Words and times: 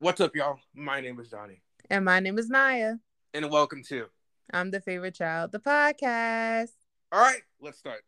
What's 0.00 0.20
up, 0.20 0.36
y'all? 0.36 0.58
My 0.74 1.00
name 1.00 1.18
is 1.20 1.28
Johnny, 1.28 1.60
And 1.90 2.04
my 2.04 2.20
name 2.20 2.38
is 2.38 2.48
Naya. 2.48 2.96
and 3.34 3.50
welcome 3.50 3.82
to. 3.88 4.06
I'm 4.52 4.70
the 4.70 4.80
favorite 4.80 5.14
child, 5.14 5.52
the 5.52 5.58
podcast. 5.58 6.70
All 7.12 7.20
right, 7.20 7.42
let's 7.60 7.78
start. 7.78 8.02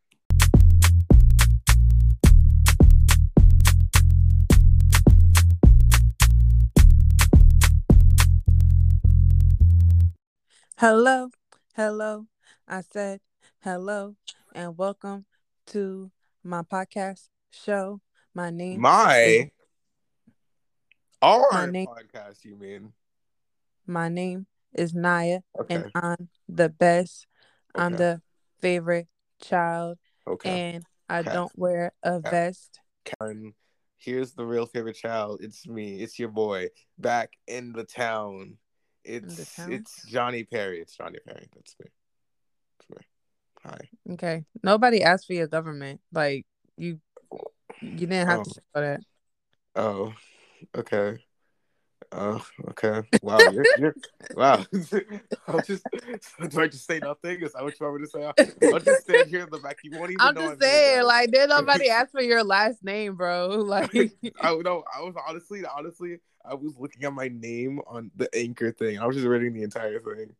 Hello, 10.78 11.30
hello. 11.74 12.26
I 12.66 12.80
said 12.82 13.20
hello 13.62 14.16
and 14.54 14.78
welcome 14.78 15.26
to 15.68 16.10
my 16.42 16.62
podcast 16.62 17.28
show. 17.50 18.00
My 18.34 18.50
name 18.50 18.80
My 18.80 19.50
our 21.22 21.66
name- 21.66 21.86
podcast, 21.86 22.44
you 22.44 22.56
mean? 22.56 22.92
my 23.86 24.08
name 24.08 24.46
is 24.72 24.94
Naya 24.94 25.40
Okay. 25.58 25.74
and 25.76 25.90
I'm 25.94 26.28
the 26.48 26.68
best. 26.68 27.26
I'm 27.74 27.96
the 27.96 28.22
favorite 28.60 29.08
child 29.42 29.98
okay. 30.26 30.74
and 30.74 30.84
I 31.08 31.20
Okay. 31.20 31.32
don't 31.32 31.52
wear 31.58 31.92
a 32.04 32.12
Okay. 32.14 32.30
vest. 32.30 32.80
Karen, 33.04 33.54
here's 33.98 34.32
the 34.34 34.46
real 34.46 34.66
favorite 34.66 34.94
child. 34.94 35.40
It's 35.42 35.66
me. 35.66 36.00
It's 36.02 36.18
your 36.18 36.28
boy 36.28 36.68
back 36.98 37.32
in 37.48 37.72
the 37.72 37.84
town. 37.84 38.58
It's 39.02 39.56
town? 39.56 39.72
it's 39.72 40.06
Johnny 40.06 40.44
Perry. 40.44 40.80
It's 40.80 40.94
Johnny 40.96 41.18
Perry. 41.26 41.48
That's 41.54 41.74
me. 41.80 41.86
That's 42.78 42.90
me. 42.90 43.06
Hi. 43.64 43.90
Okay. 44.12 44.44
Nobody 44.62 45.02
asked 45.02 45.26
for 45.26 45.32
your 45.32 45.48
government. 45.48 46.00
Like 46.12 46.46
you 46.76 47.00
you 47.80 47.96
didn't 48.06 48.28
have 48.28 48.40
Oh. 48.40 48.44
to 48.44 48.50
say 48.50 48.60
that. 48.74 49.00
Oh, 49.74 50.14
okay. 50.76 51.18
Oh, 52.12 52.44
okay. 52.70 53.02
Wow, 53.22 53.38
you're, 53.52 53.66
you're 53.78 53.94
wow. 54.34 54.64
I'll 55.48 55.60
just 55.62 55.86
do 56.48 56.60
I 56.60 56.66
just 56.66 56.86
say 56.86 56.98
nothing? 56.98 57.40
Is 57.42 57.52
that 57.52 57.62
what 57.62 57.78
you 57.78 57.86
want 57.86 58.00
me 58.00 58.06
to 58.06 58.10
say? 58.10 58.24
I'll, 58.72 58.80
just 58.80 59.02
stand 59.02 59.28
here 59.28 59.44
in 59.44 59.50
the 59.50 59.58
back. 59.58 59.76
You 59.84 59.92
won't 59.92 60.10
even 60.10 60.20
I'm 60.20 60.34
just 60.34 60.54
I'm 60.54 60.60
saying, 60.60 61.04
like, 61.04 61.30
did 61.30 61.48
nobody 61.48 61.88
ask 61.90 62.10
for 62.10 62.22
your 62.22 62.42
last 62.42 62.82
name, 62.82 63.14
bro? 63.14 63.48
Like, 63.70 63.94
I 63.94 64.48
don't 64.48 64.64
know. 64.64 64.82
I 64.96 65.02
was 65.02 65.14
honestly, 65.28 65.62
honestly, 65.64 66.18
I 66.44 66.54
was 66.54 66.74
looking 66.76 67.04
at 67.04 67.12
my 67.12 67.28
name 67.28 67.80
on 67.86 68.10
the 68.16 68.28
anchor 68.34 68.72
thing. 68.72 68.98
I 68.98 69.06
was 69.06 69.14
just 69.14 69.28
reading 69.28 69.52
the 69.52 69.62
entire 69.62 70.00
thing. 70.00 70.34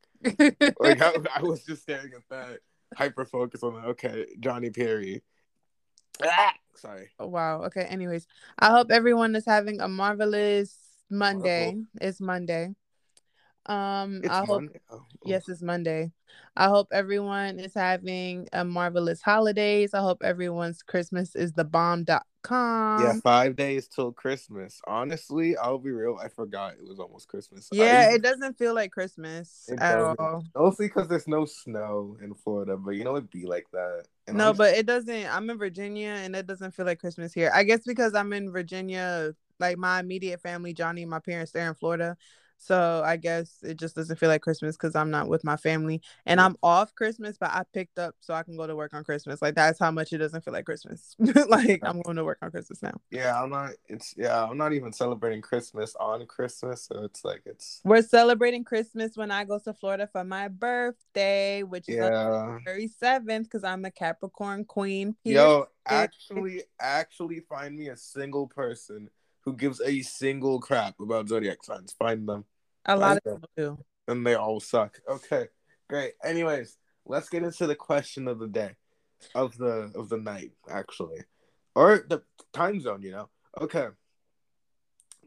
Like 0.80 1.00
I, 1.00 1.14
I 1.36 1.42
was 1.42 1.64
just 1.64 1.82
staring 1.82 2.12
at 2.14 2.22
that, 2.30 2.58
hyper 2.96 3.24
focused 3.24 3.62
on 3.62 3.74
that. 3.74 3.84
Okay, 3.90 4.26
Johnny 4.40 4.70
Perry. 4.70 5.22
Sorry. 6.76 7.08
wow. 7.18 7.64
Okay. 7.64 7.82
Anyways, 7.82 8.26
I 8.58 8.70
hope 8.70 8.90
everyone 8.90 9.34
is 9.36 9.44
having 9.44 9.80
a 9.80 9.88
marvelous 9.88 10.76
Monday. 11.10 11.76
It's 12.00 12.20
Monday. 12.20 12.74
Um, 13.66 14.20
It's 14.24 14.32
I 14.32 14.44
hope. 14.44 14.64
Oh, 14.90 14.96
oh. 14.96 15.04
yes, 15.24 15.48
it's 15.48 15.62
Monday. 15.62 16.12
I 16.56 16.68
hope 16.68 16.88
everyone 16.92 17.58
is 17.60 17.74
having 17.74 18.48
a 18.52 18.64
marvelous 18.64 19.20
holidays. 19.20 19.94
I 19.94 20.00
hope 20.00 20.22
everyone's 20.22 20.82
Christmas 20.82 21.34
is 21.36 21.52
the 21.52 21.64
bomb.com. 21.64 23.02
Yeah, 23.02 23.14
five 23.22 23.56
days 23.56 23.88
till 23.88 24.12
Christmas. 24.12 24.80
Honestly, 24.86 25.56
I'll 25.56 25.78
be 25.78 25.90
real. 25.90 26.18
I 26.22 26.28
forgot 26.28 26.74
it 26.74 26.88
was 26.88 26.98
almost 26.98 27.28
Christmas. 27.28 27.68
Yeah, 27.70 28.08
I- 28.10 28.14
it 28.14 28.22
doesn't 28.22 28.56
feel 28.58 28.74
like 28.74 28.92
Christmas 28.92 29.68
at 29.70 29.78
doesn't. 29.78 30.20
all. 30.20 30.44
Mostly 30.56 30.86
because 30.86 31.08
there's 31.08 31.28
no 31.28 31.44
snow 31.44 32.16
in 32.22 32.34
Florida, 32.34 32.76
but 32.76 32.92
you 32.92 33.04
know 33.04 33.16
it'd 33.16 33.30
be 33.30 33.46
like 33.46 33.66
that. 33.72 34.06
And 34.30 34.38
No, 34.38 34.46
I'm- 34.48 34.56
but 34.56 34.74
it 34.74 34.86
doesn't. 34.86 35.26
I'm 35.26 35.50
in 35.50 35.58
Virginia 35.58 36.08
and 36.10 36.34
it 36.34 36.46
doesn't 36.46 36.72
feel 36.72 36.86
like 36.86 37.00
Christmas 37.00 37.32
here. 37.32 37.50
I 37.54 37.64
guess 37.64 37.80
because 37.86 38.14
I'm 38.14 38.32
in 38.32 38.50
Virginia, 38.50 39.34
like 39.58 39.76
my 39.76 40.00
immediate 40.00 40.40
family, 40.40 40.72
Johnny 40.72 41.02
and 41.02 41.10
my 41.10 41.20
parents, 41.20 41.52
they're 41.52 41.68
in 41.68 41.74
Florida. 41.74 42.16
So 42.60 43.02
I 43.04 43.16
guess 43.16 43.56
it 43.62 43.78
just 43.78 43.96
doesn't 43.96 44.18
feel 44.18 44.28
like 44.28 44.42
Christmas 44.42 44.76
because 44.76 44.94
I'm 44.94 45.10
not 45.10 45.28
with 45.28 45.44
my 45.44 45.56
family. 45.56 46.02
And 46.26 46.38
I'm 46.38 46.56
off 46.62 46.94
Christmas, 46.94 47.38
but 47.38 47.50
I 47.50 47.62
picked 47.72 47.98
up 47.98 48.14
so 48.20 48.34
I 48.34 48.42
can 48.42 48.54
go 48.54 48.66
to 48.66 48.76
work 48.76 48.92
on 48.92 49.02
Christmas. 49.02 49.40
Like 49.40 49.54
that's 49.54 49.78
how 49.78 49.90
much 49.90 50.12
it 50.12 50.18
doesn't 50.18 50.44
feel 50.44 50.52
like 50.52 50.66
Christmas. 50.66 51.16
like 51.48 51.80
I'm 51.82 52.02
going 52.02 52.16
to 52.16 52.24
work 52.24 52.36
on 52.42 52.50
Christmas 52.50 52.82
now. 52.82 52.92
yeah, 53.10 53.42
I'm 53.42 53.48
not. 53.48 53.70
It's 53.88 54.14
yeah, 54.16 54.44
I'm 54.44 54.58
not 54.58 54.74
even 54.74 54.92
celebrating 54.92 55.40
Christmas 55.40 55.96
on 55.98 56.26
Christmas, 56.26 56.84
so 56.84 57.02
it's 57.02 57.24
like 57.24 57.42
it's 57.46 57.80
We're 57.82 58.02
celebrating 58.02 58.62
Christmas 58.62 59.16
when 59.16 59.30
I 59.30 59.44
go 59.44 59.58
to 59.58 59.72
Florida 59.72 60.06
for 60.06 60.22
my 60.22 60.48
birthday, 60.48 61.62
which 61.62 61.88
is 61.88 61.96
yeah. 61.96 62.58
February 62.58 62.90
7th, 63.02 63.44
because 63.44 63.64
I'm 63.64 63.86
a 63.86 63.90
Capricorn 63.90 64.66
queen. 64.66 65.16
Yo, 65.24 65.66
actually, 65.86 66.64
actually, 66.78 67.40
find 67.40 67.74
me 67.74 67.88
a 67.88 67.96
single 67.96 68.46
person 68.46 69.08
who 69.44 69.54
gives 69.56 69.80
a 69.80 70.02
single 70.02 70.60
crap 70.60 70.98
about 71.00 71.28
zodiac 71.28 71.64
signs. 71.64 71.92
Find 71.98 72.28
them, 72.28 72.44
a 72.84 72.96
lot 72.96 73.16
of 73.18 73.24
people 73.24 73.50
do. 73.56 73.78
and 74.08 74.26
they 74.26 74.34
all 74.34 74.60
suck. 74.60 75.00
Okay, 75.08 75.48
great. 75.88 76.12
Anyways, 76.24 76.76
let's 77.06 77.28
get 77.28 77.42
into 77.42 77.66
the 77.66 77.74
question 77.74 78.28
of 78.28 78.38
the 78.38 78.48
day, 78.48 78.76
of 79.34 79.56
the 79.56 79.92
of 79.94 80.08
the 80.08 80.18
night, 80.18 80.52
actually, 80.70 81.20
or 81.74 82.04
the 82.08 82.22
time 82.52 82.80
zone. 82.80 83.02
You 83.02 83.12
know. 83.12 83.28
Okay. 83.60 83.88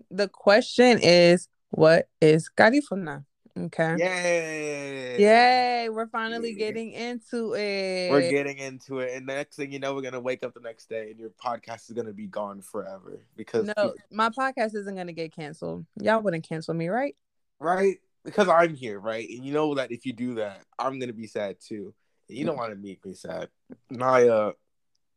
the 0.09 0.28
question 0.28 1.00
is 1.02 1.47
what 1.72 2.07
is 2.22 2.50
Garifuna? 2.56 3.25
Okay. 3.56 3.96
Yay! 4.00 5.22
Yay, 5.22 5.90
we're 5.90 6.08
finally 6.08 6.52
Yeah. 6.52 6.58
getting 6.58 6.91
into 6.91 7.53
it. 7.53 8.09
We're 8.09 8.30
getting 8.30 8.58
into 8.58 9.00
it, 9.00 9.16
and 9.16 9.30
the 9.30 9.36
next 9.36 9.58
thing 9.58 9.72
you 9.72 9.78
know, 9.80 9.94
we're 9.94 10.02
gonna 10.02 10.19
wake 10.19 10.44
up 10.44 10.56
the 10.56 10.59
next 10.59 10.90
day, 10.90 11.12
and 11.12 11.19
your 11.19 11.30
podcast 11.30 11.90
is 11.90 11.91
gonna 11.91 12.14
be 12.14 12.25
gone 12.25 12.62
forever 12.62 13.19
because 13.36 13.72
no, 13.78 13.94
my 14.09 14.30
podcast 14.30 14.74
isn't 14.75 14.96
gonna 14.96 15.14
get 15.14 15.36
canceled. 15.36 15.86
Y'all 16.02 16.22
wouldn't 16.22 16.47
cancel 16.47 16.74
me, 16.74 16.90
right? 16.90 17.16
right? 17.59 17.97
Because 18.25 18.47
I'm 18.47 18.74
here, 18.74 19.00
right? 19.00 19.28
And 19.30 19.46
you 19.46 19.53
know 19.53 19.75
that 19.75 19.91
if 19.91 20.06
you 20.06 20.14
do 20.14 20.35
that, 20.35 20.64
I'm 20.80 20.97
gonna 21.00 21.14
be 21.14 21.28
sad 21.28 21.58
too. 21.59 21.94
And 22.30 22.38
you 22.38 22.46
don't 22.46 22.58
want 22.58 22.72
to 22.72 22.78
make 22.78 23.06
me 23.06 23.14
sad. 23.14 23.50
Naya, 23.91 24.53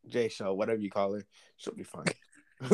J 0.06 0.28
Show, 0.28 0.52
whatever 0.52 0.80
you 0.80 0.90
call 0.90 1.14
her, 1.14 1.24
she'll 1.56 1.74
be 1.74 1.84
fine. 1.84 2.04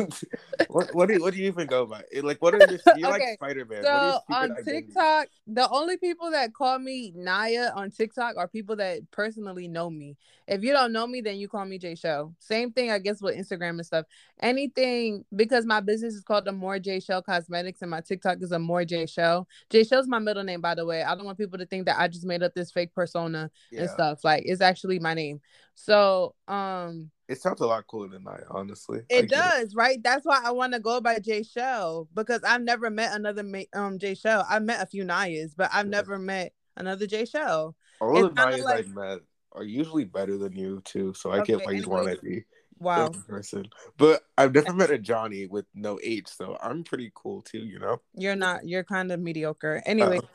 what 0.69 0.93
what 0.95 1.07
do 1.07 1.15
you, 1.15 1.21
what 1.21 1.33
do 1.33 1.39
you 1.39 1.47
even 1.47 1.67
go 1.67 1.85
by? 1.85 2.03
Like 2.21 2.41
what 2.41 2.53
are 2.53 2.59
your 2.59 2.79
you 2.95 3.03
like 3.03 3.21
Spider 3.35 3.65
Man? 3.65 3.83
So 3.83 4.19
on 4.29 4.55
TikTok, 4.63 5.27
the 5.45 5.69
only 5.69 5.97
people 5.97 6.31
that 6.31 6.53
call 6.53 6.79
me 6.79 7.11
Naya 7.13 7.69
on 7.75 7.91
TikTok 7.91 8.37
are 8.37 8.47
people 8.47 8.77
that 8.77 8.99
personally 9.11 9.67
know 9.67 9.89
me. 9.89 10.15
If 10.47 10.63
you 10.63 10.71
don't 10.71 10.93
know 10.93 11.05
me, 11.05 11.19
then 11.19 11.35
you 11.35 11.49
call 11.49 11.65
me 11.65 11.77
J 11.77 11.95
Show. 11.95 12.33
Same 12.39 12.71
thing, 12.71 12.91
I 12.91 12.99
guess, 12.99 13.21
with 13.21 13.35
Instagram 13.35 13.71
and 13.71 13.85
stuff. 13.85 14.05
Anything 14.41 15.25
because 15.35 15.65
my 15.65 15.81
business 15.81 16.13
is 16.13 16.23
called 16.23 16.45
the 16.45 16.53
More 16.53 16.79
J 16.79 17.01
Show 17.01 17.21
Cosmetics 17.21 17.81
and 17.81 17.91
my 17.91 17.99
TikTok 17.99 18.37
is 18.41 18.53
a 18.53 18.59
More 18.59 18.85
J 18.85 19.05
Show. 19.05 19.47
J 19.69 19.83
Show's 19.83 20.07
my 20.07 20.19
middle 20.19 20.43
name, 20.43 20.61
by 20.61 20.75
the 20.75 20.85
way. 20.85 21.03
I 21.03 21.13
don't 21.13 21.25
want 21.25 21.37
people 21.37 21.59
to 21.59 21.65
think 21.65 21.87
that 21.87 21.99
I 21.99 22.07
just 22.07 22.25
made 22.25 22.41
up 22.41 22.53
this 22.53 22.71
fake 22.71 22.93
persona 22.93 23.51
and 23.77 23.89
stuff. 23.89 24.23
Like 24.23 24.43
it's 24.45 24.61
actually 24.61 24.99
my 24.99 25.13
name. 25.13 25.41
So 25.75 26.35
um 26.47 27.09
It 27.27 27.41
sounds 27.41 27.61
a 27.61 27.65
lot 27.67 27.87
cooler 27.87 28.09
than 28.09 28.27
I, 28.27 28.39
honestly. 28.49 29.01
It 29.09 29.29
get 29.29 29.29
does, 29.29 29.75
right? 29.75 30.01
That's 30.03 30.25
why 30.25 30.41
I 30.43 30.51
want 30.51 30.73
to 30.73 30.79
go 30.79 30.99
by 30.99 31.19
Jay 31.19 31.43
Shell 31.43 32.09
because 32.13 32.41
I've 32.43 32.61
never 32.61 32.89
met 32.89 33.13
another 33.15 33.43
ma- 33.43 33.61
um 33.73 33.97
Jay 33.97 34.13
Shell. 34.15 34.45
I've 34.49 34.63
met 34.63 34.81
a 34.81 34.85
few 34.85 35.03
Nayas, 35.05 35.53
but 35.55 35.69
I've 35.73 35.85
Yeah. 35.85 35.91
never 35.91 36.19
met 36.19 36.53
another 36.75 37.07
Jay 37.07 37.25
Shell. 37.25 37.75
All 38.01 38.25
it's 38.25 38.35
the 38.35 38.41
Nayas 38.41 38.63
like- 38.63 38.79
I've 38.79 38.89
met 38.89 39.19
are 39.53 39.63
usually 39.63 40.03
better 40.03 40.37
than 40.37 40.53
you 40.53 40.81
too, 40.83 41.13
so 41.13 41.31
I 41.31 41.39
Okay, 41.39 41.53
get 41.57 41.65
why 41.65 41.71
you 41.73 41.87
want 41.87 42.09
to 42.09 42.21
be 42.21 42.43
Wow. 42.79 43.11
person. 43.29 43.69
But 43.97 44.23
I've 44.37 44.53
never 44.53 44.73
met 44.73 44.91
a 44.91 44.97
Johnny 44.97 45.45
with 45.47 45.65
no 45.73 45.99
H, 46.03 46.27
so 46.27 46.57
I'm 46.61 46.83
pretty 46.83 47.11
cool 47.15 47.41
too, 47.41 47.59
you 47.59 47.79
know. 47.79 48.01
You're 48.15 48.35
not. 48.35 48.67
You're 48.67 48.83
kind 48.83 49.11
of 49.11 49.21
mediocre. 49.21 49.81
Anyway, 49.85 50.17
Uh, 50.17 50.27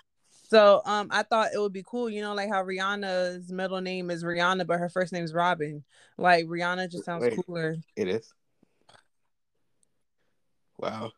so 0.48 0.82
um, 0.84 1.08
I 1.10 1.22
thought 1.22 1.50
it 1.54 1.58
would 1.58 1.72
be 1.72 1.84
cool, 1.86 2.08
you 2.08 2.22
know, 2.22 2.34
like 2.34 2.48
how 2.48 2.64
Rihanna's 2.64 3.52
middle 3.52 3.80
name 3.80 4.10
is 4.10 4.24
Rihanna, 4.24 4.66
but 4.66 4.78
her 4.78 4.88
first 4.88 5.12
name 5.12 5.24
is 5.24 5.34
Robin. 5.34 5.84
Like 6.16 6.46
Rihanna 6.46 6.90
just 6.90 7.04
sounds 7.04 7.22
Wait. 7.22 7.38
cooler. 7.46 7.76
it 7.96 8.08
is. 8.08 8.32
Wow, 10.78 11.12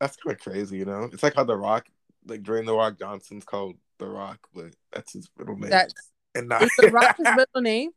that's 0.00 0.16
kind 0.16 0.36
of 0.36 0.40
crazy, 0.40 0.78
you 0.78 0.84
know. 0.84 1.08
It's 1.12 1.22
like 1.22 1.34
how 1.34 1.44
The 1.44 1.56
Rock, 1.56 1.86
like 2.26 2.42
Dwayne 2.42 2.66
The 2.66 2.74
Rock 2.74 2.98
Johnson's 2.98 3.44
called 3.44 3.76
The 3.98 4.06
Rock, 4.06 4.38
but 4.54 4.74
that's 4.92 5.12
his 5.12 5.28
middle 5.36 5.56
name. 5.56 5.70
That's 5.70 5.92
and 6.34 6.48
not 6.48 6.62
the 6.78 6.90
Rock's 6.90 7.18
middle 7.36 7.60
name. 7.60 7.90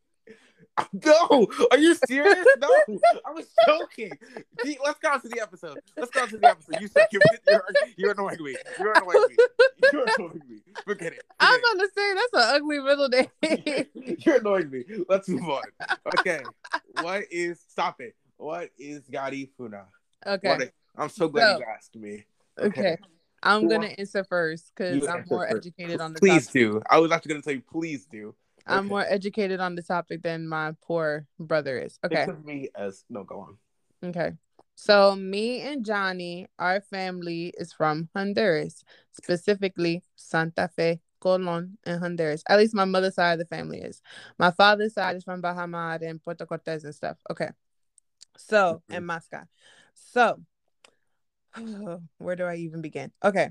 no, 1.04 1.46
are 1.70 1.78
you 1.78 1.94
serious? 2.06 2.46
No, 2.58 2.68
I 3.26 3.30
was 3.32 3.46
joking. 3.66 4.12
Gee, 4.64 4.78
let's 4.84 4.98
go 5.00 5.10
on 5.12 5.20
to 5.22 5.28
the 5.28 5.40
episode. 5.40 5.78
Let's 5.96 6.10
go 6.10 6.22
on 6.22 6.28
to 6.28 6.38
the 6.38 6.48
episode. 6.48 6.80
You 6.80 6.88
said 6.88 7.06
you're, 7.12 7.22
you're, 7.48 7.64
you're 7.96 8.10
annoying 8.12 8.36
me. 8.42 8.56
You're 8.78 8.92
annoying 8.92 9.24
me. 9.28 9.36
You're 9.92 10.06
annoying 10.16 10.42
me. 10.48 10.56
Forget 10.84 11.12
it. 11.14 11.22
I 11.40 11.50
was 11.50 11.60
Forget 11.60 11.76
gonna 11.78 11.88
say 11.94 12.14
that's 12.14 12.46
an 12.48 12.54
ugly 12.56 12.78
middle 12.80 13.08
name. 13.08 14.16
You're 14.24 14.36
annoying 14.36 14.70
me. 14.70 14.84
Let's 15.08 15.28
move 15.28 15.48
on. 15.48 15.62
Okay. 16.18 16.42
What 17.00 17.24
is 17.30 17.60
stop 17.68 18.00
it? 18.00 18.14
What 18.36 18.70
is 18.78 19.02
Garifuna? 19.08 19.84
okay. 20.26 20.54
Is- 20.56 20.70
I'm 20.96 21.08
so 21.08 21.28
glad 21.28 21.54
So- 21.54 21.58
you 21.60 21.64
asked 21.74 21.96
me. 21.96 22.24
Okay. 22.58 22.96
I'm 23.42 23.62
Who 23.62 23.68
gonna 23.70 23.86
answer 23.98 24.24
first 24.24 24.72
because 24.74 25.06
I'm 25.06 25.24
more 25.30 25.46
first. 25.48 25.58
educated 25.58 26.00
on 26.00 26.12
the 26.12 26.18
Please 26.18 26.46
topic. 26.48 26.60
do. 26.60 26.82
I 26.90 26.98
was 26.98 27.12
actually 27.12 27.34
gonna 27.34 27.42
tell 27.42 27.52
you, 27.52 27.62
please 27.62 28.04
do. 28.06 28.34
I'm 28.68 28.80
Okay. 28.80 28.88
more 28.88 29.04
educated 29.08 29.60
on 29.60 29.74
the 29.74 29.82
topic 29.82 30.22
than 30.22 30.46
my 30.48 30.72
poor 30.82 31.26
brother 31.38 31.78
is. 31.78 31.98
Think 32.02 32.12
Okay. 32.20 32.30
of 32.30 32.44
me 32.44 32.68
as 32.76 33.04
no. 33.08 33.24
Go 33.24 33.40
on. 33.40 33.58
Okay. 34.04 34.32
So 34.74 35.16
me 35.16 35.60
and 35.62 35.84
Johnny, 35.84 36.46
our 36.58 36.80
family 36.80 37.52
is 37.58 37.72
from 37.72 38.08
Honduras, 38.14 38.84
specifically 39.10 40.04
Santa 40.14 40.68
Fe, 40.68 41.00
Colon, 41.20 41.78
and 41.84 42.00
Honduras. 42.00 42.44
At 42.48 42.58
least 42.58 42.74
my 42.76 42.84
mother's 42.84 43.16
side 43.16 43.32
of 43.32 43.38
the 43.40 43.44
family 43.56 43.80
is. 43.80 44.00
My 44.38 44.52
father's 44.52 44.94
side 44.94 45.16
is 45.16 45.24
from 45.24 45.42
Bajamar 45.42 46.00
and 46.02 46.22
Puerto 46.22 46.46
Cortes 46.46 46.84
and 46.84 46.94
stuff. 46.94 47.18
Okay. 47.28 47.48
So, 48.36 48.82
Mhm. 48.88 48.96
and 48.96 49.04
Masca. 49.08 49.48
So, 49.94 50.40
where 52.18 52.36
do 52.36 52.44
I 52.44 52.56
even 52.56 52.80
begin? 52.80 53.10
Okay. 53.24 53.50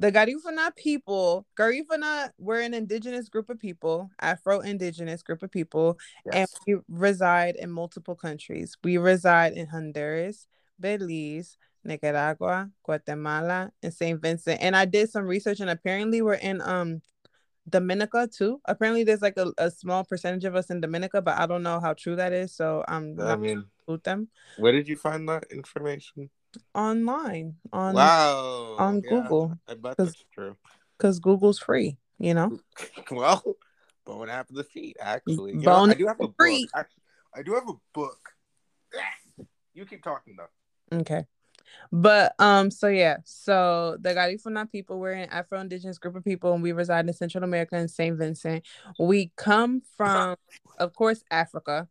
The 0.00 0.10
Garifuna 0.10 0.74
people, 0.74 1.46
Garifuna, 1.58 2.30
we're 2.38 2.62
an 2.62 2.72
indigenous 2.72 3.28
group 3.28 3.50
of 3.50 3.58
people, 3.58 4.10
Afro 4.18 4.60
indigenous 4.60 5.22
group 5.22 5.42
of 5.42 5.50
people, 5.50 5.98
and 6.32 6.48
we 6.66 6.76
reside 6.88 7.56
in 7.56 7.70
multiple 7.70 8.14
countries. 8.14 8.78
We 8.82 8.96
reside 8.96 9.52
in 9.52 9.66
Honduras, 9.66 10.46
Belize, 10.80 11.58
Nicaragua, 11.84 12.70
Guatemala, 12.82 13.72
and 13.82 13.92
St. 13.92 14.18
Vincent. 14.18 14.62
And 14.62 14.74
I 14.74 14.86
did 14.86 15.10
some 15.10 15.26
research, 15.26 15.60
and 15.60 15.68
apparently 15.68 16.22
we're 16.22 16.40
in 16.40 16.62
um 16.62 17.02
Dominica 17.68 18.26
too. 18.26 18.58
Apparently 18.64 19.04
there's 19.04 19.20
like 19.20 19.36
a, 19.36 19.52
a 19.58 19.70
small 19.70 20.04
percentage 20.04 20.46
of 20.46 20.56
us 20.56 20.70
in 20.70 20.80
Dominica, 20.80 21.20
but 21.20 21.38
I 21.38 21.44
don't 21.44 21.62
know 21.62 21.78
how 21.78 21.92
true 21.92 22.16
that 22.16 22.32
is. 22.32 22.54
So 22.54 22.82
I'm 22.88 23.20
I 23.20 23.24
not 23.24 23.40
mean, 23.40 23.66
them 24.02 24.28
where 24.56 24.72
did 24.72 24.88
you 24.88 24.96
find 24.96 25.28
that 25.28 25.44
information? 25.50 26.30
Online 26.74 27.56
on 27.72 27.94
wow. 27.94 28.76
on 28.78 29.02
yeah, 29.04 29.10
Google 29.10 29.58
I 29.68 29.74
bet 29.74 29.96
that's 29.96 30.24
true. 30.32 30.56
because 30.96 31.18
Google's 31.18 31.58
free, 31.58 31.96
you 32.18 32.34
know. 32.34 32.58
well, 33.10 33.42
bone 34.04 34.28
after 34.28 34.54
the 34.54 34.64
feet, 34.64 34.96
actually. 35.00 35.52
You 35.52 35.60
know, 35.60 35.84
I 35.84 35.94
do 35.94 36.06
have 36.06 36.20
a 36.20 36.28
free. 36.38 36.68
Actually, 36.74 37.02
I 37.34 37.42
do 37.42 37.54
have 37.54 37.68
a 37.68 37.74
book. 37.92 38.18
You 39.72 39.86
keep 39.86 40.02
talking 40.02 40.36
though. 40.36 40.98
Okay. 40.98 41.24
But 41.92 42.34
um, 42.38 42.70
so 42.70 42.88
yeah, 42.88 43.18
so 43.24 43.96
the 44.00 44.10
Garifuna 44.10 44.70
people, 44.70 44.98
we're 44.98 45.12
an 45.12 45.28
Afro 45.30 45.60
Indigenous 45.60 45.98
group 45.98 46.16
of 46.16 46.24
people, 46.24 46.52
and 46.52 46.62
we 46.62 46.72
reside 46.72 47.06
in 47.06 47.14
Central 47.14 47.44
America 47.44 47.76
and 47.76 47.90
Saint 47.90 48.18
Vincent. 48.18 48.66
We 48.98 49.32
come 49.36 49.82
from, 49.96 50.36
of 50.78 50.94
course, 50.94 51.22
Africa 51.30 51.88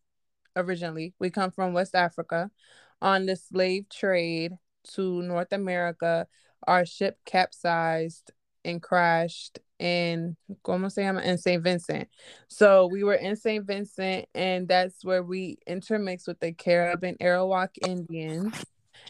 originally. 0.55 1.13
We 1.19 1.29
come 1.29 1.51
from 1.51 1.73
West 1.73 1.95
Africa 1.95 2.51
on 3.01 3.25
the 3.25 3.35
slave 3.35 3.87
trade 3.89 4.53
to 4.95 5.21
North 5.21 5.51
America. 5.53 6.27
Our 6.67 6.85
ship 6.85 7.17
capsized 7.25 8.31
and 8.65 8.81
crashed 8.81 9.59
in 9.79 10.35
como 10.63 10.89
se 10.89 11.05
llama 11.05 11.21
in 11.21 11.37
Saint 11.37 11.63
Vincent. 11.63 12.09
So 12.49 12.87
we 12.87 13.03
were 13.03 13.15
in 13.15 13.35
Saint 13.35 13.65
Vincent, 13.65 14.25
and 14.35 14.67
that's 14.67 15.05
where 15.05 15.23
we 15.23 15.57
intermixed 15.65 16.27
with 16.27 16.39
the 16.41 16.51
Carib 16.51 17.03
and 17.03 17.17
Arawak 17.19 17.69
Indians 17.87 18.65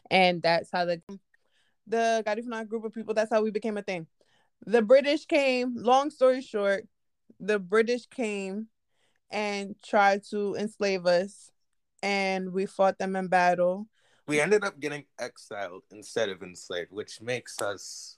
and 0.09 0.41
that's 0.41 0.69
how 0.71 0.85
the 0.85 1.01
the 1.87 2.23
Garifuna 2.25 2.67
group 2.67 2.83
of 2.83 2.93
people 2.93 3.13
that's 3.13 3.31
how 3.31 3.41
we 3.41 3.51
became 3.51 3.77
a 3.77 3.81
thing. 3.81 4.07
The 4.65 4.81
British 4.81 5.25
came, 5.25 5.75
long 5.75 6.09
story 6.09 6.41
short, 6.41 6.85
the 7.39 7.59
British 7.59 8.05
came 8.07 8.67
and 9.31 9.75
tried 9.83 10.23
to 10.31 10.55
enslave 10.55 11.05
us 11.05 11.51
and 12.03 12.53
we 12.53 12.65
fought 12.65 12.97
them 12.97 13.15
in 13.15 13.27
battle. 13.27 13.87
We 14.27 14.39
ended 14.39 14.63
up 14.63 14.79
getting 14.79 15.05
exiled 15.19 15.83
instead 15.91 16.29
of 16.29 16.43
enslaved, 16.43 16.91
which 16.91 17.21
makes 17.21 17.61
us. 17.61 18.17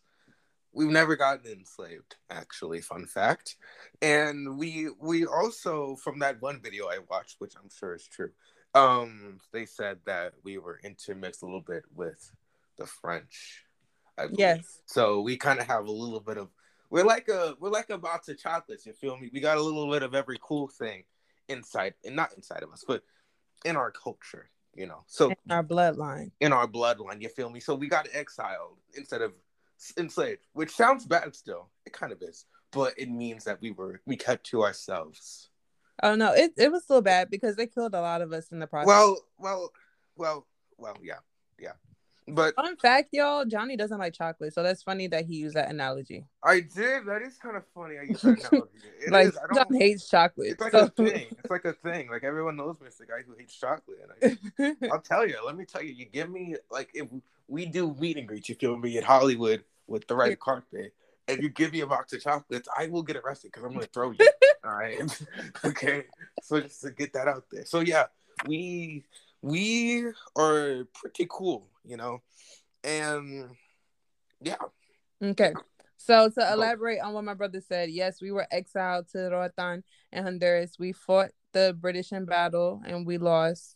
We've 0.74 0.90
never 0.90 1.18
gotten 1.18 1.52
enslaved, 1.52 2.16
actually. 2.30 2.82
Fun 2.82 3.06
fact, 3.06 3.58
and 4.02 4.58
we 4.58 4.90
we 5.00 5.26
also 5.26 5.96
from 5.96 6.20
that 6.20 6.42
one 6.42 6.62
video 6.62 6.88
I 6.88 7.00
watched, 7.10 7.36
which 7.40 7.54
I'm 7.56 7.70
sure 7.70 7.96
is 7.96 8.08
true. 8.08 8.32
Um, 8.74 9.40
they 9.52 9.66
said 9.66 10.00
that 10.06 10.34
we 10.44 10.58
were 10.58 10.80
intermixed 10.84 11.42
a 11.42 11.46
little 11.46 11.62
bit 11.62 11.84
with 11.94 12.32
the 12.78 12.86
French. 12.86 13.66
I. 14.18 14.28
Yes. 14.32 14.82
So 14.86 15.22
we 15.22 15.36
kind 15.36 15.60
of 15.60 15.68
have 15.68 15.88
a 15.88 15.92
little 15.92 16.22
bit 16.22 16.38
of 16.38 16.50
we're 16.90 17.06
like 17.06 17.30
a 17.30 17.56
we're 17.60 17.70
like 17.70 17.90
a 17.90 17.98
box 17.98 18.28
of 18.28 18.38
chocolates. 18.38 18.86
You 18.86 18.94
feel 18.94 19.18
me? 19.18 19.30
We 19.34 19.40
got 19.40 19.58
a 19.58 19.62
little 19.62 19.90
bit 19.90 20.04
of 20.04 20.14
every 20.14 20.38
cool 20.42 20.68
thing 20.68 21.04
inside, 21.48 21.94
and 22.06 22.16
not 22.16 22.34
inside 22.36 22.64
of 22.64 22.72
us, 22.72 22.84
but 22.88 23.02
in 23.66 23.76
our 23.76 23.92
culture. 23.92 24.50
You 24.74 24.88
know, 24.88 25.04
so 25.06 25.32
In 25.32 25.52
our 25.52 25.64
bloodline. 25.64 26.32
in 26.40 26.54
our 26.54 26.66
bloodline. 26.66 27.22
You 27.22 27.28
feel 27.28 27.50
me? 27.50 27.60
So 27.60 27.76
we 27.76 27.90
got 27.90 28.08
exiled 28.14 28.78
instead 28.94 29.22
of 29.22 29.34
enslaved, 29.98 30.48
which 30.54 30.72
sounds 30.72 31.06
bad. 31.06 31.36
Still, 31.36 31.68
it 31.86 31.92
kind 31.92 32.14
of 32.14 32.22
is, 32.22 32.46
but 32.72 32.94
it 32.98 33.10
means 33.10 33.44
that 33.44 33.60
we 33.62 33.72
were 33.72 34.00
we 34.06 34.16
kept 34.16 34.46
to 34.48 34.64
ourselves. 34.64 35.50
Oh 36.02 36.16
no, 36.16 36.32
it, 36.34 36.54
it 36.58 36.72
was 36.72 36.84
still 36.86 37.02
bad 37.02 37.30
because 37.30 37.58
they 37.58 37.68
killed 37.68 37.94
a 37.94 38.00
lot 38.02 38.22
of 38.22 38.32
us 38.32 38.48
in 38.54 38.60
the 38.60 38.68
process. 38.68 38.88
Well, 38.88 39.18
well, 39.38 39.72
well, 40.16 40.48
well. 40.78 40.98
Yeah, 41.04 41.20
yeah. 41.60 41.74
But 42.28 42.56
Fun 42.56 42.78
fact, 42.78 43.10
y'all, 43.14 43.46
Johnny 43.46 43.76
doesn't 43.76 43.98
like 43.98 44.14
chocolate, 44.14 44.54
so 44.54 44.62
that's 44.62 44.84
funny 44.84 45.08
that 45.08 45.26
he 45.26 45.36
used 45.38 45.56
that 45.56 45.70
analogy. 45.70 46.26
I 46.44 46.60
did. 46.62 47.06
That 47.08 47.22
is 47.24 47.38
kind 47.38 47.58
of 47.58 47.64
funny. 47.74 47.98
I 47.98 48.04
use 48.04 48.22
that 48.22 48.40
analogy. 48.52 48.70
It 49.06 49.12
like 49.12 49.28
is. 49.30 49.38
I 49.38 49.56
John 49.56 49.74
hates 49.74 50.10
chocolate. 50.10 50.52
It's 50.52 50.62
like 50.62 50.72
so- 50.72 50.86
a 50.86 50.90
thing. 50.90 51.28
It's 51.32 51.50
like 51.50 51.66
a 51.66 51.74
thing. 51.74 52.10
Like 52.10 52.24
everyone 52.24 52.56
knows 52.58 52.80
me. 52.80 52.88
It's 52.88 52.98
the 52.98 53.06
guy 53.08 53.24
who 53.26 53.34
hates 53.38 53.56
chocolate. 53.56 53.98
And 54.22 54.38
I, 54.82 54.88
I'll 54.92 55.02
tell 55.02 55.28
you. 55.28 55.38
Let 55.46 55.58
me 55.58 55.66
tell 55.66 55.82
you. 55.82 55.94
You 55.94 56.06
give 56.06 56.30
me 56.30 56.56
like 56.70 56.92
if 56.94 57.08
we 57.48 57.66
do 57.66 57.96
meet 58.00 58.18
and 58.18 58.28
greets, 58.28 58.48
you 58.50 58.56
feel 58.56 58.78
me 58.78 58.98
in 58.98 59.04
Hollywood 59.04 59.64
with 59.88 60.08
the 60.08 60.16
red 60.16 60.40
carpet, 60.40 60.94
and 61.28 61.42
you 61.42 61.50
give 61.50 61.74
me 61.74 61.82
a 61.82 61.88
box 61.88 62.14
of 62.14 62.22
chocolates, 62.22 62.70
I 62.78 62.88
will 62.88 63.04
get 63.04 63.18
arrested 63.18 63.52
because 63.52 63.64
I'm 63.66 63.74
gonna 63.74 63.88
throw 63.88 64.12
you. 64.12 64.30
All 64.64 64.76
right. 64.76 65.02
okay. 65.66 66.06
So 66.44 66.62
just 66.62 66.82
to 66.82 66.92
get 66.92 67.14
that 67.14 67.28
out 67.28 67.46
there. 67.52 67.66
So 67.66 67.80
yeah, 67.80 68.06
we 68.46 69.04
we 69.42 70.06
are 70.38 70.88
pretty 70.94 71.26
cool, 71.30 71.68
you 71.84 71.98
know, 71.98 72.20
and 72.84 73.50
yeah. 74.42 74.56
Okay. 75.22 75.54
So 75.98 76.30
to 76.30 76.54
elaborate 76.54 77.00
on 77.00 77.14
what 77.14 77.24
my 77.24 77.36
brother 77.36 77.62
said, 77.62 77.92
yes, 77.92 78.22
we 78.22 78.32
were 78.32 78.48
exiled 78.52 79.08
to 79.10 79.30
Roatan 79.30 79.84
and 80.12 80.26
Honduras. 80.26 80.78
We 80.80 80.94
fought 80.94 81.30
the 81.54 81.78
British 81.80 82.12
in 82.12 82.26
battle 82.26 82.82
and 82.86 83.06
we 83.06 83.20
lost. 83.20 83.76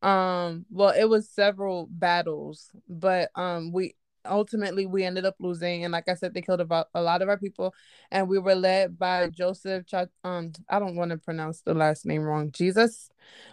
Um, 0.00 0.66
well, 0.70 0.94
it 0.96 1.08
was 1.08 1.28
several 1.28 1.88
battles, 1.90 2.70
but 2.88 3.30
um, 3.34 3.72
we 3.72 3.96
ultimately 4.24 4.86
we 4.86 5.02
ended 5.02 5.24
up 5.24 5.34
losing. 5.40 5.82
And 5.82 5.92
like 5.92 6.08
I 6.08 6.14
said, 6.14 6.32
they 6.32 6.42
killed 6.42 6.60
about 6.60 6.88
a 6.94 7.02
lot 7.02 7.22
of 7.22 7.28
our 7.28 7.38
people, 7.38 7.74
and 8.10 8.28
we 8.28 8.38
were 8.38 8.54
led 8.54 8.98
by 8.98 9.28
Joseph. 9.30 9.86
Ch- 9.86 9.94
um, 10.22 10.52
I 10.68 10.78
don't 10.78 10.96
want 10.96 11.10
to 11.10 11.16
pronounce 11.16 11.62
the 11.62 11.74
last 11.74 12.06
name 12.06 12.22
wrong, 12.22 12.52
Jesus, 12.52 13.10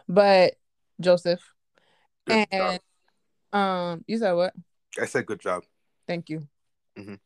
but 0.08 0.54
Joseph. 1.00 1.42
And. 2.30 2.80
Um, 3.54 4.04
you 4.08 4.18
said 4.18 4.34
what? 4.34 4.54
I 5.00 5.06
said 5.06 5.26
good 5.26 5.40
job. 5.40 5.64
Thank 6.08 6.30
you. 6.30 6.48
Mhm. 6.98 7.20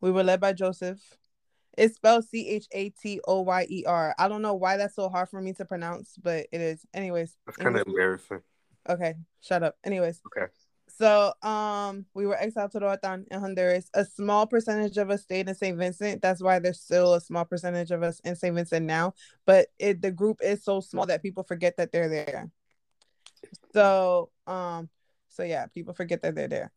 We 0.00 0.10
were 0.10 0.22
led 0.24 0.40
by 0.40 0.52
Joseph. 0.52 1.00
It's 1.76 1.96
spelled 1.96 2.24
C 2.28 2.48
H 2.48 2.66
A 2.72 2.90
T 2.90 3.20
O 3.26 3.42
Y 3.42 3.66
E 3.68 3.84
R. 3.86 4.14
I 4.18 4.28
don't 4.28 4.42
know 4.42 4.54
why 4.54 4.76
that's 4.76 4.94
so 4.96 5.08
hard 5.08 5.28
for 5.28 5.40
me 5.40 5.52
to 5.54 5.64
pronounce, 5.64 6.16
but 6.22 6.46
it 6.52 6.60
is. 6.60 6.84
Anyways, 6.94 7.36
That's 7.46 7.56
kind 7.58 7.76
of 7.76 7.86
embarrassing. 7.86 8.42
okay, 8.88 9.14
shut 9.40 9.62
up. 9.62 9.76
Anyways, 9.84 10.20
Okay. 10.26 10.50
so 10.88 11.32
um, 11.42 12.06
we 12.14 12.26
were 12.26 12.36
exiled 12.36 12.72
to 12.72 12.80
Roatan 12.80 13.26
in 13.30 13.40
Honduras. 13.40 13.88
A 13.94 14.04
small 14.04 14.46
percentage 14.46 14.96
of 14.98 15.10
us 15.10 15.22
stayed 15.22 15.48
in 15.48 15.54
St. 15.54 15.76
Vincent. 15.78 16.20
That's 16.22 16.42
why 16.42 16.58
there's 16.58 16.80
still 16.80 17.14
a 17.14 17.20
small 17.20 17.44
percentage 17.44 17.90
of 17.92 18.02
us 18.02 18.20
in 18.20 18.36
St. 18.36 18.54
Vincent 18.54 18.84
now. 18.86 19.14
But 19.46 19.68
it 19.78 20.02
the 20.02 20.10
group 20.10 20.38
is 20.42 20.64
so 20.64 20.80
small 20.80 21.06
that 21.06 21.22
people 21.22 21.44
forget 21.44 21.76
that 21.76 21.92
they're 21.92 22.08
there. 22.08 22.50
So 23.72 24.30
um, 24.46 24.88
so 25.30 25.42
yeah, 25.42 25.66
people 25.66 25.94
forget 25.94 26.22
that 26.22 26.34
they're 26.34 26.48
there. 26.48 26.72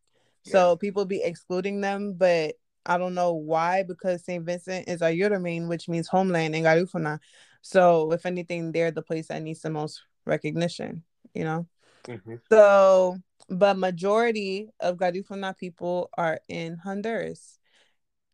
So 0.46 0.76
people 0.76 1.06
be 1.06 1.22
excluding 1.22 1.80
them, 1.80 2.14
but 2.14 2.56
I 2.84 2.98
don't 2.98 3.14
know 3.14 3.32
why 3.32 3.82
because 3.82 4.24
St. 4.24 4.44
Vincent 4.44 4.88
is 4.88 5.00
our 5.00 5.10
Yurumein, 5.10 5.68
which 5.68 5.88
means 5.88 6.06
homeland 6.06 6.54
in 6.54 6.64
Garifuna. 6.64 7.18
So 7.62 8.12
if 8.12 8.26
anything, 8.26 8.72
they're 8.72 8.90
the 8.90 9.00
place 9.02 9.28
that 9.28 9.42
needs 9.42 9.62
the 9.62 9.70
most 9.70 10.02
recognition, 10.26 11.02
you 11.32 11.44
know? 11.44 11.66
Mhm. 12.04 12.40
So, 12.50 13.16
but 13.48 13.78
majority 13.78 14.68
of 14.80 14.98
Garifuna 14.98 15.56
people 15.56 16.10
are 16.18 16.40
in 16.46 16.76
Honduras, 16.76 17.58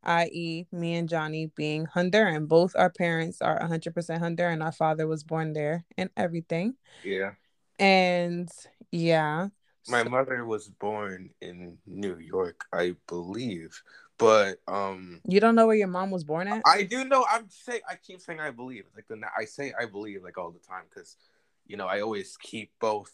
i.e., 0.02 0.66
me 0.72 0.94
and 0.96 1.08
Johnny 1.08 1.46
being 1.54 1.86
Honduran. 1.86 2.48
Both 2.48 2.74
our 2.74 2.90
parents 2.90 3.40
are 3.40 3.60
100% 3.60 4.20
Honduran. 4.20 4.64
Our 4.64 4.72
father 4.72 5.06
was 5.06 5.22
born 5.22 5.52
there 5.52 5.84
and 5.96 6.10
everything. 6.16 6.74
Yeah. 7.04 7.34
And 7.78 8.50
yeah. 8.90 9.48
My 9.88 10.02
mother 10.02 10.44
was 10.44 10.68
born 10.68 11.30
in 11.40 11.78
New 11.86 12.16
York, 12.18 12.66
I 12.72 12.94
believe. 13.06 13.82
But 14.18 14.58
um 14.68 15.20
you 15.26 15.40
don't 15.40 15.54
know 15.54 15.66
where 15.66 15.76
your 15.76 15.88
mom 15.88 16.10
was 16.10 16.24
born 16.24 16.48
at? 16.48 16.62
I 16.66 16.82
do 16.82 17.04
know 17.04 17.24
I'm 17.30 17.48
say 17.48 17.80
I 17.88 17.96
keep 17.96 18.20
saying 18.20 18.40
I 18.40 18.50
believe. 18.50 18.84
Like 18.94 19.08
the 19.08 19.18
I 19.38 19.44
say 19.44 19.72
I 19.78 19.86
believe 19.86 20.22
like 20.22 20.38
all 20.38 20.50
the 20.50 20.58
time 20.58 20.84
cuz 20.94 21.16
you 21.66 21.76
know, 21.76 21.86
I 21.86 22.00
always 22.00 22.36
keep 22.36 22.72
both 22.80 23.12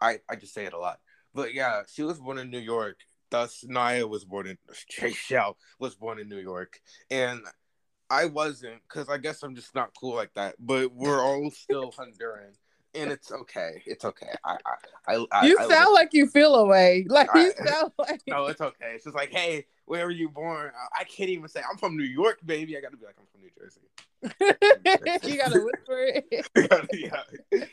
I 0.00 0.20
I 0.28 0.36
just 0.36 0.54
say 0.54 0.64
it 0.64 0.72
a 0.72 0.78
lot. 0.78 1.00
But 1.34 1.54
yeah, 1.54 1.82
she 1.92 2.02
was 2.02 2.18
born 2.18 2.38
in 2.38 2.50
New 2.50 2.58
York. 2.58 2.98
Thus 3.30 3.64
Naya 3.66 4.06
was 4.06 4.24
born 4.24 4.46
in 4.46 4.58
Shell 5.12 5.56
was 5.78 5.94
born 5.94 6.18
in 6.18 6.28
New 6.28 6.38
York. 6.38 6.80
And 7.10 7.40
I 8.12 8.26
wasn't 8.26 8.82
because 8.82 9.08
I 9.08 9.16
guess 9.16 9.42
I'm 9.42 9.54
just 9.54 9.74
not 9.74 9.94
cool 9.98 10.14
like 10.14 10.34
that. 10.34 10.56
But 10.58 10.92
we're 10.92 11.22
all 11.22 11.50
still 11.50 11.90
Honduran. 11.90 12.52
And 12.94 13.10
it's 13.10 13.32
okay. 13.32 13.82
It's 13.86 14.04
okay. 14.04 14.32
I, 14.44 14.56
I, 15.06 15.24
I 15.32 15.46
you 15.46 15.56
I, 15.58 15.68
sound 15.68 15.88
I, 15.88 15.92
like 15.92 16.12
you 16.12 16.26
feel 16.26 16.54
away. 16.54 17.06
Like 17.12 17.28
you 17.34 17.52
sound 17.66 17.92
like. 17.98 18.22
No, 18.26 18.46
it's 18.46 18.60
okay. 18.60 18.92
It's 18.94 19.04
just 19.04 19.16
like, 19.16 19.30
hey, 19.30 19.66
where 19.84 20.06
were 20.06 20.10
you 20.10 20.28
born? 20.28 20.72
I 20.98 21.04
can't 21.04 21.28
even 21.28 21.48
say 21.48 21.60
I'm 21.68 21.76
from 21.76 21.96
New 21.96 22.04
York, 22.04 22.38
baby. 22.44 22.76
I 22.76 22.80
gotta 22.80 22.96
be 22.96 23.04
like 23.04 23.16
I'm 23.18 23.26
from 23.30 23.42
New 23.42 23.50
Jersey. 23.58 23.80
you 25.28 25.36
gotta 25.36 25.60
whisper 25.60 26.22
it. 26.54 27.68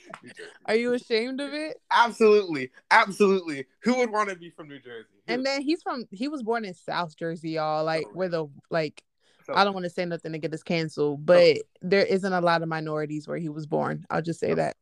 Are 0.66 0.76
you 0.76 0.94
ashamed 0.94 1.40
of 1.40 1.54
it? 1.54 1.80
Absolutely, 1.92 2.72
absolutely. 2.92 3.68
Who 3.82 3.98
would 3.98 4.12
want 4.12 4.30
to 4.30 4.36
be 4.36 4.50
from 4.50 4.68
New 4.68 4.80
Jersey? 4.80 5.08
Who? 5.28 5.34
And 5.34 5.46
then 5.46 5.62
he's 5.62 5.82
from. 5.82 6.06
He 6.12 6.28
was 6.28 6.44
born 6.44 6.66
in 6.66 6.74
South 6.74 7.16
Jersey, 7.16 7.52
y'all. 7.52 7.86
Like 7.86 8.08
oh, 8.10 8.14
where 8.14 8.30
the 8.30 8.48
like. 8.70 9.04
So, 9.50 9.56
I 9.56 9.64
don't 9.64 9.74
want 9.74 9.86
to 9.86 9.90
say 9.90 10.06
nothing 10.06 10.32
to 10.34 10.38
get 10.38 10.52
this 10.52 10.64
canceled, 10.64 11.26
but 11.26 11.58
so, 11.58 11.64
there 11.82 12.06
isn't 12.06 12.34
a 12.34 12.42
lot 12.42 12.62
of 12.62 12.70
minorities 12.70 13.28
where 13.28 13.38
he 13.38 13.50
was 13.50 13.66
born. 13.66 14.06
I'll 14.10 14.22
just 14.22 14.40
say 14.40 14.54
that. 14.54 14.76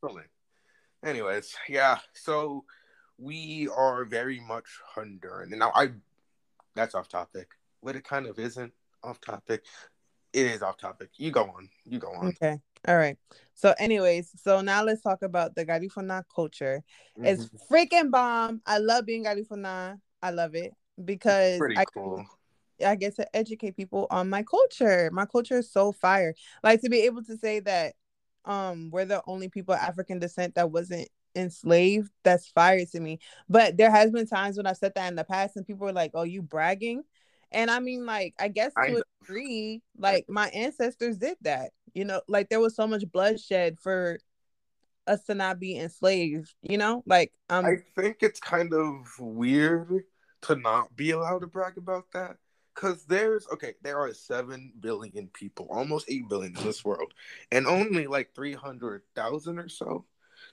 Anyways, 1.05 1.55
yeah. 1.69 1.99
So 2.13 2.65
we 3.17 3.69
are 3.73 4.03
very 4.03 4.41
much 4.41 4.65
Honduran, 4.95 5.51
and 5.51 5.59
now 5.59 5.71
I. 5.73 5.91
That's 6.75 6.93
off 6.93 7.07
topic, 7.07 7.47
but 7.81 7.95
it 7.95 8.03
kind 8.03 8.27
of 8.27 8.37
isn't 8.37 8.71
off 9.03 9.19
topic 9.19 9.63
it 10.33 10.45
is 10.45 10.61
off 10.61 10.77
topic. 10.77 11.09
You 11.17 11.31
go 11.31 11.43
on. 11.43 11.69
You 11.85 11.99
go 11.99 12.09
on. 12.09 12.27
Okay. 12.27 12.59
All 12.87 12.97
right. 12.97 13.17
So, 13.55 13.73
anyways, 13.79 14.31
so 14.41 14.61
now 14.61 14.83
let's 14.83 15.01
talk 15.01 15.23
about 15.23 15.55
the 15.55 15.65
Garifuna 15.65 16.23
culture. 16.33 16.83
Mm-hmm. 17.17 17.25
It's 17.25 17.49
freaking 17.69 18.11
bomb. 18.11 18.61
I 18.65 18.77
love 18.77 19.05
being 19.05 19.25
Garifuna. 19.25 19.99
I 20.21 20.31
love 20.31 20.55
it 20.55 20.73
because 21.03 21.59
I, 21.75 21.85
cool. 21.85 22.25
I 22.85 22.95
get 22.95 23.15
to 23.17 23.35
educate 23.35 23.75
people 23.77 24.07
on 24.09 24.29
my 24.29 24.43
culture. 24.43 25.09
My 25.11 25.25
culture 25.25 25.59
is 25.59 25.71
so 25.71 25.91
fire. 25.91 26.33
Like 26.63 26.81
to 26.81 26.89
be 26.89 27.01
able 27.01 27.23
to 27.23 27.37
say 27.37 27.59
that 27.61 27.95
um 28.45 28.89
we're 28.91 29.05
the 29.05 29.21
only 29.27 29.49
people 29.49 29.73
of 29.73 29.81
African 29.81 30.19
descent 30.19 30.55
that 30.55 30.71
wasn't 30.71 31.09
enslaved, 31.35 32.11
that's 32.23 32.47
fire 32.47 32.85
to 32.85 32.99
me. 32.99 33.19
But 33.47 33.77
there 33.77 33.91
has 33.91 34.11
been 34.11 34.27
times 34.27 34.57
when 34.57 34.65
I've 34.65 34.77
said 34.77 34.93
that 34.95 35.07
in 35.07 35.15
the 35.15 35.23
past 35.23 35.55
and 35.55 35.65
people 35.65 35.85
were 35.85 35.93
like, 35.93 36.11
Oh, 36.13 36.23
you 36.23 36.41
bragging? 36.41 37.03
And 37.51 37.71
I 37.71 37.79
mean, 37.79 38.05
like, 38.05 38.33
I 38.39 38.49
guess 38.49 38.73
to 38.73 38.97
a 38.97 39.01
degree, 39.21 39.81
like 39.97 40.25
my 40.27 40.49
ancestors 40.49 41.17
did 41.17 41.37
that. 41.41 41.71
You 41.93 42.05
know, 42.05 42.21
like 42.27 42.49
there 42.49 42.59
was 42.59 42.75
so 42.75 42.87
much 42.87 43.03
bloodshed 43.11 43.79
for 43.79 44.19
us 45.07 45.23
to 45.25 45.35
not 45.35 45.59
be 45.59 45.77
enslaved. 45.77 46.53
You 46.61 46.77
know, 46.77 47.03
like 47.05 47.31
um, 47.49 47.65
I 47.65 47.77
think 47.95 48.17
it's 48.21 48.39
kind 48.39 48.73
of 48.73 49.07
weird 49.19 50.03
to 50.41 50.55
not 50.55 50.95
be 50.95 51.11
allowed 51.11 51.39
to 51.39 51.47
brag 51.47 51.77
about 51.77 52.11
that. 52.13 52.37
Cause 52.77 53.05
there's 53.05 53.47
okay, 53.51 53.73
there 53.81 53.97
are 53.97 54.13
seven 54.13 54.71
billion 54.79 55.29
people, 55.33 55.67
almost 55.71 56.05
eight 56.09 56.29
billion 56.29 56.55
in 56.55 56.63
this 56.63 56.85
world, 56.85 57.11
and 57.51 57.65
only 57.65 58.05
like 58.05 58.35
three 58.35 58.53
hundred 58.53 59.01
thousand 59.15 59.57
or 59.57 59.67
so. 59.67 60.05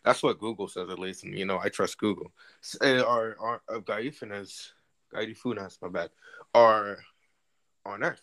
That's 0.05 0.23
what 0.23 0.41
Google 0.41 0.67
says 0.67 0.89
at 0.89 0.99
least, 0.99 1.25
and 1.25 1.39
you 1.39 1.45
know 1.45 1.61
I 1.63 1.69
trust 1.69 1.99
Google. 1.99 2.33
Eh, 2.81 3.01
are 3.01 3.37
are 3.39 3.61
of 3.69 3.85
Gaifunas 3.85 4.71
Garifunas, 5.15 5.81
my 5.81 5.89
bad, 5.89 6.11
are 6.55 6.99
on 7.87 8.03
Earth. 8.03 8.23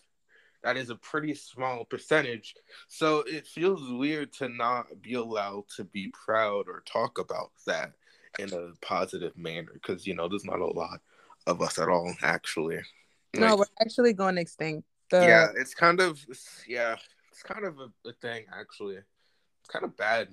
That 0.63 0.77
is 0.77 0.89
a 0.89 0.96
pretty 0.96 1.34
small 1.34 1.86
percentage. 1.86 2.55
So 2.88 3.20
it 3.20 3.48
feels 3.48 3.91
weird 3.91 4.34
to 4.34 4.50
not 4.50 5.01
be 5.01 5.15
allowed 5.15 5.65
to 5.77 5.84
be 5.84 6.13
proud 6.25 6.67
or 6.67 6.84
talk 6.86 7.17
about 7.17 7.51
that 7.65 7.93
in 8.38 8.53
a 8.53 8.74
positive 8.86 9.36
manner 9.38 9.72
because, 9.74 10.05
you 10.05 10.13
know, 10.13 10.27
there's 10.27 10.46
not 10.46 10.60
a 10.60 10.65
lot 10.65 11.01
of 11.48 11.62
us 11.62 11.79
at 11.79 11.89
all, 11.89 12.13
actually. 12.22 12.79
No, 13.35 13.47
like, 13.47 13.59
we're 13.59 13.65
actually 13.85 14.13
going 14.13 14.38
extinct. 14.38 14.88
The... 15.09 15.21
Yeah, 15.21 15.47
it's 15.55 15.73
kind 15.73 16.00
of, 16.00 16.23
yeah, 16.67 16.95
it's 17.31 17.43
kind 17.43 17.65
of 17.65 17.79
a, 17.79 18.09
a 18.09 18.13
thing, 18.21 18.45
actually. 18.53 18.95
It's 18.95 19.69
kind 19.69 19.85
of 19.85 19.95
bad. 19.97 20.29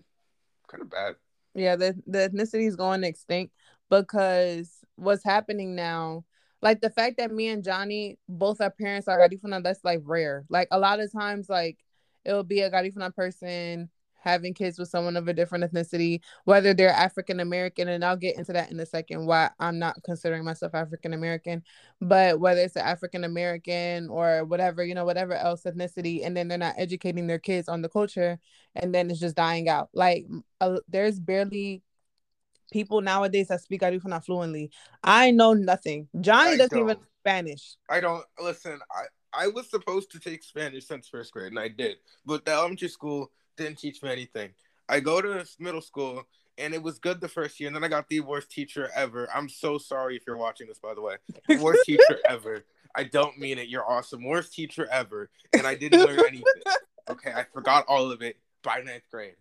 Kind 0.69 0.83
of 0.83 0.90
bad. 0.90 1.17
Yeah, 1.55 1.76
the, 1.76 2.00
the 2.07 2.31
ethnicity 2.31 2.67
is 2.67 2.76
going 2.76 3.05
extinct 3.05 3.55
because 3.90 4.71
what's 4.97 5.25
happening 5.25 5.75
now 5.75 6.25
like 6.61 6.81
the 6.81 6.90
fact 6.90 7.19
that 7.19 7.33
me 7.33 7.49
and 7.49 7.62
Johnny 7.62 8.19
both 8.28 8.61
our 8.61 8.71
parents 8.71 9.09
are 9.09 9.19
Garifuna, 9.19 9.62
that's 9.62 9.85
like 9.85 10.00
rare. 10.05 10.45
Like 10.49 10.69
a 10.71 10.78
lot 10.78 11.00
of 11.00 11.12
times, 11.12 11.49
like 11.49 11.78
it'll 12.25 12.45
be 12.45 12.61
a 12.61 12.71
Garifuna 12.71 13.14
person 13.14 13.90
having 14.19 14.55
kids 14.55 14.79
with 14.79 14.89
someone 14.89 15.17
of 15.17 15.29
a 15.29 15.33
different 15.33 15.65
ethnicity, 15.65 16.21
whether 16.45 16.75
they're 16.75 16.91
African 16.91 17.41
American, 17.41 17.89
and 17.89 18.05
I'll 18.05 18.17
get 18.17 18.37
into 18.37 18.53
that 18.53 18.71
in 18.71 18.81
a 18.81 18.87
second. 18.87 19.27
Why 19.27 19.51
I'm 19.59 19.79
not 19.79 20.03
considering 20.05 20.45
myself 20.45 20.75
African 20.75 21.15
American, 21.15 21.63
but 22.01 22.41
whether 22.41 22.61
it's 22.61 22.77
an 22.77 22.83
African 22.83 23.25
American 23.25 24.09
or 24.09 24.45
whatever, 24.45 24.85
you 24.85 24.95
know, 24.95 25.05
whatever 25.05 25.35
else 25.35 25.63
ethnicity, 25.63 26.25
and 26.25 26.37
then 26.37 26.49
they're 26.49 26.59
not 26.59 26.75
educating 26.79 27.27
their 27.27 27.39
kids 27.39 27.69
on 27.69 27.83
the 27.83 27.89
culture, 27.89 28.39
and 28.75 28.95
then 28.95 29.11
it's 29.11 29.21
just 29.21 29.37
dying 29.37 29.69
out. 29.69 29.89
Like 29.93 30.27
uh, 30.61 30.79
there's 30.89 31.19
barely 31.19 31.83
people 32.71 33.01
nowadays 33.01 33.49
that 33.49 33.63
speak 33.63 33.81
Garifuna 33.81 34.23
fluently. 34.25 34.71
I 35.03 35.31
know 35.31 35.55
nothing. 35.55 36.09
Johnny 36.21 36.53
I 36.53 36.57
doesn't 36.57 36.79
don't. 36.79 36.91
even 36.91 37.03
Spanish. 37.23 37.77
I 37.89 38.01
don't 38.01 38.25
listen. 38.43 38.79
I 38.91 39.05
I 39.33 39.49
was 39.49 39.71
supposed 39.71 40.11
to 40.13 40.19
take 40.19 40.43
Spanish 40.43 40.87
since 40.87 41.09
first 41.09 41.33
grade, 41.33 41.53
and 41.53 41.59
I 41.59 41.69
did, 41.69 41.97
but 42.25 42.45
the 42.45 42.53
elementary 42.53 42.89
school 42.89 43.31
didn't 43.59 43.79
teach 43.79 44.03
me 44.03 44.11
anything. 44.11 44.50
I 44.88 45.00
go 45.00 45.21
to 45.21 45.45
middle 45.59 45.83
school, 45.83 46.25
and 46.57 46.73
it 46.73 46.83
was 46.83 46.99
good 46.99 47.21
the 47.21 47.29
first 47.29 47.61
year, 47.61 47.67
and 47.67 47.77
then 47.77 47.85
I 47.85 47.88
got 47.88 48.09
the 48.09 48.21
worst 48.21 48.50
teacher 48.50 48.91
ever. 48.95 49.29
I'm 49.35 49.49
so 49.49 49.79
sorry 49.79 50.17
if 50.17 50.23
you're 50.27 50.37
watching 50.37 50.67
this, 50.67 50.79
by 50.79 50.95
the 50.95 51.03
way. 51.03 51.17
Worst 51.61 51.85
teacher 51.85 52.19
ever. 52.29 52.65
I 52.95 53.05
don't 53.05 53.38
mean 53.38 53.59
it. 53.59 53.69
You're 53.69 53.88
awesome. 53.88 54.25
Worst 54.25 54.55
teacher 54.55 54.88
ever, 54.91 55.31
and 55.53 55.67
I 55.67 55.75
didn't 55.75 56.05
learn 56.05 56.21
anything. 56.21 56.45
Okay, 57.11 57.33
I 57.35 57.47
forgot 57.55 57.87
all 57.88 58.12
of 58.12 58.21
it 58.21 58.37
by 58.62 58.83
ninth 58.83 59.05
grade. 59.11 59.33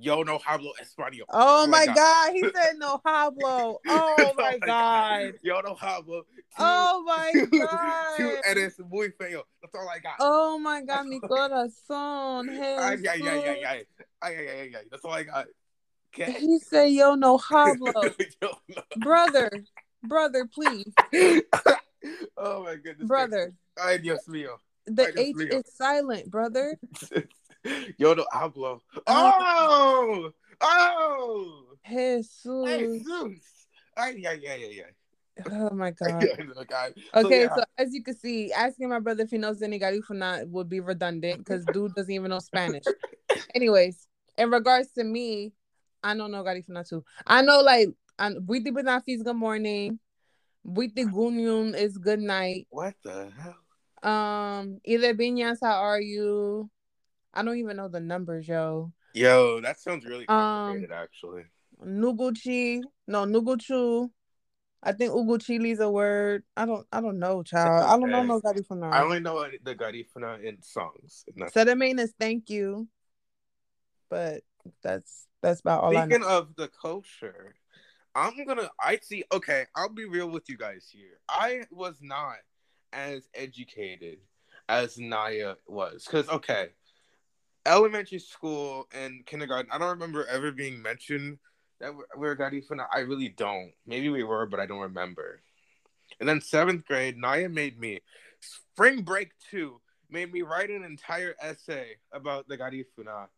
Yo 0.00 0.22
no 0.22 0.38
hablo 0.38 0.72
español. 0.80 1.26
Oh, 1.28 1.64
oh 1.64 1.66
my 1.66 1.84
god. 1.84 1.94
god. 1.94 2.32
he 2.32 2.40
said 2.54 2.76
no 2.78 3.00
hablo. 3.04 3.76
Oh, 3.86 4.32
my 4.36 4.58
god. 4.58 5.34
Yo 5.42 5.60
no 5.60 5.74
hablo. 5.74 6.22
Oh 6.58 7.02
my 7.04 7.32
god. 7.52 8.40
Eres 8.46 8.78
muy 8.78 9.10
feo. 9.10 9.44
That's 9.60 9.74
all 9.74 9.88
I 9.88 9.98
got. 9.98 10.16
Oh 10.18 10.58
my 10.58 10.80
god, 10.82 11.06
mi 11.06 11.20
corazón. 11.20 12.48
Ay, 12.48 12.96
ay, 13.06 13.20
ay, 13.22 13.28
ay, 13.28 13.64
ay. 13.64 13.86
Ay, 14.22 14.36
ay, 14.36 14.48
ay, 14.48 14.72
ay. 14.76 14.84
That's 14.90 15.04
all 15.04 15.12
I 15.12 15.24
got. 15.24 15.46
Okay. 16.14 16.32
He 16.32 16.58
said 16.58 16.92
yo 16.92 17.14
no 17.14 17.36
hablo. 17.36 17.92
yo, 18.40 18.48
no. 18.68 18.82
Brother, 18.96 19.50
brother, 20.02 20.46
please. 20.46 20.92
oh 22.38 22.64
my 22.64 22.76
goodness. 22.76 23.06
Brother. 23.06 23.52
Ay, 23.78 23.98
Dios 23.98 24.26
mío. 24.28 24.56
The 24.86 25.12
H 25.14 25.36
is 25.38 25.74
silent, 25.74 26.30
brother. 26.30 26.78
Yo 27.98 28.14
no 28.14 28.24
hablo. 28.32 28.80
Oh, 29.06 30.30
oh, 30.60 31.64
Jesus. 31.86 32.44
Jesus. 32.44 33.66
Ay, 33.96 34.22
ay, 34.26 34.40
ay, 34.48 34.64
ay, 34.64 34.84
ay. 34.86 34.92
Oh 35.50 35.70
my 35.74 35.90
god. 36.00 36.12
Okay, 36.12 36.94
so, 37.14 37.28
yeah. 37.28 37.54
so, 37.54 37.64
as 37.78 37.94
you 37.94 38.02
can 38.02 38.16
see, 38.16 38.52
asking 38.52 38.88
my 38.88 38.98
brother 38.98 39.24
if 39.24 39.30
he 39.30 39.38
knows 39.38 39.62
any 39.62 39.78
Garifuna 39.78 40.46
would 40.48 40.68
be 40.68 40.80
redundant 40.80 41.38
because 41.38 41.66
dude 41.66 41.94
doesn't 41.94 42.12
even 42.12 42.30
know 42.30 42.38
Spanish. 42.38 42.86
Anyways, 43.54 44.06
in 44.38 44.50
regards 44.50 44.90
to 44.92 45.04
me, 45.04 45.52
I 46.02 46.14
don't 46.16 46.30
know 46.30 46.42
Garifuna 46.42 46.88
too. 46.88 47.04
I 47.26 47.42
know 47.42 47.60
like 47.60 47.88
Buiti 48.18 48.68
Binafi's 48.68 49.22
good 49.22 49.36
morning. 49.36 49.98
Buiti 50.66 51.10
Gunyun 51.10 51.74
is 51.76 51.96
good 51.96 52.20
night. 52.20 52.66
What 52.70 52.94
the 53.02 53.30
hell? 53.38 53.56
Um, 54.02 54.80
either 54.84 55.14
Binyas, 55.14 55.58
how 55.62 55.80
are 55.80 56.00
you? 56.00 56.70
I 57.32 57.42
don't 57.42 57.58
even 57.58 57.76
know 57.76 57.88
the 57.88 58.00
numbers, 58.00 58.48
yo. 58.48 58.92
Yo, 59.14 59.60
that 59.60 59.80
sounds 59.80 60.04
really 60.04 60.26
complicated, 60.26 60.90
um, 60.90 60.98
actually. 60.98 61.44
Nuguchi, 61.84 62.82
no 63.06 63.24
Nuguchu. 63.24 64.10
I 64.82 64.92
think 64.92 65.12
Uguchili 65.12 65.72
is 65.72 65.80
a 65.80 65.90
word. 65.90 66.42
I 66.56 66.64
don't. 66.64 66.86
I 66.90 67.00
don't 67.00 67.18
know, 67.18 67.42
child. 67.42 67.82
Okay. 67.82 67.92
I 67.92 67.98
don't 67.98 68.10
know 68.10 68.22
no 68.22 68.40
Garifuna. 68.40 68.92
I 68.92 69.02
only 69.02 69.20
know 69.20 69.46
the 69.62 69.74
Garifuna 69.74 70.42
in 70.42 70.62
songs. 70.62 71.24
So 71.52 71.64
the 71.64 71.76
main 71.76 71.98
is 71.98 72.14
thank 72.18 72.48
you, 72.50 72.88
but 74.08 74.42
that's 74.82 75.26
that's 75.42 75.60
about 75.60 75.84
all. 75.84 75.92
Speaking 75.92 76.24
of 76.24 76.56
the 76.56 76.68
culture, 76.68 77.54
I'm 78.14 78.44
gonna. 78.46 78.70
I 78.82 78.98
see. 79.02 79.24
Okay, 79.32 79.66
I'll 79.76 79.90
be 79.90 80.06
real 80.06 80.30
with 80.30 80.48
you 80.48 80.56
guys 80.56 80.88
here. 80.90 81.20
I 81.28 81.64
was 81.70 81.96
not 82.00 82.38
as 82.92 83.28
educated 83.34 84.18
as 84.68 84.98
Naya 84.98 85.56
was, 85.66 86.04
because 86.06 86.28
okay, 86.28 86.70
elementary 87.70 88.18
school 88.18 88.88
and 88.92 89.24
kindergarten, 89.26 89.70
I 89.72 89.78
don't 89.78 89.90
remember 89.90 90.26
ever 90.26 90.52
being 90.52 90.82
mentioned 90.82 91.38
that 91.80 91.92
we're 92.16 92.36
Garifuna. 92.36 92.86
I 92.92 93.00
really 93.00 93.28
don't. 93.28 93.72
Maybe 93.86 94.08
we 94.08 94.24
were, 94.24 94.46
but 94.46 94.60
I 94.60 94.66
don't 94.66 94.80
remember. 94.80 95.40
And 96.18 96.28
then 96.28 96.40
seventh 96.40 96.84
grade, 96.86 97.16
Naya 97.16 97.48
made 97.48 97.78
me 97.78 98.00
spring 98.40 99.02
break 99.02 99.30
two 99.50 99.80
made 100.10 100.32
me 100.32 100.42
write 100.42 100.70
an 100.70 100.84
entire 100.84 101.34
essay 101.40 101.96
about 102.12 102.48
the 102.48 102.58
Garifuna. 102.58 103.28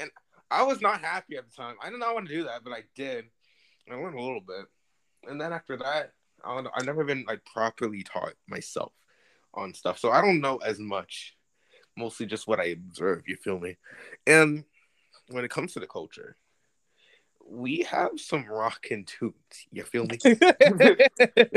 And 0.00 0.10
I 0.50 0.62
was 0.62 0.80
not 0.80 1.00
happy 1.00 1.36
at 1.36 1.48
the 1.48 1.54
time. 1.54 1.76
I 1.82 1.90
did 1.90 2.00
not 2.00 2.14
want 2.14 2.28
to 2.28 2.34
do 2.34 2.44
that, 2.44 2.64
but 2.64 2.72
I 2.72 2.82
did. 2.94 3.26
I 3.90 3.94
learned 3.94 4.18
a 4.18 4.22
little 4.22 4.40
bit. 4.40 4.66
And 5.28 5.40
then 5.40 5.52
after 5.52 5.76
that, 5.78 6.12
I 6.44 6.62
I've 6.74 6.86
never 6.86 7.04
been 7.04 7.24
like 7.26 7.44
properly 7.44 8.02
taught 8.02 8.34
myself 8.46 8.92
on 9.54 9.72
stuff. 9.72 9.98
So 9.98 10.10
I 10.10 10.20
don't 10.20 10.40
know 10.40 10.56
as 10.58 10.78
much 10.78 11.36
mostly 11.96 12.26
just 12.26 12.46
what 12.46 12.60
I 12.60 12.64
observe. 12.66 13.22
You 13.26 13.36
feel 13.36 13.58
me? 13.58 13.76
And 14.26 14.64
when 15.28 15.44
it 15.44 15.50
comes 15.50 15.72
to 15.74 15.80
the 15.80 15.86
culture, 15.86 16.36
we 17.46 17.82
have 17.82 18.12
some 18.16 18.46
rockin' 18.46 19.04
tunes. 19.04 19.34
You 19.70 19.84
feel 19.84 20.06
me? 20.06 20.18
we 20.24 20.34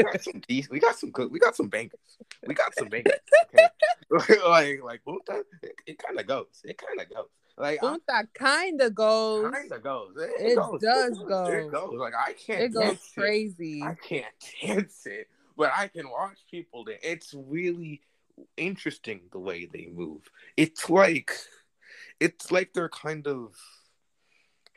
got 0.04 0.22
some 0.22 0.42
decent, 0.48 0.72
we 0.72 0.80
got 0.80 0.98
some 0.98 1.12
good, 1.12 1.32
we 1.32 1.40
got 1.40 1.56
some 1.56 1.70
bangers. 1.70 2.00
We 2.46 2.54
got 2.54 2.76
some 2.78 2.90
bangers. 2.90 3.14
Okay? 3.54 3.68
like 4.48 4.80
like 4.84 5.02
it, 5.08 5.76
it 5.86 5.98
kind 5.98 6.20
of 6.20 6.28
goes. 6.28 6.62
It 6.64 6.78
kind 6.78 7.00
of 7.00 7.10
goes. 7.14 7.28
Like 7.58 7.80
Punta 7.80 8.28
kind 8.36 8.82
of 8.82 8.94
goes. 8.94 9.52
Kind 9.52 9.72
of 9.72 9.84
goes. 9.84 10.12
It, 10.18 10.52
It 10.52 10.56
goes. 10.58 10.82
does 10.82 11.18
It 11.20 11.28
go. 11.28 11.46
It 11.46 11.72
goes. 11.72 11.94
Like 11.98 12.14
I 12.16 12.34
can't. 12.34 12.62
It 12.62 12.74
goes 12.74 12.84
dance 12.84 13.12
it. 13.16 13.20
crazy. 13.20 13.82
I 13.84 13.96
can't 13.96 14.26
dance 14.62 15.06
it, 15.06 15.28
but 15.58 15.72
I 15.76 15.88
can 15.88 16.10
watch 16.10 16.38
people 16.52 16.84
dance. 16.84 17.00
It's 17.02 17.34
really 17.34 18.02
interesting 18.56 19.22
the 19.32 19.40
way 19.40 19.66
they 19.66 19.90
move. 19.94 20.22
It's 20.56 20.90
like 20.90 21.32
it's 22.20 22.52
like 22.52 22.74
they're 22.74 22.90
kind 22.90 23.28
of 23.28 23.56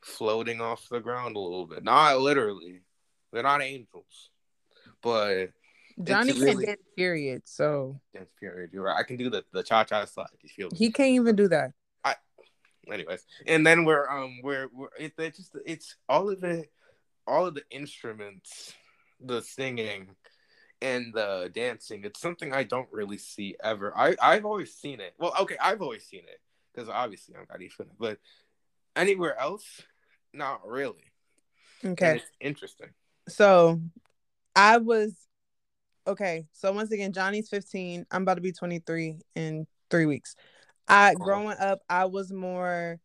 floating 0.02 0.60
off 0.60 0.88
the 0.90 1.00
ground 1.00 1.36
a 1.36 1.40
little 1.40 1.66
bit. 1.66 1.84
Not 1.84 2.20
literally. 2.20 2.82
They're 3.32 3.42
not 3.42 3.62
angels. 3.62 4.30
But 5.02 5.50
Johnny 6.02 6.32
can't 6.32 6.44
really- 6.44 6.66
dance, 6.66 6.80
period. 6.96 7.42
So 7.44 8.00
dance 8.14 8.30
period, 8.38 8.70
you're 8.72 8.84
right. 8.84 8.96
I 8.98 9.02
can 9.02 9.16
do 9.16 9.30
the, 9.30 9.44
the 9.52 9.62
cha 9.62 9.84
cha 9.84 10.04
slide. 10.04 10.28
You 10.42 10.48
feel 10.48 10.68
me? 10.70 10.78
he 10.78 10.90
can't 10.90 11.10
even 11.10 11.36
do 11.36 11.48
that. 11.48 11.72
I 12.04 12.16
anyways 12.90 13.24
and 13.46 13.64
then 13.64 13.84
we're 13.84 14.08
um 14.08 14.40
we're, 14.42 14.68
we're 14.72 14.88
it, 14.98 15.12
it 15.18 15.36
just 15.36 15.54
it's 15.64 15.96
all 16.08 16.28
of 16.30 16.42
it 16.42 16.72
all 17.26 17.46
of 17.46 17.54
the 17.54 17.62
instruments 17.70 18.72
the 19.20 19.42
singing 19.42 20.08
and 20.82 21.12
the 21.14 21.50
dancing 21.54 22.02
it's 22.04 22.20
something 22.20 22.52
i 22.52 22.62
don't 22.62 22.88
really 22.90 23.18
see 23.18 23.54
ever 23.62 23.92
i 23.96 24.14
i've 24.22 24.44
always 24.44 24.74
seen 24.74 25.00
it 25.00 25.14
well 25.18 25.34
okay 25.40 25.56
i've 25.60 25.82
always 25.82 26.04
seen 26.04 26.20
it 26.20 26.40
because 26.72 26.88
obviously 26.88 27.34
i'm 27.36 27.46
not 27.50 27.60
even 27.60 27.86
but 27.98 28.18
anywhere 28.96 29.38
else 29.38 29.82
not 30.32 30.66
really 30.66 31.04
And 31.82 31.92
Okay. 31.92 32.16
it's 32.16 32.30
interesting 32.40 32.88
So 33.28 33.80
I 34.56 34.78
was 34.78 35.14
okay. 36.06 36.46
So 36.52 36.72
once 36.72 36.90
again, 36.90 37.12
Johnny's 37.12 37.48
15. 37.48 38.06
I'm 38.10 38.22
about 38.22 38.34
to 38.34 38.40
be 38.40 38.52
23 38.52 39.20
in 39.36 39.66
three 39.90 40.06
weeks. 40.06 40.34
I 40.88 41.14
Oh. 41.14 41.18
growing 41.18 41.56
up, 41.58 41.80
I 41.88 42.06
was 42.06 42.32
more 42.32 42.98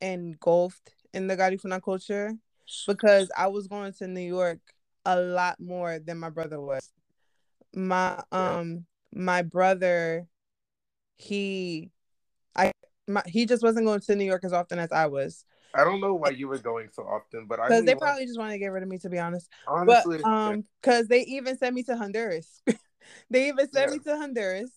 engulfed 0.00 0.94
in 1.12 1.26
the 1.26 1.36
Garifuna 1.36 1.82
culture 1.82 2.34
because 2.86 3.30
I 3.36 3.46
was 3.46 3.66
going 3.66 3.92
to 3.94 4.06
New 4.06 4.20
York 4.20 4.58
a 5.06 5.18
lot 5.20 5.58
more 5.60 5.98
than 5.98 6.18
my 6.18 6.30
brother 6.30 6.60
was. 6.60 6.92
My 7.74 8.22
um 8.32 8.86
my 9.12 9.42
brother, 9.42 10.26
he 11.18 11.90
I 12.56 12.72
my, 13.08 13.22
he 13.26 13.46
just 13.46 13.62
wasn't 13.62 13.86
going 13.86 14.00
to 14.00 14.16
New 14.16 14.24
York 14.24 14.44
as 14.44 14.52
often 14.52 14.78
as 14.78 14.92
I 14.92 15.06
was. 15.06 15.44
I 15.74 15.84
don't 15.84 16.00
know 16.00 16.14
why 16.14 16.30
you 16.30 16.48
were 16.48 16.58
going 16.58 16.88
so 16.92 17.02
often 17.02 17.46
but 17.46 17.58
i 17.58 17.68
because 17.68 17.84
they 17.84 17.94
probably 17.94 18.26
just 18.26 18.38
wanted 18.38 18.52
to 18.52 18.58
get 18.58 18.68
rid 18.68 18.82
of 18.82 18.88
me 18.88 18.98
to 18.98 19.10
be 19.10 19.18
honest. 19.18 19.48
honestly 19.66 20.18
but 20.18 20.28
um 20.30 20.64
because 20.80 21.08
they 21.08 21.22
even 21.22 21.56
sent 21.58 21.74
me 21.74 21.82
to 21.84 21.96
honduras. 21.96 22.62
They 23.30 23.48
even 23.48 23.70
sent 23.70 23.90
Yeah. 23.90 23.96
me 23.96 23.98
to 24.00 24.16
honduras 24.16 24.70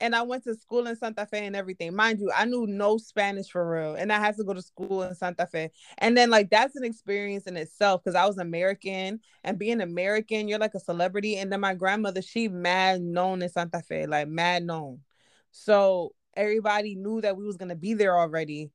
and 0.00 0.14
i 0.14 0.22
went 0.22 0.44
to 0.44 0.54
school 0.54 0.86
in 0.86 0.96
santa 0.96 1.26
fe 1.26 1.46
and 1.46 1.56
everything. 1.56 1.94
Mind 1.94 2.20
you 2.20 2.30
i 2.34 2.44
knew 2.44 2.66
no 2.66 2.98
spanish 2.98 3.48
for 3.48 3.68
real 3.68 3.94
and 3.94 4.12
i 4.12 4.18
had 4.18 4.36
to 4.36 4.44
go 4.44 4.54
to 4.54 4.62
school 4.62 5.02
in 5.02 5.14
santa 5.14 5.46
fe. 5.46 5.70
And 5.98 6.16
then 6.16 6.30
like 6.30 6.50
that's 6.50 6.76
an 6.76 6.84
experience 6.84 7.44
in 7.44 7.56
itself 7.56 8.02
because 8.02 8.14
i 8.14 8.26
was 8.26 8.38
american 8.38 9.20
and 9.42 9.58
being 9.58 9.80
american 9.80 10.48
you're 10.48 10.58
like 10.58 10.74
a 10.74 10.80
celebrity 10.80 11.36
and 11.36 11.52
then 11.52 11.60
my 11.60 11.74
grandmother 11.74 12.22
she 12.22 12.48
mad 12.48 13.00
known 13.00 13.42
in 13.42 13.48
santa 13.48 13.80
fe 13.80 14.06
like 14.06 14.28
mad 14.28 14.64
known. 14.64 15.00
So 15.50 16.14
everybody 16.36 16.96
knew 16.96 17.20
that 17.20 17.36
we 17.36 17.44
was 17.44 17.56
gonna 17.56 17.76
be 17.76 17.94
there 17.94 18.18
already 18.18 18.70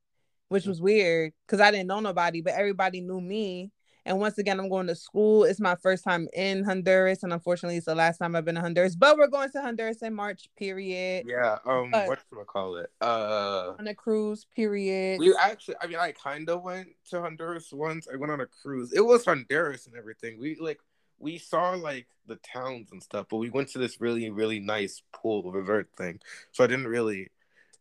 which 0.48 0.64
mm. 0.64 0.68
was 0.68 0.80
weird 0.80 1.32
because 1.46 1.60
i 1.60 1.70
didn't 1.70 1.86
know 1.86 2.00
nobody 2.00 2.40
but 2.40 2.54
everybody 2.54 3.00
knew 3.00 3.20
me 3.20 3.70
and 4.06 4.18
once 4.18 4.38
again, 4.38 4.58
I'm 4.58 4.68
going 4.68 4.86
to 4.86 4.94
school. 4.94 5.44
It's 5.44 5.60
my 5.60 5.76
first 5.76 6.04
time 6.04 6.28
in 6.32 6.64
Honduras, 6.64 7.22
and 7.22 7.32
unfortunately, 7.32 7.76
it's 7.76 7.86
the 7.86 7.94
last 7.94 8.18
time 8.18 8.34
I've 8.34 8.44
been 8.44 8.54
to 8.54 8.60
Honduras. 8.60 8.96
But 8.96 9.16
we're 9.18 9.26
going 9.28 9.50
to 9.50 9.60
Honduras 9.60 10.02
in 10.02 10.14
March, 10.14 10.48
period. 10.56 11.26
yeah 11.26 11.58
um 11.66 11.90
But- 11.90 12.08
what 12.08 12.18
do 12.30 12.40
I 12.40 12.44
call 12.44 12.76
it 12.76 12.90
uh 13.00 13.74
On 13.78 13.86
a 13.86 13.94
cruise, 13.94 14.46
period. 14.54 15.20
We 15.20 15.34
actually, 15.40 15.76
I 15.80 15.86
mean, 15.86 15.98
I 15.98 16.12
kind 16.12 16.48
of 16.48 16.62
went 16.62 16.88
to 17.10 17.20
Honduras 17.20 17.72
once. 17.72 18.08
I 18.12 18.16
went 18.16 18.32
on 18.32 18.40
a 18.40 18.46
cruise. 18.46 18.92
It 18.92 19.00
was 19.00 19.24
Honduras 19.24 19.86
and 19.86 19.96
everything. 19.96 20.38
We 20.40 20.56
like, 20.60 20.80
we 21.18 21.38
saw 21.38 21.70
like 21.72 22.06
the 22.26 22.36
towns 22.36 22.92
and 22.92 23.02
stuff, 23.02 23.26
but 23.28 23.36
we 23.36 23.50
went 23.50 23.68
to 23.70 23.78
this 23.78 24.00
really, 24.00 24.30
really 24.30 24.60
nice 24.60 25.02
pool 25.12 25.50
resort 25.50 25.88
thing. 25.96 26.20
So 26.52 26.64
I 26.64 26.66
didn't 26.66 26.86
really. 26.88 27.28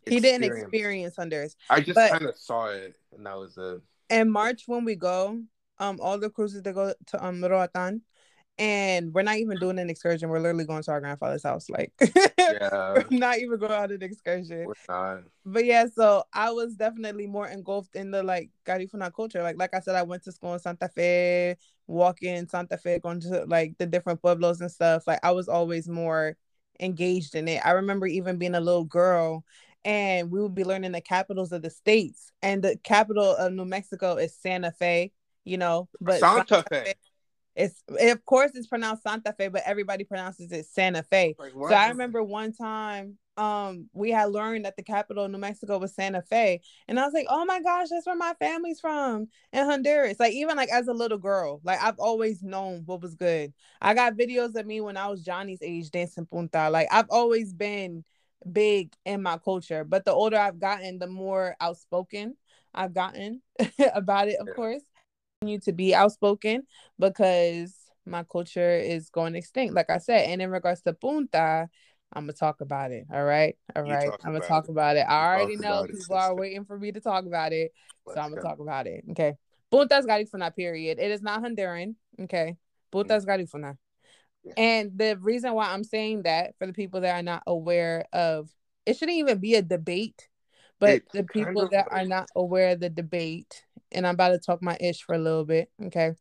he 0.05 0.19
didn't 0.19 0.43
experience 0.45 1.15
Honduras. 1.15 1.55
I 1.69 1.81
just 1.81 1.97
kind 1.97 2.25
of 2.25 2.35
saw 2.37 2.67
it, 2.67 2.95
and 3.15 3.25
that 3.25 3.37
was 3.37 3.57
it. 3.57 3.81
In 4.09 4.29
March, 4.29 4.63
when 4.65 4.83
we 4.85 4.95
go, 4.95 5.41
um, 5.79 5.99
all 6.01 6.17
the 6.19 6.29
cruises 6.29 6.61
they 6.63 6.73
go 6.73 6.93
to 7.07 7.25
um 7.25 7.43
Roatan, 7.43 8.01
and 8.57 9.13
we're 9.13 9.23
not 9.23 9.37
even 9.37 9.57
doing 9.57 9.79
an 9.79 9.89
excursion. 9.89 10.29
We're 10.29 10.39
literally 10.39 10.65
going 10.65 10.83
to 10.83 10.91
our 10.91 10.99
grandfather's 11.01 11.43
house. 11.43 11.69
Like, 11.69 11.93
Yeah, 12.39 12.93
we're 12.93 13.05
not 13.11 13.39
even 13.39 13.59
going 13.59 13.71
on 13.71 13.91
an 13.91 14.01
excursion. 14.03 14.65
we're 14.65 14.73
not. 14.87 15.23
but 15.45 15.65
yeah, 15.65 15.85
so 15.93 16.23
I 16.33 16.51
was 16.51 16.75
definitely 16.75 17.27
more 17.27 17.47
engulfed 17.47 17.95
in 17.95 18.11
the 18.11 18.23
like 18.23 18.49
Garifuna 18.65 19.13
culture. 19.13 19.41
Like 19.43 19.57
like 19.57 19.73
I 19.73 19.79
said, 19.79 19.95
I 19.95 20.03
went 20.03 20.23
to 20.23 20.31
school 20.31 20.53
in 20.53 20.59
Santa 20.59 20.89
Fe, 20.89 21.55
walking 21.87 22.35
in 22.35 22.49
Santa 22.49 22.77
Fe, 22.77 22.99
going 22.99 23.21
to 23.21 23.45
like 23.47 23.77
the 23.77 23.85
different 23.85 24.21
pueblos 24.21 24.61
and 24.61 24.71
stuff. 24.71 25.07
Like 25.07 25.19
I 25.23 25.31
was 25.31 25.47
always 25.47 25.87
more 25.87 26.35
engaged 26.79 27.35
in 27.35 27.47
it. 27.47 27.61
I 27.65 27.71
remember 27.71 28.07
even 28.07 28.37
being 28.37 28.55
a 28.55 28.59
little 28.61 28.85
girl 28.85 29.43
and 29.85 30.29
we 30.31 30.41
would 30.41 30.55
be 30.55 30.63
learning 30.63 30.91
the 30.91 31.01
capitals 31.01 31.51
of 31.51 31.61
the 31.61 31.69
states. 31.69 32.31
And 32.41 32.63
the 32.63 32.77
capital 32.83 33.35
of 33.35 33.53
New 33.53 33.65
Mexico 33.65 34.15
is 34.15 34.35
Santa 34.35 34.71
Fe, 34.71 35.11
you 35.45 35.57
know, 35.57 35.89
but 36.01 36.19
Santa 36.19 36.63
Fe. 36.69 36.93
it's 37.55 37.83
of 38.01 38.25
course 38.25 38.51
it's 38.55 38.67
pronounced 38.67 39.03
Santa 39.03 39.33
Fe, 39.33 39.47
but 39.49 39.63
everybody 39.65 40.03
pronounces 40.03 40.51
it 40.51 40.65
Santa 40.65 41.03
Fe. 41.03 41.35
Like, 41.39 41.53
So 41.61 41.75
I 41.75 41.89
remember 41.89 42.23
one 42.23 42.53
time 42.53 43.17
um 43.37 43.89
we 43.93 44.11
had 44.11 44.31
learned 44.31 44.65
that 44.65 44.75
the 44.75 44.83
capital 44.83 45.23
of 45.25 45.31
New 45.31 45.37
Mexico 45.37 45.77
was 45.77 45.95
Santa 45.95 46.21
Fe. 46.21 46.61
And 46.87 46.99
I 46.99 47.05
was 47.05 47.13
like, 47.13 47.27
oh 47.29 47.45
my 47.45 47.61
gosh, 47.61 47.87
that's 47.89 48.05
where 48.05 48.15
my 48.15 48.33
family's 48.39 48.79
from 48.79 49.27
in 49.53 49.65
Honduras. 49.65 50.19
Like 50.19 50.33
even 50.33 50.57
like 50.57 50.69
as 50.69 50.87
a 50.87 50.93
little 50.93 51.17
girl, 51.17 51.61
like 51.63 51.81
I've 51.81 51.99
always 51.99 52.43
known 52.43 52.83
what 52.85 53.01
was 53.01 53.15
good. 53.15 53.53
I 53.81 53.93
got 53.93 54.15
videos 54.17 54.55
of 54.55 54.65
me 54.65 54.81
when 54.81 54.97
I 54.97 55.07
was 55.07 55.23
Johnny's 55.23 55.61
age 55.61 55.89
dancing 55.91 56.25
punta. 56.25 56.69
Like 56.69 56.87
I've 56.91 57.09
always 57.09 57.53
been 57.53 58.03
big 58.51 58.93
in 59.05 59.21
my 59.21 59.37
culture. 59.37 59.83
But 59.83 60.05
the 60.05 60.11
older 60.11 60.37
I've 60.37 60.59
gotten, 60.59 60.99
the 60.99 61.07
more 61.07 61.55
outspoken 61.59 62.35
I've 62.73 62.93
gotten 62.93 63.41
about 63.93 64.27
it, 64.27 64.37
of 64.39 64.47
Yeah. 64.47 64.53
course. 64.53 64.83
Continue 65.41 65.61
to 65.61 65.71
be 65.71 65.95
outspoken 65.95 66.63
because 66.99 67.73
my 68.05 68.23
culture 68.23 68.75
is 68.75 69.09
going 69.09 69.35
extinct, 69.35 69.73
like 69.73 69.89
I 69.89 69.97
said. 69.97 70.27
And 70.27 70.41
in 70.41 70.49
regards 70.49 70.81
to 70.81 70.91
punta, 70.91 71.69
I'm 72.11 72.23
gonna 72.23 72.33
talk 72.33 72.59
about 72.59 72.91
it. 72.91 73.05
All 73.09 73.23
right, 73.23 73.55
all 73.73 73.83
right. 73.83 74.09
I'm 74.25 74.33
gonna 74.33 74.45
talk 74.45 74.65
it. 74.65 74.71
about 74.71 74.97
it. 74.97 75.05
I 75.07 75.27
already 75.27 75.55
know 75.55 75.79
about 75.79 75.91
it, 75.91 75.97
people 75.97 76.17
are 76.17 76.35
waiting 76.35 76.65
for 76.65 76.77
me 76.77 76.91
to 76.91 76.99
talk 76.99 77.25
about 77.25 77.53
it, 77.53 77.71
so 78.05 78.11
Let's 78.11 78.19
I'm 78.19 78.31
gonna 78.31 78.41
go. 78.41 78.49
talk 78.49 78.59
about 78.59 78.85
it. 78.85 79.05
Okay, 79.11 79.35
punta's 79.71 80.05
garifuna. 80.05 80.53
Period. 80.53 80.99
It 80.99 81.09
is 81.09 81.21
not 81.21 81.41
Honduran. 81.41 81.95
Okay, 82.19 82.57
mm. 82.57 82.91
punta's 82.91 83.25
garifuna. 83.25 83.77
Yeah. 84.43 84.53
And 84.57 84.91
the 84.97 85.17
reason 85.21 85.53
why 85.53 85.71
I'm 85.71 85.85
saying 85.85 86.23
that 86.23 86.55
for 86.57 86.67
the 86.67 86.73
people 86.73 86.99
that 86.99 87.15
are 87.15 87.23
not 87.23 87.43
aware 87.47 88.03
of, 88.11 88.49
it 88.85 88.97
shouldn't 88.97 89.19
even 89.19 89.39
be 89.39 89.55
a 89.55 89.61
debate, 89.61 90.27
but 90.79 90.89
It's 90.89 91.13
the 91.13 91.23
people 91.23 91.69
that 91.71 91.87
are 91.91 92.05
not 92.05 92.27
aware 92.35 92.71
of 92.71 92.81
the 92.81 92.89
debate, 92.89 93.63
and 93.91 94.05
I'm 94.07 94.13
about 94.15 94.29
to 94.29 94.39
talk 94.39 94.61
my 94.61 94.77
ish 94.79 95.01
for 95.01 95.15
a 95.15 95.19
little 95.19 95.45
bit. 95.45 95.69
Okay. 95.85 96.13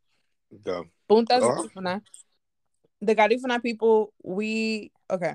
Go. 0.62 0.87
Puntas. 1.11 1.40
Garifuna. 1.40 2.02
The 3.00 3.14
Garifuna 3.14 3.62
people, 3.62 4.12
we 4.22 4.92
okay. 5.11 5.35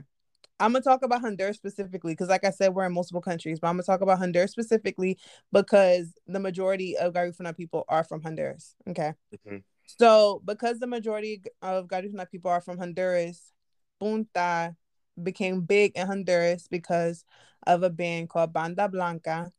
I'm 0.59 0.71
gonna 0.71 0.83
talk 0.83 1.03
about 1.03 1.21
Honduras 1.21 1.57
specifically 1.57 2.13
because, 2.13 2.29
like 2.29 2.45
I 2.45 2.51
said, 2.51 2.73
we're 2.73 2.85
in 2.85 2.93
multiple 2.93 3.21
countries, 3.21 3.59
but 3.59 3.67
I'm 3.67 3.75
gonna 3.75 3.83
talk 3.83 4.01
about 4.01 4.19
Honduras 4.19 4.51
specifically 4.51 5.17
because 5.51 6.13
the 6.27 6.39
majority 6.39 6.95
of 6.97 7.13
Garifuna 7.13 7.55
people 7.55 7.85
are 7.89 8.03
from 8.03 8.21
Honduras. 8.21 8.75
Okay. 8.87 9.13
Mhm. 9.45 9.63
So, 9.99 10.41
because 10.45 10.79
the 10.79 10.87
majority 10.87 11.41
of 11.61 11.87
Garifuna 11.87 12.29
people 12.29 12.51
are 12.51 12.61
from 12.61 12.77
Honduras, 12.77 13.51
Punta 13.99 14.75
became 15.21 15.61
big 15.61 15.93
in 15.95 16.07
Honduras 16.07 16.67
because 16.67 17.25
of 17.65 17.83
a 17.83 17.89
band 17.89 18.29
called 18.29 18.53
Banda 18.53 18.87
Blanca, 18.87 19.51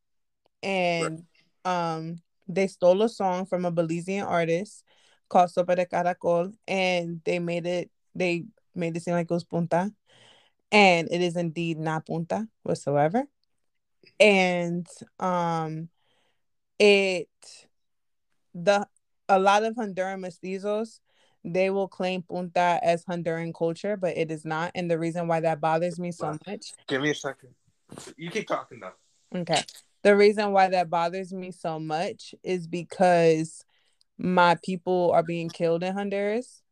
and 0.63 1.25
um, 1.65 2.17
they 2.47 2.67
stole 2.67 3.03
a 3.03 3.09
song 3.09 3.47
from 3.47 3.65
a 3.65 3.73
Belizean 3.73 4.27
artist 4.27 4.85
called 5.29 5.51
Sopa 5.51 5.77
de 5.77 5.87
Caracol, 5.87 6.53
and 6.69 7.21
they 7.25 7.39
made 7.39 7.67
it. 7.67 7.91
They 8.15 8.45
made 8.75 8.97
it 8.97 9.03
seem 9.03 9.15
like 9.15 9.31
it 9.31 9.35
was 9.35 9.45
Punta, 9.45 9.93
and 10.71 11.09
it 11.11 11.21
is 11.21 11.37
indeed 11.37 11.79
not 11.79 12.07
Punta 12.07 12.47
whatsoever. 12.63 13.25
And 14.21 14.87
um, 15.19 15.89
it 16.79 17.29
the 18.55 18.87
a 19.29 19.39
lot 19.39 19.65
of 19.65 19.75
Honduran 19.75 20.21
mestizos 20.21 21.01
they 21.45 21.69
will 21.69 21.89
claim 21.89 22.23
Punta 22.23 22.81
as 22.83 23.05
Honduran 23.05 23.53
culture, 23.55 23.99
but 23.99 24.17
it 24.17 24.31
is 24.31 24.47
not. 24.47 24.73
And 24.75 24.91
the 24.91 24.99
reason 24.99 25.29
why 25.29 25.41
that 25.41 25.61
bothers 25.61 25.99
me 25.99 26.11
so 26.11 26.39
much 26.47 26.73
Give 26.87 27.03
me 27.03 27.11
a 27.11 27.15
second. 27.15 27.51
You 28.17 28.31
keep 28.31 28.49
talking 28.49 28.81
though. 28.81 29.41
Okay. 29.41 29.63
The 30.05 30.15
reason 30.15 30.53
why 30.53 30.69
that 30.69 30.91
bothers 30.91 31.33
me 31.33 31.51
so 31.51 31.81
much 31.81 32.35
is 32.45 32.67
because 32.67 33.65
my 34.19 34.57
people 34.63 35.11
are 35.13 35.23
being 35.23 35.49
killed 35.49 35.83
in 35.83 35.95
Honduras. 35.95 36.63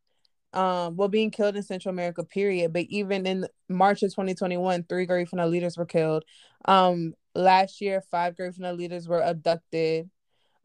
Um, 0.53 0.97
well, 0.97 1.09
being 1.09 1.31
killed 1.31 1.57
in 1.57 1.63
Central 1.63 1.95
America, 1.95 2.25
period. 2.25 2.75
But 2.75 2.87
even 2.91 3.27
in 3.27 3.47
March 3.71 4.03
of 4.03 4.11
2021, 4.11 4.85
three 4.85 5.07
Garifuna 5.07 5.51
leaders 5.51 5.79
were 5.79 5.87
killed. 5.87 6.25
Um, 6.67 7.15
last 7.35 7.81
year, 7.81 8.03
five 8.11 8.37
Garifuna 8.37 8.77
leaders 8.77 9.09
were 9.09 9.23
abducted, 9.23 10.11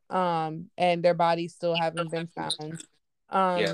um, 0.10 0.70
and 0.78 1.02
their 1.02 1.14
bodies 1.14 1.56
still 1.56 1.76
haven't 1.76 2.12
been 2.12 2.28
found. 2.28 2.84
Um, 3.30 3.60
yeah 3.60 3.74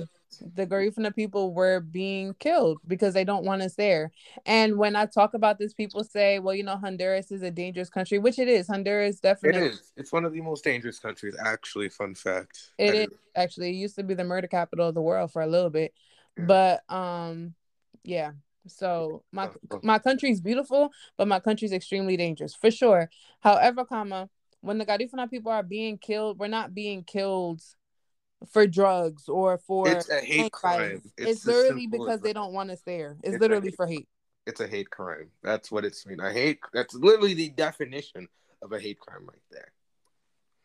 the 0.55 0.65
Garifuna 0.65 1.13
people 1.13 1.53
were 1.53 1.79
being 1.79 2.33
killed 2.39 2.79
because 2.87 3.13
they 3.13 3.23
don't 3.23 3.45
want 3.45 3.61
us 3.61 3.75
there. 3.75 4.11
And 4.45 4.77
when 4.77 4.95
I 4.95 5.05
talk 5.05 5.33
about 5.33 5.59
this, 5.59 5.73
people 5.73 6.03
say, 6.03 6.39
well, 6.39 6.55
you 6.55 6.63
know, 6.63 6.77
Honduras 6.77 7.31
is 7.31 7.41
a 7.41 7.51
dangerous 7.51 7.89
country, 7.89 8.19
which 8.19 8.39
it 8.39 8.47
is. 8.47 8.67
Honduras 8.67 9.19
definitely 9.19 9.67
It 9.67 9.71
is. 9.71 9.91
It's 9.97 10.11
one 10.11 10.25
of 10.25 10.33
the 10.33 10.41
most 10.41 10.63
dangerous 10.63 10.99
countries, 10.99 11.35
actually. 11.43 11.89
Fun 11.89 12.15
fact. 12.15 12.71
It 12.77 12.95
is 12.95 13.07
actually 13.35 13.69
it 13.69 13.75
used 13.75 13.95
to 13.95 14.03
be 14.03 14.13
the 14.13 14.23
murder 14.23 14.47
capital 14.47 14.87
of 14.87 14.95
the 14.95 15.01
world 15.01 15.31
for 15.31 15.41
a 15.41 15.47
little 15.47 15.69
bit. 15.69 15.93
But 16.37 16.81
um 16.89 17.53
yeah. 18.03 18.31
So 18.67 19.23
my 19.31 19.49
my 19.81 19.99
country's 19.99 20.39
beautiful, 20.39 20.91
but 21.17 21.27
my 21.27 21.39
country's 21.39 21.73
extremely 21.73 22.17
dangerous 22.17 22.55
for 22.55 22.71
sure. 22.71 23.09
However, 23.41 23.85
comma, 23.85 24.29
when 24.61 24.77
the 24.77 24.85
Garifuna 24.85 25.29
people 25.29 25.51
are 25.51 25.63
being 25.63 25.97
killed, 25.97 26.39
we're 26.39 26.47
not 26.47 26.73
being 26.73 27.03
killed 27.03 27.61
for 28.51 28.67
drugs 28.67 29.29
or 29.29 29.57
for 29.57 29.87
it's 29.87 30.09
a 30.09 30.19
hate 30.19 30.51
crime. 30.51 31.01
It's, 31.17 31.45
it's 31.45 31.45
literally 31.45 31.87
because 31.87 32.21
they 32.21 32.33
don't 32.33 32.53
want 32.53 32.71
us 32.71 32.81
there. 32.85 33.17
It's, 33.23 33.35
it's 33.35 33.41
literally 33.41 33.71
for 33.71 33.87
hate. 33.87 34.07
It's 34.45 34.59
a 34.59 34.67
hate 34.67 34.89
crime. 34.89 35.29
That's 35.41 35.71
what 35.71 35.85
it's 35.85 36.05
mean. 36.05 36.19
I 36.19 36.33
hate. 36.33 36.59
That's 36.73 36.93
literally 36.93 37.33
the 37.33 37.49
definition 37.49 38.27
of 38.61 38.73
a 38.73 38.79
hate 38.79 38.99
crime 38.99 39.25
right 39.25 39.41
there. 39.51 39.71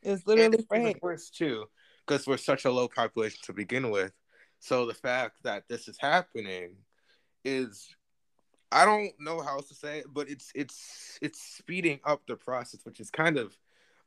It's 0.02 0.26
literally 0.26 0.58
and 0.58 0.68
for 0.68 0.78
hate. 0.78 1.02
Worse 1.02 1.30
too, 1.30 1.66
because 2.06 2.26
we're 2.26 2.36
such 2.36 2.64
a 2.64 2.70
low 2.70 2.88
population 2.88 3.38
to 3.44 3.52
begin 3.52 3.90
with. 3.90 4.12
So 4.60 4.86
the 4.86 4.94
fact 4.94 5.42
that 5.44 5.64
this 5.68 5.86
is 5.88 5.96
happening 6.00 6.76
is 7.44 7.88
I 8.70 8.84
don't 8.84 9.12
know 9.18 9.40
how 9.40 9.56
else 9.56 9.68
to 9.68 9.74
say 9.74 9.98
it, 9.98 10.06
but 10.12 10.28
it's 10.28 10.50
it's 10.54 11.18
it's 11.22 11.40
speeding 11.40 12.00
up 12.04 12.22
the 12.26 12.36
process, 12.36 12.80
which 12.84 13.00
is 13.00 13.10
kind 13.10 13.36
of 13.36 13.56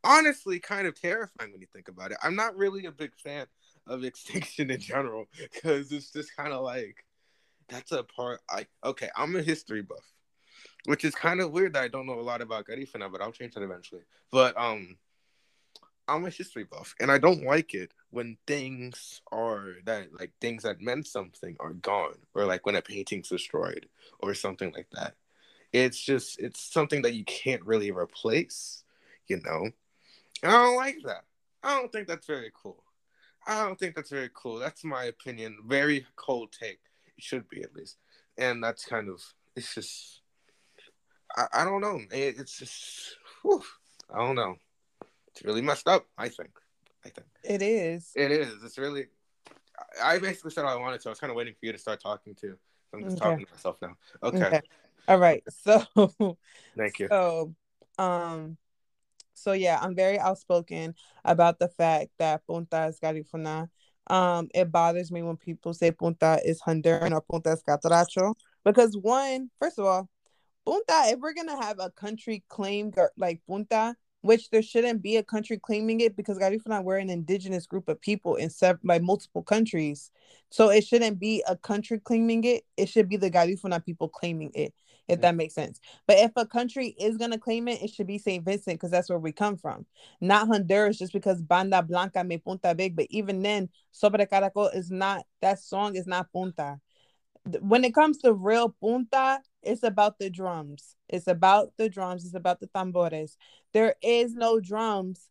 honestly 0.04 0.60
kind 0.60 0.88
of 0.88 1.00
terrifying 1.00 1.52
when 1.52 1.62
you 1.62 1.68
think 1.74 1.88
about 1.88 2.12
it. 2.12 2.18
I'm 2.22 2.36
not 2.36 2.58
really 2.58 2.86
a 2.86 2.92
big 2.92 3.12
fan 3.16 3.46
of 3.88 4.04
extinction 4.04 4.72
in 4.72 4.80
general 4.80 5.26
because 5.54 5.92
it's 5.92 6.12
just 6.12 6.36
kind 6.36 6.54
of 6.54 6.64
like 6.64 7.06
that's 7.72 7.92
a 7.92 8.04
part. 8.04 8.42
I 8.50 8.68
okay, 8.84 9.10
I'm 9.16 9.36
a 9.36 9.42
history 9.42 9.82
buff, 9.82 10.06
which 10.86 11.06
is 11.06 11.16
kind 11.16 11.42
of 11.42 11.52
weird 11.52 11.74
that 11.74 11.84
I 11.84 11.88
don't 11.88 12.06
know 12.06 12.20
a 12.20 12.22
lot 12.22 12.42
about 12.42 12.68
Garifuna, 12.68 13.12
but 13.12 13.22
I'll 13.22 13.32
change 13.32 13.54
that 13.56 13.64
eventually. 13.64 14.02
But 14.32 14.58
um, 14.60 14.98
I'm 16.08 16.26
a 16.26 16.30
history 16.30 16.66
buff, 16.66 16.94
and 17.00 17.12
I 17.12 17.18
don't 17.18 17.46
like 17.46 17.74
it 17.74 17.94
when 18.10 18.38
things 18.46 19.22
are 19.32 19.76
that 19.86 20.08
like 20.20 20.34
things 20.42 20.64
that 20.64 20.82
meant 20.82 21.08
something 21.08 21.56
are 21.60 21.74
gone, 21.74 22.18
or 22.36 22.46
like 22.46 22.66
when 22.66 22.76
a 22.76 22.82
painting's 22.82 23.30
destroyed, 23.30 23.88
or 24.20 24.34
something 24.34 24.72
like 24.74 24.90
that. 24.92 25.16
It's 25.72 26.00
just 26.00 26.40
it's 26.40 26.60
something 26.60 27.04
that 27.04 27.14
you 27.14 27.24
can't 27.24 27.66
really 27.66 27.92
replace, 27.92 28.84
you 29.28 29.40
know. 29.42 29.70
And 30.44 30.52
I 30.52 30.64
don't 30.64 30.76
like 30.76 30.98
that. 31.06 31.24
I 31.64 31.76
don't 31.76 31.92
think 31.92 32.08
that's 32.08 32.28
very 32.28 32.52
cool. 32.62 32.84
I 33.48 33.64
don't 33.64 33.80
think 33.80 33.96
that's 33.96 34.10
very 34.10 34.30
cool. 34.34 34.60
That's 34.60 34.84
my 34.84 35.06
opinion. 35.06 35.58
Very 35.66 36.06
cold 36.16 36.52
take. 36.52 36.80
It 37.18 37.24
should 37.24 37.48
be 37.50 37.64
at 37.64 37.76
least. 37.76 37.98
And 38.38 38.64
that's 38.64 38.86
kind 38.86 39.10
of 39.10 39.22
it's 39.56 39.76
just 39.76 40.22
I, 41.36 41.46
I 41.54 41.64
don't 41.64 41.82
know. 41.82 42.00
It, 42.12 42.36
it's 42.40 42.58
just 42.58 43.18
whew, 43.42 43.64
I 44.14 44.20
don't 44.20 44.36
know. 44.36 44.56
It's 45.28 45.44
really 45.44 45.62
messed 45.62 45.88
up, 45.88 46.06
I 46.18 46.30
think. 46.30 46.52
I 47.06 47.10
think. 47.10 47.28
It 47.44 47.62
is. 47.62 48.12
It 48.16 48.32
is. 48.32 48.64
It's 48.64 48.78
really 48.78 49.06
I 50.02 50.20
basically 50.20 50.52
said 50.52 50.66
all 50.66 50.78
I 50.78 50.80
wanted 50.80 51.02
to. 51.02 51.10
I 51.10 51.12
was 51.12 51.20
kind 51.20 51.32
of 51.32 51.38
waiting 51.38 51.54
for 51.60 51.66
you 51.66 51.72
to 51.72 51.78
start 51.78 52.02
talking 52.02 52.36
too. 52.36 52.56
I'm 52.94 53.04
just 53.04 53.18
okay. 53.18 53.30
talking 53.30 53.46
to 53.46 53.52
myself 53.52 53.78
now. 53.82 53.96
Okay. 54.24 54.46
okay. 54.46 54.62
All 55.08 55.18
right. 55.18 55.44
So 55.52 56.36
thank 56.78 57.00
you. 57.00 57.08
So 57.10 57.54
um 57.98 58.58
so 59.42 59.54
yeah, 59.54 59.80
I'm 59.82 59.96
very 59.96 60.20
outspoken 60.20 60.96
about 61.26 61.60
the 61.60 61.68
fact 61.70 62.10
that 62.20 62.46
Punta 62.48 62.78
es 62.78 63.00
Garifuna. 63.00 63.68
Um, 64.08 64.50
it 64.54 64.72
bothers 64.72 65.12
me 65.12 65.22
when 65.22 65.38
people 65.38 65.74
say 65.74 65.92
Punta 65.92 66.40
is 66.44 66.62
Honduran 66.62 67.12
or 67.12 67.22
Punta 67.22 67.52
es 67.52 67.64
Catracho 67.64 68.34
because 68.66 68.98
one, 68.98 69.50
first 69.60 69.80
of 69.80 69.86
all, 69.86 70.10
Punta, 70.66 71.04
if 71.06 71.20
we're 71.20 71.34
gonna 71.34 71.64
have 71.64 71.78
a 71.80 71.92
country 71.92 72.44
claim 72.50 72.92
like 73.18 73.42
Punta, 73.48 73.96
which 74.22 74.50
there 74.52 74.62
shouldn't 74.62 75.02
be 75.02 75.18
a 75.18 75.24
country 75.24 75.58
claiming 75.58 76.00
it 76.00 76.16
because 76.16 76.38
Garifuna 76.38 76.84
we're 76.84 76.98
an 76.98 77.10
indigenous 77.10 77.66
group 77.66 77.90
of 77.90 78.00
people 78.00 78.36
in 78.36 78.50
several 78.50 78.82
like 78.84 79.02
multiple 79.02 79.42
countries. 79.42 80.12
So 80.50 80.70
it 80.70 80.86
shouldn't 80.86 81.20
be 81.20 81.44
a 81.48 81.58
country 81.58 82.00
claiming 82.00 82.44
it. 82.44 82.64
It 82.78 82.88
should 82.88 83.10
be 83.10 83.18
the 83.18 83.32
Garifuna 83.32 83.84
people 83.84 84.08
claiming 84.08 84.52
it, 84.54 84.74
if 85.08 85.22
that 85.22 85.36
makes 85.36 85.56
sense. 85.56 85.80
But 86.08 86.20
if 86.20 86.32
a 86.36 86.46
country 86.46 86.96
is 87.00 87.18
gonna 87.18 87.40
claim 87.40 87.68
it, 87.68 87.82
it 87.82 87.90
should 87.90 88.08
be 88.08 88.20
St. 88.20 88.46
Vincent 88.46 88.76
because 88.76 88.92
that's 88.92 89.10
where 89.10 89.20
we 89.20 89.32
come 89.32 89.58
from, 89.58 89.86
not 90.20 90.48
Honduras. 90.48 91.00
Just 91.00 91.14
because 91.14 91.42
Banda 91.42 91.82
Blanca 91.82 92.24
me 92.24 92.38
Punta 92.38 92.76
Big, 92.76 92.96
but 92.96 93.08
even 93.10 93.42
then, 93.42 93.70
Sopa 93.94 94.18
de 94.18 94.28
Caracol 94.28 94.76
is 94.76 94.92
not 94.92 95.26
that 95.42 95.60
song 95.60 95.96
is 95.96 96.06
not 96.06 96.32
Punta. 96.32 96.80
When 97.60 97.84
it 97.84 97.96
comes 97.96 98.20
to 98.20 98.34
real 98.34 98.70
Punta, 98.80 99.40
it's 99.64 99.84
about 99.84 100.20
the 100.20 100.30
drums. 100.30 100.96
It's 101.08 101.28
about 101.28 101.74
the 101.78 101.90
drums. 101.90 102.26
It's 102.26 102.36
about 102.36 102.60
the 102.60 102.68
tambores. 102.68 103.36
There 103.74 103.96
is 104.02 104.34
no 104.34 104.60
drums. 104.60 105.28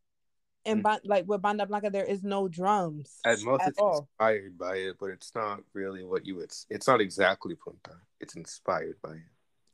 And 0.67 0.85
mm. 0.85 0.99
like 1.05 1.27
with 1.27 1.41
Banda 1.41 1.65
Blanca, 1.67 1.91
there 1.91 2.05
is 2.05 2.23
no 2.23 2.47
drums. 2.47 3.17
At 3.25 3.41
most, 3.43 3.63
at 3.63 3.69
it's 3.69 3.79
all. 3.79 4.09
inspired 4.21 4.59
by 4.59 4.77
it, 4.77 4.97
but 5.01 5.11
it's 5.11 5.35
not 5.35 5.61
really 5.73 6.05
what 6.05 6.27
you 6.27 6.37
would. 6.37 6.53
It's 6.69 6.87
not 6.87 7.01
exactly 7.01 7.55
punta. 7.55 7.97
It's 8.21 8.37
inspired 8.37 8.97
by 9.03 9.13
it. 9.13 9.23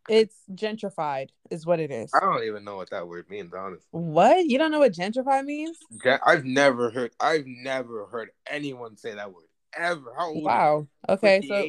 It's 0.08 0.36
gentrified, 0.54 1.30
is 1.50 1.66
what 1.66 1.80
it 1.80 1.90
is. 1.90 2.12
I 2.14 2.20
don't 2.20 2.44
even 2.44 2.62
know 2.62 2.76
what 2.76 2.90
that 2.90 3.08
word 3.08 3.28
means, 3.28 3.52
honestly. 3.52 3.88
What? 3.90 4.46
You 4.46 4.56
don't 4.56 4.70
know 4.70 4.78
what 4.78 4.92
gentrified 4.92 5.44
means? 5.44 5.76
I've 6.24 6.44
never 6.44 6.90
heard. 6.90 7.10
I've 7.18 7.46
never 7.46 8.06
heard 8.06 8.30
anyone 8.48 8.96
say 8.96 9.14
that 9.14 9.32
word 9.32 9.46
ever. 9.76 10.12
Wow. 10.16 10.86
Okay, 11.08 11.42
so 11.48 11.68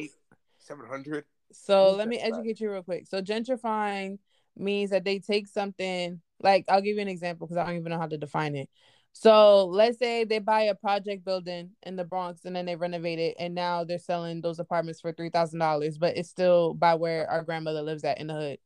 seven 0.60 0.86
hundred. 0.86 1.24
So 1.50 1.96
let 1.96 2.06
me 2.06 2.18
educate 2.18 2.60
you 2.60 2.70
real 2.70 2.84
quick. 2.84 3.08
So 3.08 3.20
gentrifying 3.20 4.18
means 4.56 4.90
that 4.90 5.04
they 5.04 5.18
take 5.18 5.48
something 5.48 6.20
like 6.40 6.64
I'll 6.68 6.80
give 6.80 6.96
you 6.96 7.02
an 7.02 7.08
example 7.08 7.46
because 7.46 7.58
I 7.58 7.66
don't 7.66 7.76
even 7.76 7.90
know 7.90 7.98
how 7.98 8.06
to 8.06 8.18
define 8.18 8.54
it. 8.56 8.68
So 9.12 9.66
let's 9.66 9.98
say 9.98 10.24
they 10.24 10.38
buy 10.38 10.62
a 10.62 10.74
project 10.74 11.24
building 11.24 11.70
in 11.82 11.96
the 11.96 12.04
Bronx 12.04 12.44
and 12.44 12.54
then 12.54 12.66
they 12.66 12.76
renovate 12.76 13.18
it 13.18 13.36
and 13.38 13.54
now 13.54 13.84
they're 13.84 13.98
selling 13.98 14.40
those 14.40 14.58
apartments 14.58 15.00
for 15.00 15.12
three 15.12 15.30
thousand 15.30 15.58
dollars, 15.58 15.98
but 15.98 16.16
it's 16.16 16.28
still 16.28 16.74
by 16.74 16.94
where 16.94 17.28
our 17.28 17.42
grandmother 17.42 17.82
lives 17.82 18.04
at 18.04 18.20
in 18.20 18.28
the 18.28 18.34
hood. 18.34 18.58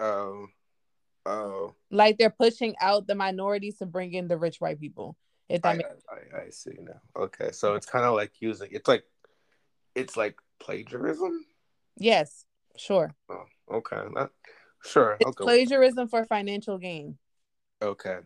Oh. 0.00 0.46
Oh. 1.24 1.74
Like 1.90 2.18
they're 2.18 2.30
pushing 2.30 2.74
out 2.80 3.06
the 3.06 3.14
minorities 3.14 3.78
to 3.78 3.86
bring 3.86 4.12
in 4.12 4.28
the 4.28 4.36
rich 4.36 4.60
white 4.60 4.80
people. 4.80 5.16
If 5.48 5.62
that 5.62 5.70
I, 5.70 5.76
makes 5.76 5.88
I, 6.10 6.42
I 6.42 6.50
see 6.50 6.76
now. 6.78 7.00
Okay. 7.16 7.52
So 7.52 7.74
it's 7.74 7.86
kind 7.86 8.04
of 8.04 8.14
like 8.14 8.32
using 8.40 8.68
it's 8.70 8.88
like 8.88 9.04
it's 9.94 10.16
like 10.16 10.36
plagiarism. 10.60 11.44
Yes, 11.96 12.44
sure. 12.76 13.14
Oh, 13.30 13.44
okay. 13.72 14.02
That, 14.14 14.30
sure. 14.84 15.16
It's 15.20 15.36
plagiarism 15.36 16.08
for 16.08 16.24
financial 16.24 16.78
gain. 16.78 17.18
Okay, 17.82 18.18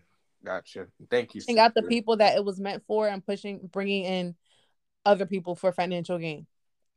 gotcha. 0.44 0.86
Thank 1.10 1.34
you. 1.34 1.42
And 1.48 1.58
out 1.58 1.74
the 1.74 1.82
people 1.82 2.16
that 2.16 2.36
it 2.36 2.44
was 2.44 2.60
meant 2.60 2.82
for 2.86 3.08
and 3.08 3.24
pushing, 3.24 3.60
bringing 3.72 4.04
in 4.04 4.34
other 5.04 5.26
people 5.26 5.54
for 5.54 5.72
financial 5.72 6.18
gain. 6.18 6.46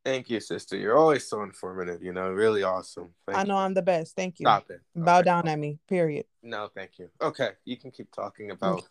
Thank 0.03 0.29
you, 0.29 0.39
sister. 0.39 0.77
You're 0.77 0.97
always 0.97 1.27
so 1.27 1.41
informative. 1.41 2.03
You 2.03 2.13
know, 2.13 2.29
really 2.29 2.61
awesome. 2.61 3.09
Thank 3.25 3.39
I 3.39 3.43
know 3.43 3.55
you. 3.55 3.61
I'm 3.61 3.73
the 3.73 3.81
best. 3.81 4.15
Thank 4.15 4.39
you. 4.39 4.43
Stop 4.43 4.69
it. 4.69 4.79
Bow 4.95 5.17
okay. 5.17 5.25
down 5.25 5.47
at 5.47 5.57
me. 5.57 5.79
Period. 5.89 6.25
No, 6.43 6.69
thank 6.73 6.99
you. 6.99 7.09
Okay, 7.19 7.49
you 7.65 7.75
can 7.75 7.89
keep 7.89 8.11
talking 8.11 8.51
about. 8.51 8.83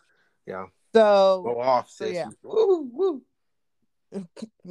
Yeah. 0.45 0.65
So 0.93 1.41
go 1.43 1.61
off, 1.61 1.89
sis. 1.89 2.09
So, 2.09 2.13
yeah. 2.13 2.27
Woo, 2.43 2.89
woo. 2.91 3.21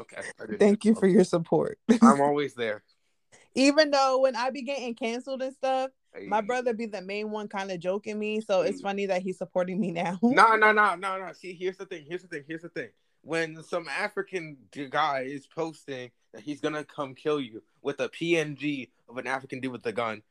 okay. 0.00 0.22
Thank 0.58 0.84
you 0.84 0.94
for 0.94 1.06
your 1.06 1.24
support. 1.24 1.78
I'm 2.02 2.20
always 2.20 2.54
there. 2.54 2.82
Even 3.54 3.90
though 3.90 4.20
when 4.20 4.36
I 4.36 4.50
be 4.50 4.62
getting 4.62 4.94
canceled 4.94 5.42
and 5.42 5.54
stuff, 5.54 5.90
my 6.26 6.40
brother 6.40 6.72
be 6.72 6.86
the 6.86 7.02
main 7.02 7.30
one 7.30 7.48
kind 7.48 7.70
of 7.70 7.80
joking 7.80 8.18
me. 8.18 8.40
So 8.40 8.62
it's 8.62 8.80
mm. 8.80 8.84
funny 8.84 9.06
that 9.06 9.22
he's 9.22 9.38
supporting 9.38 9.80
me 9.80 9.90
now. 9.90 10.18
No, 10.22 10.56
no, 10.56 10.72
no, 10.72 10.94
no, 10.94 11.18
no. 11.18 11.32
See, 11.32 11.54
here's 11.54 11.76
the 11.76 11.86
thing. 11.86 12.04
Here's 12.08 12.22
the 12.22 12.28
thing. 12.28 12.44
Here's 12.46 12.62
the 12.62 12.68
thing. 12.68 12.88
When 13.22 13.62
some 13.62 13.88
African 13.88 14.56
guy 14.90 15.22
is 15.22 15.46
posting 15.46 16.10
that 16.32 16.42
he's 16.42 16.60
gonna 16.60 16.84
come 16.84 17.14
kill 17.14 17.40
you 17.40 17.62
with 17.82 18.00
a 18.00 18.08
PNG 18.08 18.90
of 19.08 19.16
an 19.16 19.26
African 19.26 19.60
dude 19.60 19.72
with 19.72 19.86
a 19.86 19.92
gun, 19.92 20.22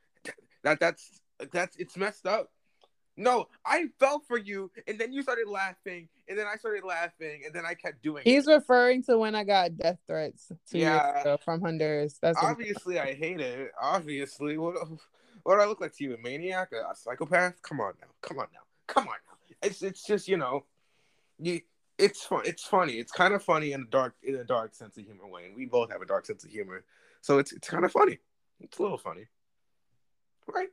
that 0.62 0.78
that's 0.78 1.20
that's 1.52 1.76
it's 1.76 1.96
messed 1.96 2.26
up. 2.26 2.50
No, 3.16 3.46
I 3.64 3.86
fell 4.00 4.20
for 4.26 4.36
you, 4.36 4.72
and 4.88 4.98
then 4.98 5.12
you 5.12 5.22
started 5.22 5.46
laughing, 5.46 6.08
and 6.28 6.36
then 6.36 6.46
I 6.52 6.56
started 6.56 6.82
laughing, 6.84 7.42
and 7.46 7.54
then 7.54 7.64
I 7.64 7.74
kept 7.74 8.02
doing. 8.02 8.22
He's 8.24 8.48
it. 8.48 8.52
referring 8.52 9.04
to 9.04 9.16
when 9.18 9.36
I 9.36 9.44
got 9.44 9.76
death 9.76 9.98
threats 10.08 10.50
two 10.68 10.78
yeah. 10.78 11.12
years 11.12 11.20
ago 11.20 11.36
from 11.44 11.60
Honduras. 11.60 12.18
That's 12.20 12.38
obviously 12.42 12.98
I 12.98 13.14
hate 13.14 13.40
it. 13.40 13.70
Obviously, 13.80 14.58
what 14.58 14.74
what 15.44 15.56
do 15.56 15.60
I 15.60 15.66
look 15.66 15.80
like 15.80 15.94
to 15.96 16.04
you? 16.04 16.14
A 16.14 16.18
maniac, 16.18 16.70
a, 16.72 16.90
a 16.90 16.94
psychopath? 16.96 17.62
Come 17.62 17.80
on 17.80 17.92
now, 18.00 18.08
come 18.20 18.38
on 18.38 18.48
now, 18.52 18.60
come 18.88 19.04
on 19.04 19.14
now. 19.28 19.56
It's 19.62 19.82
it's 19.82 20.04
just 20.04 20.26
you 20.26 20.36
know, 20.36 20.64
you, 21.38 21.60
it's 21.98 22.24
fun. 22.24 22.42
It's 22.44 22.64
funny. 22.64 22.94
It's 22.94 23.12
kind 23.12 23.32
of 23.32 23.44
funny 23.44 23.72
in 23.72 23.82
a 23.82 23.86
dark 23.86 24.14
in 24.24 24.34
a 24.34 24.44
dark 24.44 24.74
sense 24.74 24.96
of 24.96 25.04
humor 25.04 25.28
way, 25.28 25.46
and 25.46 25.54
we 25.54 25.66
both 25.66 25.92
have 25.92 26.02
a 26.02 26.06
dark 26.06 26.26
sense 26.26 26.42
of 26.42 26.50
humor, 26.50 26.84
so 27.20 27.38
it's 27.38 27.52
it's 27.52 27.68
kind 27.68 27.84
of 27.84 27.92
funny. 27.92 28.18
It's 28.58 28.78
a 28.78 28.82
little 28.82 28.98
funny, 28.98 29.26
right? 30.52 30.68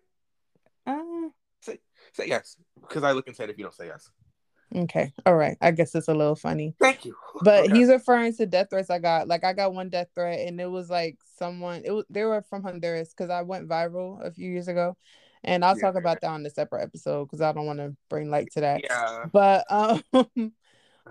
Say 2.13 2.27
yes, 2.27 2.57
because 2.81 3.03
I 3.03 3.11
look 3.13 3.27
and 3.27 3.35
said 3.35 3.49
if 3.49 3.57
you 3.57 3.63
don't 3.63 3.73
say 3.73 3.87
yes. 3.87 4.09
okay. 4.75 5.13
All 5.25 5.35
right. 5.35 5.57
I 5.61 5.71
guess 5.71 5.95
it's 5.95 6.07
a 6.07 6.13
little 6.13 6.35
funny. 6.35 6.75
Thank 6.79 7.05
you. 7.05 7.15
But 7.43 7.65
Okay. 7.65 7.73
he's 7.77 7.87
referring 7.89 8.35
to 8.35 8.45
death 8.45 8.67
threats 8.69 8.91
I 8.91 8.99
got. 8.99 9.27
Like 9.27 9.43
I 9.43 9.53
got 9.53 9.73
one 9.73 9.89
death 9.89 10.09
threat 10.13 10.47
and 10.47 10.61
it 10.61 10.69
was 10.69 10.91
like 10.91 11.17
someone 11.39 11.81
it 11.83 11.91
was 11.91 12.05
they 12.07 12.23
were 12.23 12.43
from 12.43 12.61
Honduras 12.61 13.09
because 13.09 13.31
I 13.31 13.41
went 13.41 13.67
viral 13.67 14.23
a 14.23 14.31
few 14.31 14.47
years 14.51 14.67
ago. 14.67 14.95
And 15.43 15.65
I'll 15.65 15.75
talk 15.75 15.95
about 15.95 16.21
that 16.21 16.27
on 16.29 16.45
a 16.45 16.51
separate 16.51 16.83
episode 16.83 17.25
because 17.25 17.41
I 17.41 17.51
don't 17.51 17.65
want 17.65 17.79
to 17.79 17.95
bring 18.09 18.29
light 18.29 18.51
to 18.51 18.61
that. 18.61 18.83
yeah. 18.83 19.25
But 19.31 19.65
um 19.71 20.03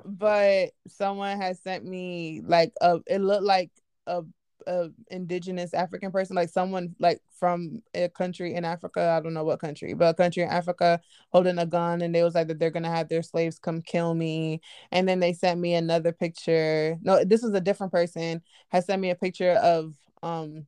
but 0.05 0.71
someone 0.87 1.41
has 1.41 1.61
sent 1.61 1.85
me 1.85 2.43
like 2.45 2.73
a 2.81 3.01
it 3.09 3.19
looked 3.21 3.43
like 3.43 3.73
a, 4.07 4.23
a 4.67 4.89
indigenous 5.11 5.75
African 5.75 6.11
person, 6.11 6.37
like 6.37 6.49
someone 6.49 6.95
like 6.99 7.21
from 7.39 7.83
a 7.95 8.09
country 8.09 8.55
in 8.55 8.65
Africa. 8.65 9.15
I 9.17 9.21
don't 9.23 9.35
know 9.35 9.45
what 9.45 9.61
country, 9.61 9.95
but 9.95 10.11
a 10.11 10.15
country 10.15 10.43
in 10.43 10.49
Africa 10.49 11.01
holding 11.31 11.59
a 11.59 11.67
gun, 11.67 12.03
and 12.03 12.15
they 12.15 12.23
was 12.23 12.35
like 12.35 12.49
that 12.49 12.59
they're 12.59 12.71
gonna 12.71 12.91
have 12.91 13.09
their 13.09 13.23
slaves 13.23 13.59
come 13.59 13.83
kill 13.83 14.15
me. 14.15 14.61
And 14.93 15.09
then 15.09 15.21
they 15.21 15.33
sent 15.33 15.61
me 15.61 15.75
another 15.75 16.13
picture. 16.13 16.99
No, 17.03 17.25
this 17.25 17.43
was 17.43 17.53
a 17.55 17.61
different 17.61 17.93
person. 17.93 18.43
Has 18.69 18.87
sent 18.87 19.01
me 19.01 19.11
a 19.11 19.15
picture 19.17 19.53
of 19.53 19.95
um 20.23 20.67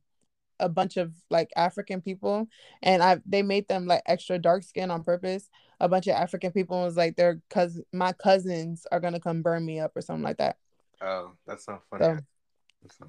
a 0.59 0.69
bunch 0.69 0.97
of 0.97 1.13
like 1.29 1.49
African 1.55 2.01
people, 2.01 2.47
and 2.81 3.03
I 3.03 3.19
they 3.25 3.41
made 3.41 3.67
them 3.67 3.85
like 3.85 4.03
extra 4.05 4.39
dark 4.39 4.63
skin 4.63 4.91
on 4.91 5.03
purpose. 5.03 5.49
A 5.79 5.89
bunch 5.89 6.07
of 6.07 6.15
African 6.15 6.51
people 6.51 6.81
was 6.81 6.95
like 6.95 7.15
their 7.15 7.41
cousin, 7.49 7.83
my 7.91 8.13
cousins 8.13 8.87
are 8.91 8.99
gonna 8.99 9.19
come 9.19 9.41
burn 9.41 9.65
me 9.65 9.79
up 9.79 9.91
or 9.95 10.01
something 10.01 10.23
like 10.23 10.37
that. 10.37 10.57
Oh, 11.01 11.33
that's 11.45 11.67
not 11.67 11.83
funny. 11.89 12.05
So 12.05 12.19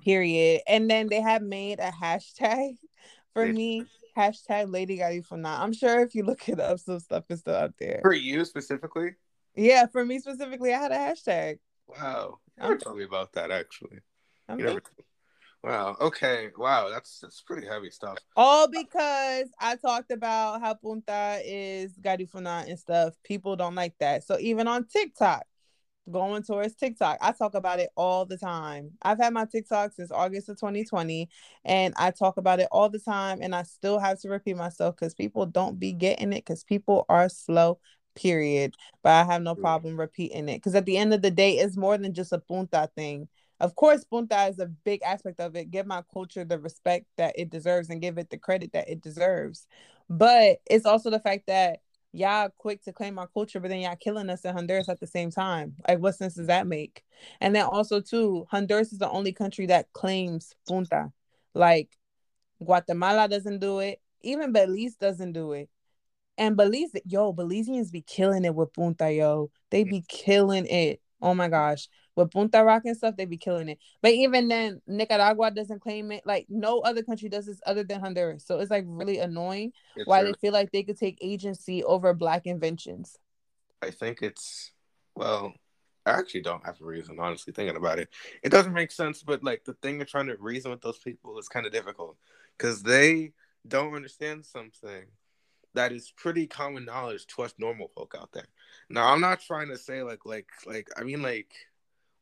period. 0.02 0.62
And 0.66 0.90
then 0.90 1.08
they 1.08 1.20
have 1.20 1.42
made 1.42 1.80
a 1.80 1.90
hashtag 1.90 2.76
for 3.34 3.46
me. 3.46 3.86
Hashtag 4.16 4.72
Lady 4.72 4.98
Garifuna. 4.98 5.58
I'm 5.58 5.72
sure 5.72 6.00
if 6.00 6.14
you 6.14 6.22
look 6.22 6.48
it 6.48 6.60
up, 6.60 6.78
some 6.78 7.00
stuff 7.00 7.24
is 7.30 7.40
still 7.40 7.56
out 7.56 7.74
there. 7.80 7.98
For 8.00 8.12
you 8.12 8.44
specifically? 8.44 9.14
Yeah, 9.56 9.86
for 9.86 10.04
me 10.04 10.20
specifically, 10.20 10.72
I 10.72 10.78
had 10.78 10.92
a 10.92 10.96
hashtag. 10.96 11.58
Wow. 11.88 12.38
You 12.56 12.62
I'm- 12.62 12.70
never 12.70 12.80
told 12.80 12.98
me 12.98 13.04
about 13.04 13.32
that 13.32 13.50
actually. 13.50 13.98
I'm 14.48 14.58
You 14.60 14.66
never 14.66 14.82
Wow. 15.64 15.96
Okay. 15.98 16.50
Wow. 16.58 16.90
That's 16.90 17.20
that's 17.20 17.40
pretty 17.40 17.66
heavy 17.66 17.90
stuff. 17.90 18.18
All 18.36 18.68
because 18.68 19.48
I 19.58 19.76
talked 19.76 20.10
about 20.10 20.60
how 20.60 20.74
Punta 20.74 21.40
is 21.42 21.96
Garifuna 21.98 22.68
and 22.68 22.78
stuff. 22.78 23.14
People 23.24 23.56
don't 23.56 23.74
like 23.74 23.94
that. 23.98 24.24
So 24.24 24.36
even 24.38 24.68
on 24.68 24.86
TikTok, 24.86 25.44
going 26.10 26.42
towards 26.42 26.74
TikTok, 26.74 27.18
I 27.20 27.32
talk 27.32 27.54
about 27.54 27.80
it 27.80 27.90
all 27.96 28.26
the 28.26 28.36
time. 28.36 28.92
I've 29.02 29.18
had 29.18 29.32
my 29.32 29.46
TikTok 29.46 29.92
since 29.92 30.10
August 30.10 30.48
of 30.48 30.58
2020, 30.58 31.28
and 31.64 31.94
I 31.96 32.10
talk 32.10 32.36
about 32.36 32.60
it 32.60 32.68
all 32.70 32.88
the 32.88 32.98
time. 32.98 33.40
And 33.42 33.54
I 33.54 33.62
still 33.62 33.98
have 33.98 34.20
to 34.20 34.28
repeat 34.28 34.56
myself 34.56 34.96
because 34.96 35.14
people 35.14 35.46
don't 35.46 35.78
be 35.78 35.92
getting 35.92 36.32
it 36.32 36.44
because 36.44 36.64
people 36.64 37.06
are 37.08 37.28
slow. 37.28 37.78
Period. 38.14 38.74
But 39.02 39.10
I 39.10 39.24
have 39.24 39.42
no 39.42 39.56
problem 39.56 39.98
repeating 39.98 40.48
it 40.48 40.58
because 40.58 40.76
at 40.76 40.86
the 40.86 40.96
end 40.96 41.12
of 41.12 41.22
the 41.22 41.32
day, 41.32 41.58
it's 41.58 41.76
more 41.76 41.98
than 41.98 42.14
just 42.14 42.32
a 42.32 42.38
Punta 42.38 42.88
thing. 42.94 43.28
Of 43.58 43.74
course, 43.74 44.04
Punta 44.04 44.46
is 44.46 44.58
a 44.58 44.66
big 44.66 45.02
aspect 45.02 45.40
of 45.40 45.56
it. 45.56 45.70
Give 45.70 45.86
my 45.86 46.02
culture 46.12 46.44
the 46.44 46.58
respect 46.58 47.06
that 47.16 47.34
it 47.38 47.50
deserves 47.50 47.90
and 47.90 48.00
give 48.00 48.18
it 48.18 48.30
the 48.30 48.38
credit 48.38 48.72
that 48.72 48.88
it 48.88 49.00
deserves. 49.00 49.66
But 50.08 50.58
it's 50.70 50.86
also 50.86 51.10
the 51.10 51.18
fact 51.18 51.46
that 51.46 51.80
y'all 52.14 52.48
quick 52.56 52.82
to 52.84 52.92
claim 52.92 53.18
our 53.18 53.26
culture, 53.26 53.58
but 53.60 53.68
then 53.68 53.80
y'all 53.80 53.96
killing 53.96 54.30
us 54.30 54.44
in 54.44 54.54
Honduras 54.54 54.88
at 54.88 55.00
the 55.00 55.06
same 55.06 55.30
time. 55.30 55.74
Like, 55.86 55.98
what 55.98 56.14
sense 56.14 56.34
does 56.34 56.46
that 56.46 56.66
make? 56.66 57.02
And 57.40 57.54
then 57.54 57.64
also, 57.64 58.00
too, 58.00 58.46
Honduras 58.50 58.92
is 58.92 58.98
the 58.98 59.10
only 59.10 59.32
country 59.32 59.66
that 59.66 59.92
claims 59.92 60.54
Punta. 60.66 61.12
Like, 61.54 61.90
Guatemala 62.64 63.28
doesn't 63.28 63.58
do 63.58 63.80
it. 63.80 64.00
Even 64.22 64.52
Belize 64.52 64.94
doesn't 64.94 65.32
do 65.32 65.52
it. 65.52 65.68
And 66.38 66.56
Belize, 66.56 66.92
yo, 67.04 67.32
Belizeans 67.32 67.90
be 67.90 68.02
killing 68.02 68.44
it 68.44 68.54
with 68.54 68.72
Punta, 68.72 69.12
yo. 69.12 69.50
They 69.70 69.84
be 69.84 70.04
killing 70.08 70.66
it. 70.66 71.00
Oh 71.20 71.34
my 71.34 71.48
gosh. 71.48 71.88
With 72.16 72.30
Punta 72.30 72.62
Rock 72.62 72.82
and 72.84 72.96
stuff, 72.96 73.16
they 73.16 73.24
be 73.24 73.36
killing 73.36 73.68
it. 73.68 73.78
But 74.00 74.12
even 74.12 74.48
then, 74.48 74.80
Nicaragua 74.86 75.50
doesn't 75.50 75.80
claim 75.80 76.12
it. 76.12 76.22
Like, 76.24 76.46
no 76.48 76.80
other 76.80 77.02
country 77.02 77.28
does 77.28 77.46
this 77.46 77.60
other 77.66 77.82
than 77.82 78.00
Honduras. 78.00 78.44
So 78.46 78.60
it's 78.60 78.70
like 78.70 78.84
really 78.86 79.18
annoying 79.18 79.72
It's 79.96 80.06
why 80.06 80.20
a- 80.20 80.24
they 80.24 80.32
feel 80.34 80.52
like 80.52 80.70
they 80.70 80.82
could 80.84 80.98
take 80.98 81.18
agency 81.20 81.82
over 81.82 82.14
black 82.14 82.46
inventions. 82.46 83.18
I 83.82 83.90
think 83.90 84.22
it's 84.22 84.72
well, 85.16 85.54
I 86.06 86.12
actually 86.12 86.42
don't 86.42 86.64
have 86.64 86.80
a 86.80 86.84
reason, 86.84 87.18
honestly, 87.18 87.52
thinking 87.52 87.76
about 87.76 87.98
it. 87.98 88.08
It 88.42 88.50
doesn't 88.50 88.72
make 88.72 88.90
sense, 88.90 89.22
but 89.22 89.42
like 89.42 89.64
the 89.64 89.74
thing 89.74 90.00
of 90.00 90.08
trying 90.08 90.26
to 90.26 90.36
reason 90.38 90.70
with 90.70 90.82
those 90.82 90.98
people 90.98 91.38
is 91.38 91.48
kind 91.48 91.66
of 91.66 91.72
difficult 91.72 92.16
because 92.56 92.82
they 92.82 93.32
don't 93.66 93.94
understand 93.94 94.44
something 94.44 95.04
that 95.74 95.92
is 95.92 96.12
pretty 96.16 96.46
common 96.46 96.84
knowledge 96.84 97.26
to 97.26 97.42
us 97.42 97.54
normal 97.58 97.88
folk 97.88 98.14
out 98.18 98.32
there. 98.32 98.46
Now, 98.88 99.12
I'm 99.12 99.20
not 99.20 99.40
trying 99.40 99.68
to 99.68 99.78
say 99.78 100.02
like 100.02 100.24
like 100.24 100.48
like 100.66 100.88
I 100.96 101.04
mean 101.04 101.22
like 101.22 101.52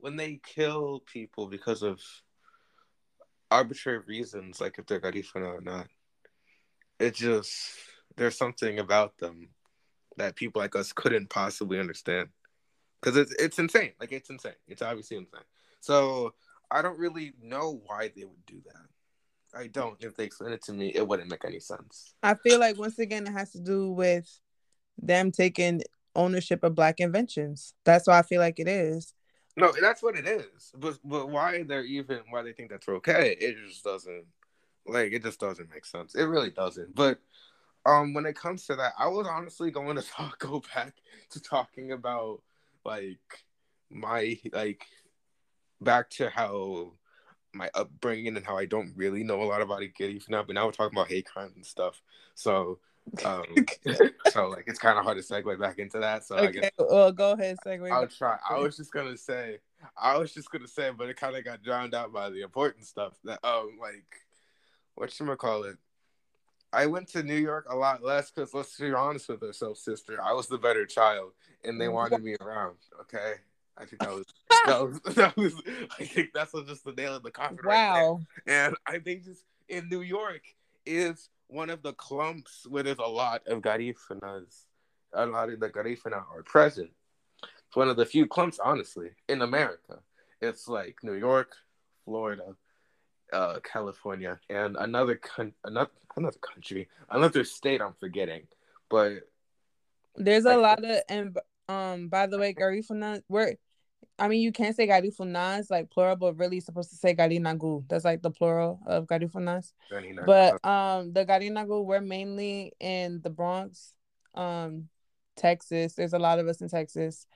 when 0.03 0.17
they 0.17 0.41
kill 0.45 1.01
people 1.07 1.47
because 1.47 1.85
of 1.85 2.01
arbitrary 3.53 4.01
reasons, 4.01 4.61
like 4.61 4.77
if 4.79 4.87
they're 4.87 5.01
Garifuna 5.01 5.47
or 5.47 5.61
not, 5.61 5.87
it 6.99 7.15
just 7.15 7.55
there's 8.17 8.37
something 8.37 8.81
about 8.81 9.17
them 9.19 9.51
that 10.17 10.35
people 10.35 10.61
like 10.61 10.75
us 10.75 10.93
couldn't 10.93 11.31
possibly 11.31 11.79
understand 11.79 12.31
because 13.01 13.17
it's 13.17 13.33
it's 13.35 13.61
insane. 13.61 13.93
Like 14.01 14.11
it's 14.11 14.29
insane. 14.29 14.59
It's 14.67 14.83
obviously 14.83 15.19
insane. 15.19 15.47
So 15.79 16.35
I 16.69 16.83
don't 16.83 16.99
really 16.99 17.35
know 17.41 17.81
why 17.87 18.11
they 18.15 18.25
would 18.25 18.45
do 18.45 18.61
that. 18.67 19.57
I 19.57 19.69
don't. 19.69 20.03
If 20.03 20.17
they 20.17 20.25
explain 20.25 20.53
it 20.53 20.65
to 20.65 20.73
me, 20.73 20.89
it 20.97 21.07
wouldn't 21.07 21.31
make 21.31 21.45
any 21.45 21.61
sense. 21.61 22.15
I 22.25 22.35
feel 22.35 22.59
like 22.59 22.77
once 22.77 22.99
again 22.99 23.29
it 23.29 23.33
has 23.33 23.53
to 23.53 23.61
do 23.61 23.93
with 23.93 24.41
them 25.01 25.31
taking 25.31 25.83
ownership 26.17 26.65
of 26.65 26.75
black 26.75 26.99
inventions. 26.99 27.75
That's 27.85 28.09
why 28.09 28.19
I 28.19 28.23
feel 28.23 28.41
like 28.41 28.59
it 28.59 28.67
is. 28.67 29.15
No, 29.57 29.73
that's 29.81 30.03
what 30.03 30.17
it 30.17 30.27
is. 30.27 30.73
But 30.77 30.99
but 31.05 31.29
why 31.29 31.63
they're 31.63 31.85
even 31.85 32.21
why 32.31 32.43
they 32.43 32.53
think 32.53 32.71
that's 32.71 32.89
okay? 32.89 33.37
It 33.39 33.57
just 33.67 33.85
doesn't 33.85 34.25
like 34.87 35.13
it 35.13 35.23
just 35.23 35.41
doesn't 35.41 35.71
make 35.71 35.85
sense. 35.85 36.15
It 36.15 36.25
really 36.25 36.51
doesn't. 36.51 36.95
But 36.95 37.19
um 37.85 38.15
when 38.15 38.27
it 38.27 38.37
comes 38.37 38.67
to 38.67 38.77
that, 38.77 38.93
I 38.99 39.09
was 39.09 39.27
honestly 39.27 39.71
going 39.71 39.97
to 39.97 40.03
talk 40.11 40.39
go 40.39 40.63
back 40.75 40.95
to 41.31 41.41
talking 41.41 41.93
about 41.93 42.43
like 42.85 43.45
my 43.91 44.39
like 44.53 44.87
back 45.81 46.09
to 46.11 46.31
how 46.31 46.93
my 47.55 47.71
upbringing 47.75 48.37
and 48.37 48.47
how 48.47 48.57
I 48.57 48.65
don't 48.65 48.93
really 48.97 49.25
know 49.25 49.43
a 49.43 49.45
lot 49.45 49.61
about 49.61 49.83
it 49.83 49.93
now, 50.29 50.43
but 50.43 50.55
now 50.55 50.67
we're 50.67 50.73
talking 50.73 50.97
about 50.97 51.09
hate 51.09 51.27
crimes 51.27 51.53
and 51.55 51.67
stuff. 51.67 52.01
So 52.35 52.79
um 53.25 53.45
so 54.31 54.49
like 54.49 54.65
it's 54.67 54.79
kind 54.79 54.99
of 54.99 55.05
hard 55.05 55.19
to 55.19 55.23
segue 55.23 55.59
back 55.61 55.79
into 55.79 55.99
that. 55.99 56.25
So 56.25 56.37
I 56.37 56.47
guess 56.47 56.65
Okay, 56.65 56.71
well, 56.79 57.13
go 57.13 57.33
ahead, 57.33 57.57
segue. 57.65 57.91
I'll 57.91 58.07
try. 58.07 58.39
I 58.49 58.59
was 58.59 58.77
just 58.77 58.93
gonna 58.93 59.17
say, 59.17 59.59
I 60.01 60.17
was 60.17 60.33
just 60.33 60.51
gonna 60.51 60.69
say, 60.69 60.91
but 60.97 61.09
it 61.09 61.17
kind 61.17 61.37
of 61.37 61.45
got 61.45 61.63
drowned 61.63 61.95
out 61.95 62.13
by 62.13 62.31
the 62.31 62.43
important 62.43 62.87
stuff. 62.87 63.15
That 63.25 63.41
um, 63.45 63.79
like, 63.81 64.05
what 64.95 65.19
you 65.19 65.37
call 65.37 65.65
it? 65.65 65.77
I 66.73 66.87
went 66.87 67.09
to 67.09 67.23
New 67.23 67.37
York 67.37 67.67
a 67.69 67.77
lot 67.77 68.03
less 68.03 68.31
because 68.31 68.55
let's 68.55 68.79
be 68.79 68.93
honest 68.93 69.29
with 69.29 69.43
ourselves, 69.43 69.85
sister. 69.85 70.23
I 70.23 70.33
was 70.33 70.47
the 70.47 70.59
better 70.59 70.87
child, 70.87 71.33
and 71.65 71.81
they 71.81 71.89
wanted 71.89 72.23
me 72.23 72.37
around. 72.41 72.77
Okay, 73.03 73.35
I 73.77 73.85
think 73.85 74.01
that 74.01 74.11
was 74.11 74.25
that 74.67 74.81
was 74.81 75.01
that 75.17 75.37
was. 75.37 75.55
I 75.99 76.05
think 76.05 76.31
that's 76.33 76.53
just 76.67 76.85
the 76.85 76.93
nail 76.93 77.17
in 77.17 77.23
the 77.23 77.31
coffin. 77.31 77.59
right 77.63 78.01
wow. 78.01 78.21
And 78.47 78.75
I 78.87 78.99
think 79.01 79.25
just 79.25 79.45
in 79.69 79.89
New 79.89 80.01
York 80.01 80.43
is 80.87 81.29
one 81.53 81.71
of 81.71 81.83
the 81.83 81.93
clumps 81.93 82.67
where 82.69 82.83
there's 82.83 82.99
a 82.99 83.03
lot 83.03 83.43
of 83.47 83.61
Garifunas. 83.61 84.65
A 85.13 85.27
lot 85.27 85.51
of 85.51 85.61
the 85.61 85.69
Garifuna 85.69 86.25
are 86.35 86.43
present. 86.43 86.91
It's 87.43 87.77
one 87.77 87.89
of 87.89 87.97
the 87.97 88.07
few 88.07 88.27
clumps, 88.27 88.59
honestly, 88.59 89.11
in 89.29 89.43
America. 89.43 89.99
It's 90.41 90.67
like 90.69 90.97
New 91.03 91.13
York, 91.15 91.55
Florida, 92.07 92.57
uh, 93.33 93.61
California, 93.63 94.41
and 94.49 94.77
another 94.77 95.17
con- 95.17 95.53
another 95.65 95.91
another 96.17 96.39
country, 96.41 96.89
another 97.11 97.45
state 97.45 97.81
I'm 97.83 97.95
forgetting. 98.01 98.47
But 98.89 99.29
There's 100.17 100.47
a 100.47 100.51
I- 100.53 100.57
lot 100.57 100.85
of 100.85 101.03
and 101.09 101.39
um 101.69 102.09
by 102.09 102.27
the 102.27 102.39
way, 102.39 102.55
Garifuna, 102.55 103.23
we're 103.29 103.57
I 104.19 104.29
mean 104.29 104.41
you 104.43 104.53
can't 104.53 104.77
say 104.77 104.87
Garifunas 104.87 105.71
like 105.71 105.91
plural, 105.91 106.17
but 106.17 106.37
really 106.39 106.61
supposed 106.61 106.91
to 106.91 106.97
say 106.97 107.15
Garinagu. 107.15 107.85
That's 107.89 108.05
like 108.05 108.23
the 108.23 108.31
plural 108.31 108.81
of 108.87 109.07
Garifunas. 109.07 109.73
But 110.21 110.65
um 110.65 111.13
the 111.13 111.25
Garinagu, 111.27 111.85
we're 111.85 112.01
mainly 112.01 112.73
in 112.81 113.21
the 113.23 113.31
Bronx, 113.31 113.95
um, 114.35 114.89
Texas. 115.37 115.95
There's 115.95 116.13
a 116.13 116.19
lot 116.19 116.39
of 116.39 116.49
us 116.49 116.61
in 116.61 116.69
Texas. 116.69 117.27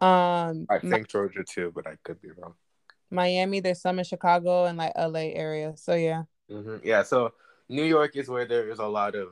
Um 0.00 0.66
I 0.70 0.78
think 0.78 1.08
Georgia 1.08 1.44
too, 1.44 1.72
but 1.74 1.86
I 1.86 1.96
could 2.02 2.20
be 2.20 2.30
wrong. 2.30 2.54
Miami, 3.10 3.60
there's 3.60 3.80
some 3.80 3.98
in 3.98 4.04
Chicago 4.04 4.64
and 4.64 4.78
like 4.78 4.92
LA 4.96 5.32
area. 5.34 5.76
So 5.76 5.94
yeah. 5.94 6.24
hmm 6.48 6.76
Yeah, 6.82 7.02
so 7.02 7.32
New 7.68 7.84
York 7.84 8.16
is 8.16 8.28
where 8.28 8.46
there 8.46 8.70
is 8.70 8.78
a 8.78 8.86
lot 8.86 9.14
of 9.14 9.28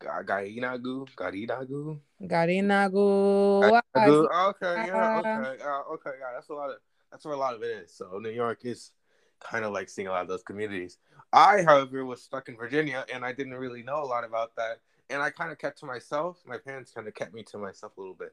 Garinagu, 0.00 1.06
Garinagu, 1.14 2.00
Garinagu. 2.22 3.62
Okay, 3.94 4.86
yeah, 4.86 5.18
okay, 5.18 5.62
uh, 5.62 5.82
okay, 5.92 6.10
yeah. 6.18 6.32
That's 6.34 6.48
a 6.48 6.54
lot 6.54 6.70
of 6.70 6.76
that's 7.10 7.24
where 7.24 7.34
a 7.34 7.38
lot 7.38 7.54
of 7.54 7.62
it 7.62 7.70
is. 7.84 7.92
So 7.92 8.18
New 8.18 8.30
York 8.30 8.60
is 8.64 8.92
kind 9.40 9.64
of 9.64 9.72
like 9.72 9.88
seeing 9.88 10.08
a 10.08 10.10
lot 10.10 10.22
of 10.22 10.28
those 10.28 10.42
communities. 10.42 10.98
I, 11.32 11.62
however, 11.62 12.04
was 12.04 12.22
stuck 12.22 12.48
in 12.48 12.56
Virginia 12.56 13.04
and 13.12 13.24
I 13.24 13.32
didn't 13.32 13.54
really 13.54 13.82
know 13.82 14.02
a 14.02 14.04
lot 14.04 14.24
about 14.24 14.54
that. 14.56 14.80
And 15.08 15.22
I 15.22 15.30
kind 15.30 15.50
of 15.50 15.58
kept 15.58 15.78
to 15.80 15.86
myself. 15.86 16.38
My 16.46 16.58
parents 16.58 16.92
kind 16.92 17.08
of 17.08 17.14
kept 17.14 17.34
me 17.34 17.42
to 17.44 17.58
myself 17.58 17.96
a 17.96 18.00
little 18.00 18.14
bit. 18.14 18.32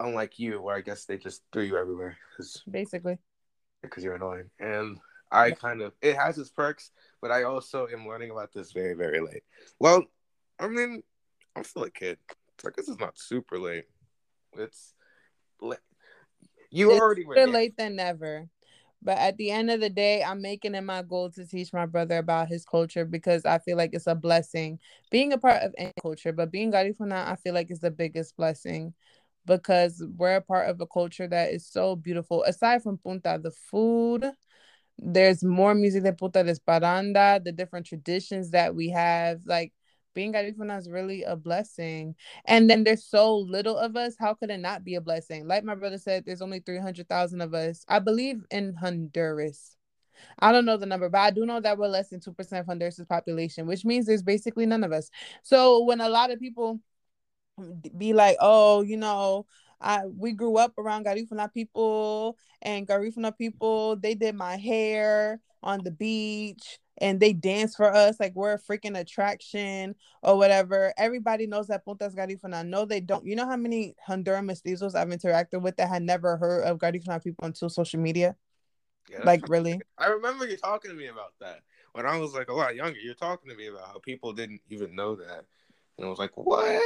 Unlike 0.00 0.38
you, 0.38 0.62
where 0.62 0.76
I 0.76 0.80
guess 0.80 1.04
they 1.04 1.18
just 1.18 1.42
threw 1.52 1.64
you 1.64 1.76
everywhere. 1.76 2.16
Basically. 2.70 3.18
Because 3.82 4.04
you're 4.04 4.14
annoying. 4.14 4.50
And 4.58 4.98
I 5.30 5.50
kind 5.50 5.82
of, 5.82 5.92
it 6.00 6.16
has 6.16 6.38
its 6.38 6.50
perks, 6.50 6.90
but 7.20 7.30
I 7.30 7.42
also 7.42 7.86
am 7.92 8.08
learning 8.08 8.30
about 8.30 8.52
this 8.52 8.72
very, 8.72 8.94
very 8.94 9.20
late. 9.20 9.42
Well, 9.78 10.04
I 10.58 10.68
mean, 10.68 11.02
I'm 11.56 11.64
still 11.64 11.84
a 11.84 11.90
kid. 11.90 12.18
So 12.60 12.68
I 12.68 12.72
guess 12.74 12.88
it's 12.88 13.00
not 13.00 13.18
super 13.18 13.58
late. 13.58 13.84
It's 14.56 14.94
late. 15.60 15.78
You 16.70 16.90
it's 16.90 17.00
already 17.00 17.24
were 17.24 17.34
better 17.34 17.52
late 17.52 17.76
than 17.76 17.96
never. 17.96 18.48
But 19.00 19.18
at 19.18 19.36
the 19.36 19.50
end 19.50 19.70
of 19.70 19.80
the 19.80 19.90
day, 19.90 20.24
I'm 20.24 20.42
making 20.42 20.74
it 20.74 20.82
my 20.82 21.02
goal 21.02 21.30
to 21.30 21.46
teach 21.46 21.72
my 21.72 21.86
brother 21.86 22.18
about 22.18 22.48
his 22.48 22.64
culture 22.64 23.04
because 23.04 23.44
I 23.44 23.58
feel 23.58 23.76
like 23.76 23.90
it's 23.92 24.08
a 24.08 24.14
blessing. 24.14 24.80
Being 25.10 25.32
a 25.32 25.38
part 25.38 25.62
of 25.62 25.72
any 25.78 25.92
culture, 26.02 26.32
but 26.32 26.50
being 26.50 26.72
Garifuna, 26.72 27.28
I 27.28 27.36
feel 27.36 27.54
like 27.54 27.70
is 27.70 27.78
the 27.78 27.92
biggest 27.92 28.36
blessing 28.36 28.94
because 29.46 30.04
we're 30.16 30.36
a 30.36 30.40
part 30.40 30.68
of 30.68 30.80
a 30.80 30.86
culture 30.86 31.28
that 31.28 31.52
is 31.52 31.64
so 31.64 31.94
beautiful. 31.94 32.42
Aside 32.42 32.82
from 32.82 32.98
Punta, 32.98 33.38
the 33.40 33.52
food, 33.52 34.26
there's 34.98 35.44
more 35.44 35.74
music 35.74 36.02
than 36.02 36.16
Punta 36.16 36.42
de 36.42 36.54
Paranda, 36.54 37.42
the 37.42 37.52
different 37.52 37.86
traditions 37.86 38.50
that 38.50 38.74
we 38.74 38.88
have. 38.90 39.42
Like 39.46 39.72
being 40.18 40.32
Garifuna 40.32 40.76
is 40.76 40.90
really 40.90 41.22
a 41.22 41.36
blessing. 41.36 42.16
And 42.44 42.68
then 42.68 42.82
there's 42.82 43.04
so 43.04 43.36
little 43.36 43.76
of 43.76 43.94
us. 43.94 44.16
How 44.18 44.34
could 44.34 44.50
it 44.50 44.58
not 44.58 44.82
be 44.82 44.96
a 44.96 45.00
blessing? 45.00 45.46
Like 45.46 45.62
my 45.62 45.76
brother 45.76 45.96
said, 45.96 46.24
there's 46.26 46.42
only 46.42 46.58
300,000 46.58 47.40
of 47.40 47.54
us. 47.54 47.84
I 47.86 48.00
believe 48.00 48.44
in 48.50 48.74
Honduras. 48.74 49.76
I 50.40 50.50
don't 50.50 50.64
know 50.64 50.76
the 50.76 50.86
number, 50.86 51.08
but 51.08 51.20
I 51.20 51.30
do 51.30 51.46
know 51.46 51.60
that 51.60 51.78
we're 51.78 51.86
less 51.86 52.08
than 52.08 52.18
2% 52.18 52.58
of 52.58 52.66
Honduras' 52.66 53.00
population, 53.08 53.68
which 53.68 53.84
means 53.84 54.06
there's 54.06 54.24
basically 54.24 54.66
none 54.66 54.82
of 54.82 54.90
us. 54.90 55.08
So 55.44 55.84
when 55.84 56.00
a 56.00 56.08
lot 56.08 56.32
of 56.32 56.40
people 56.40 56.80
be 57.96 58.12
like, 58.12 58.38
oh, 58.40 58.82
you 58.82 58.96
know, 58.96 59.46
I 59.80 60.04
we 60.06 60.32
grew 60.32 60.56
up 60.56 60.76
around 60.78 61.06
Garifuna 61.06 61.54
people 61.54 62.36
and 62.60 62.88
Garifuna 62.88 63.38
people, 63.38 63.94
they 63.94 64.16
did 64.16 64.34
my 64.34 64.56
hair 64.56 65.40
on 65.62 65.84
the 65.84 65.92
beach 65.92 66.80
and 67.00 67.20
they 67.20 67.32
dance 67.32 67.74
for 67.76 67.92
us 67.92 68.18
like 68.20 68.34
we're 68.34 68.54
a 68.54 68.58
freaking 68.58 68.98
attraction 68.98 69.94
or 70.22 70.36
whatever. 70.36 70.92
Everybody 70.96 71.46
knows 71.46 71.68
that 71.68 71.84
Puntas 71.84 72.14
Garifuna. 72.14 72.66
No, 72.66 72.84
they 72.84 73.00
don't. 73.00 73.24
You 73.24 73.36
know 73.36 73.46
how 73.46 73.56
many 73.56 73.94
Honduran 74.06 74.50
mestizos 74.50 74.94
I've 74.94 75.08
interacted 75.08 75.62
with 75.62 75.76
that 75.76 75.88
had 75.88 76.02
never 76.02 76.36
heard 76.36 76.64
of 76.64 76.78
Garifuna 76.78 77.22
people 77.22 77.46
until 77.46 77.68
social 77.68 78.00
media? 78.00 78.36
Yeah, 79.10 79.24
like 79.24 79.48
really? 79.48 79.80
I 79.96 80.08
remember 80.08 80.46
you 80.46 80.56
talking 80.56 80.90
to 80.90 80.96
me 80.96 81.06
about 81.06 81.32
that 81.40 81.60
when 81.92 82.06
I 82.06 82.18
was 82.18 82.34
like 82.34 82.48
a 82.48 82.54
lot 82.54 82.76
younger. 82.76 82.98
You're 82.98 83.14
talking 83.14 83.50
to 83.50 83.56
me 83.56 83.68
about 83.68 83.86
how 83.86 83.98
people 84.00 84.32
didn't 84.32 84.60
even 84.68 84.94
know 84.94 85.16
that. 85.16 85.44
And 85.98 86.06
I 86.06 86.10
was 86.10 86.20
like, 86.20 86.30
what? 86.36 86.80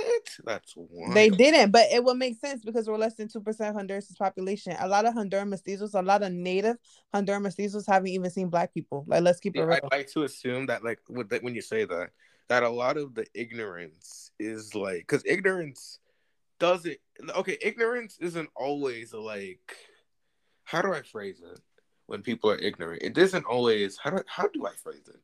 That's 0.44 0.72
one. 0.75 1.12
They 1.12 1.29
didn't, 1.29 1.70
but 1.70 1.92
it 1.92 2.03
would 2.03 2.16
make 2.16 2.40
sense 2.40 2.64
because 2.64 2.88
we're 2.88 2.96
less 2.96 3.14
than 3.14 3.29
2% 3.29 3.46
of 3.68 3.75
Honduras' 3.75 4.16
population. 4.18 4.75
A 4.81 4.88
lot 4.88 5.05
of 5.05 5.12
Honduran 5.12 5.53
mestizos, 5.53 5.92
a 5.92 6.01
lot 6.01 6.22
of 6.22 6.33
native 6.33 6.79
Honduran 7.14 7.46
mestizos 7.46 7.87
haven't 7.87 8.09
even 8.09 8.31
seen 8.31 8.48
black 8.48 8.72
people. 8.72 9.05
Like, 9.07 9.22
let's 9.22 9.38
keep 9.38 9.55
it 9.55 9.62
real. 9.62 9.81
I 9.92 9.96
like 9.96 10.11
to 10.12 10.22
assume 10.22 10.64
that, 10.66 10.83
like, 10.83 10.98
when 11.09 11.55
you 11.55 11.61
say 11.61 11.85
that, 11.85 12.09
that 12.48 12.62
a 12.62 12.68
lot 12.70 12.96
of 12.96 13.14
the 13.14 13.27
ignorance 13.35 14.31
is 14.38 14.75
like, 14.75 15.01
because 15.01 15.22
ignorance 15.27 15.98
doesn't, 16.59 16.96
okay, 17.37 17.59
ignorance 17.61 18.16
isn't 18.18 18.48
always 18.57 19.12
like, 19.12 19.77
how 20.64 20.81
do 20.81 20.94
I 20.94 21.03
phrase 21.03 21.42
it 21.44 21.61
when 22.07 22.22
people 22.22 22.51
are 22.51 22.59
ignorant? 22.59 23.03
It 23.03 23.18
isn't 23.18 23.44
always, 23.44 23.98
how 23.98 24.11
do, 24.11 24.22
how 24.27 24.48
do 24.48 24.66
I 24.66 24.72
phrase 24.83 25.07
it? 25.07 25.20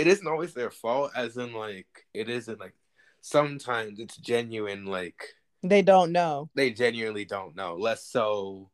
It 0.00 0.06
isn't 0.06 0.26
always 0.26 0.54
their 0.54 0.70
fault 0.70 1.12
as 1.14 1.36
in 1.36 1.52
like 1.52 2.06
it 2.14 2.30
isn't 2.30 2.58
like 2.58 2.74
sometimes 3.20 4.00
it's 4.00 4.16
genuine 4.16 4.86
like 4.86 5.22
they 5.62 5.82
don't 5.82 6.10
know. 6.10 6.48
they 6.54 6.70
genuinely 6.70 7.26
don't 7.26 7.54
know 7.54 7.74
less 7.76 8.02
so 8.02 8.70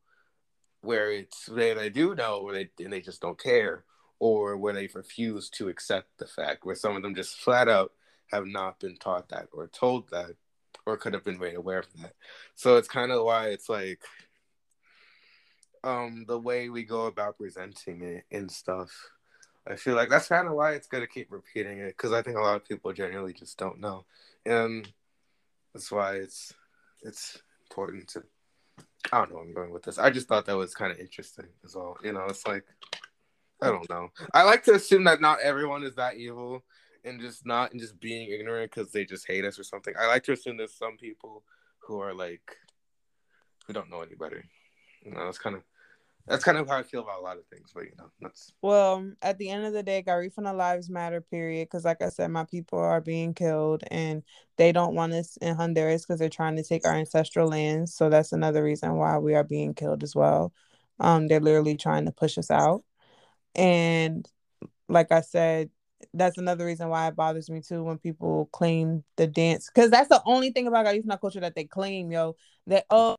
where 0.82 1.10
it's 1.10 1.46
they, 1.46 1.74
they 1.74 1.90
do 1.90 2.14
know 2.14 2.38
or 2.38 2.52
they 2.52 2.70
and 2.78 2.92
they 2.92 3.00
just 3.00 3.20
don't 3.20 3.42
care 3.42 3.84
or 4.20 4.56
where 4.56 4.72
they 4.72 4.88
refuse 4.94 5.50
to 5.50 5.68
accept 5.68 6.06
the 6.18 6.26
fact 6.26 6.64
where 6.64 6.76
some 6.76 6.94
of 6.94 7.02
them 7.02 7.14
just 7.14 7.40
flat 7.40 7.68
out 7.68 7.92
have 8.30 8.46
not 8.46 8.78
been 8.78 8.96
taught 8.96 9.28
that 9.28 9.48
or 9.52 9.66
told 9.66 10.08
that 10.10 10.30
or 10.86 10.96
could 10.96 11.12
have 11.12 11.24
been 11.24 11.38
made 11.38 11.56
aware 11.56 11.80
of 11.80 11.86
that. 12.00 12.12
So 12.54 12.76
it's 12.76 12.86
kind 12.86 13.10
of 13.10 13.24
why 13.24 13.48
it's 13.48 13.68
like 13.68 14.02
um 15.82 16.24
the 16.28 16.38
way 16.38 16.68
we 16.68 16.84
go 16.84 17.06
about 17.06 17.36
presenting 17.36 18.02
it 18.02 18.24
and 18.30 18.48
stuff 18.48 18.92
I 19.68 19.76
feel 19.76 19.96
like 19.96 20.08
that's 20.08 20.28
kind 20.28 20.46
of 20.46 20.54
why 20.54 20.72
it's 20.72 20.86
good 20.86 21.00
to 21.00 21.06
keep 21.06 21.32
repeating 21.32 21.78
it 21.78 21.96
because 21.96 22.12
I 22.12 22.22
think 22.22 22.36
a 22.36 22.40
lot 22.40 22.56
of 22.56 22.64
people 22.64 22.92
generally 22.92 23.32
just 23.32 23.58
don't 23.58 23.80
know, 23.80 24.04
and 24.44 24.88
that's 25.74 25.90
why 25.90 26.14
it's 26.16 26.52
it's 27.02 27.38
important 27.70 28.08
to. 28.08 28.22
I 29.12 29.18
don't 29.18 29.32
know 29.32 29.38
I'm 29.38 29.54
going 29.54 29.72
with 29.72 29.82
this. 29.82 29.98
I 29.98 30.10
just 30.10 30.28
thought 30.28 30.46
that 30.46 30.56
was 30.56 30.74
kind 30.74 30.92
of 30.92 30.98
interesting 30.98 31.46
as 31.64 31.74
well. 31.74 31.96
You 32.02 32.12
know, 32.12 32.26
it's 32.28 32.46
like 32.46 32.64
I 33.62 33.68
don't 33.68 33.88
know. 33.88 34.10
I 34.34 34.42
like 34.42 34.62
to 34.64 34.74
assume 34.74 35.04
that 35.04 35.20
not 35.20 35.40
everyone 35.40 35.82
is 35.82 35.94
that 35.96 36.16
evil 36.16 36.62
and 37.04 37.20
just 37.20 37.46
not 37.46 37.72
and 37.72 37.80
just 37.80 37.98
being 38.00 38.30
ignorant 38.30 38.70
because 38.70 38.92
they 38.92 39.04
just 39.04 39.26
hate 39.26 39.44
us 39.44 39.58
or 39.58 39.64
something. 39.64 39.94
I 39.98 40.06
like 40.06 40.24
to 40.24 40.32
assume 40.32 40.56
there's 40.56 40.74
some 40.74 40.96
people 40.96 41.44
who 41.78 42.00
are 42.00 42.12
like 42.12 42.56
who 43.66 43.72
don't 43.72 43.90
know 43.90 44.02
any 44.02 44.14
better. 44.14 44.44
You 45.04 45.12
know, 45.12 45.26
it's 45.28 45.38
kind 45.38 45.56
of 45.56 45.62
that's 46.26 46.44
kind 46.44 46.58
of 46.58 46.68
how 46.68 46.78
I 46.78 46.82
feel 46.82 47.02
about 47.02 47.20
a 47.20 47.22
lot 47.22 47.36
of 47.36 47.46
things, 47.46 47.70
but 47.72 47.84
you 47.84 47.92
know, 47.98 48.10
that's 48.20 48.52
well. 48.60 49.12
At 49.22 49.38
the 49.38 49.48
end 49.50 49.64
of 49.64 49.72
the 49.72 49.82
day, 49.82 50.02
Garifuna 50.02 50.56
lives 50.56 50.90
matter. 50.90 51.20
Period. 51.20 51.66
Because, 51.66 51.84
like 51.84 52.02
I 52.02 52.08
said, 52.08 52.30
my 52.30 52.44
people 52.44 52.78
are 52.78 53.00
being 53.00 53.32
killed, 53.32 53.84
and 53.90 54.22
they 54.56 54.72
don't 54.72 54.94
want 54.94 55.12
us 55.12 55.36
in 55.38 55.54
Honduras 55.54 56.04
because 56.04 56.18
they're 56.18 56.28
trying 56.28 56.56
to 56.56 56.64
take 56.64 56.86
our 56.86 56.94
ancestral 56.94 57.48
lands. 57.48 57.94
So 57.94 58.08
that's 58.10 58.32
another 58.32 58.62
reason 58.62 58.96
why 58.96 59.18
we 59.18 59.34
are 59.34 59.44
being 59.44 59.74
killed 59.74 60.02
as 60.02 60.16
well. 60.16 60.52
Um, 60.98 61.28
they're 61.28 61.40
literally 61.40 61.76
trying 61.76 62.06
to 62.06 62.12
push 62.12 62.38
us 62.38 62.50
out, 62.50 62.82
and 63.54 64.28
like 64.88 65.12
I 65.12 65.20
said, 65.20 65.70
that's 66.12 66.38
another 66.38 66.66
reason 66.66 66.88
why 66.88 67.08
it 67.08 67.16
bothers 67.16 67.50
me 67.50 67.60
too 67.60 67.84
when 67.84 67.98
people 67.98 68.48
claim 68.52 69.04
the 69.16 69.26
dance 69.26 69.70
because 69.72 69.90
that's 69.90 70.08
the 70.08 70.22
only 70.26 70.50
thing 70.50 70.66
about 70.66 70.86
Garifuna 70.86 71.20
culture 71.20 71.40
that 71.40 71.54
they 71.54 71.64
claim, 71.64 72.10
yo. 72.10 72.36
That 72.66 72.84
oh, 72.90 73.16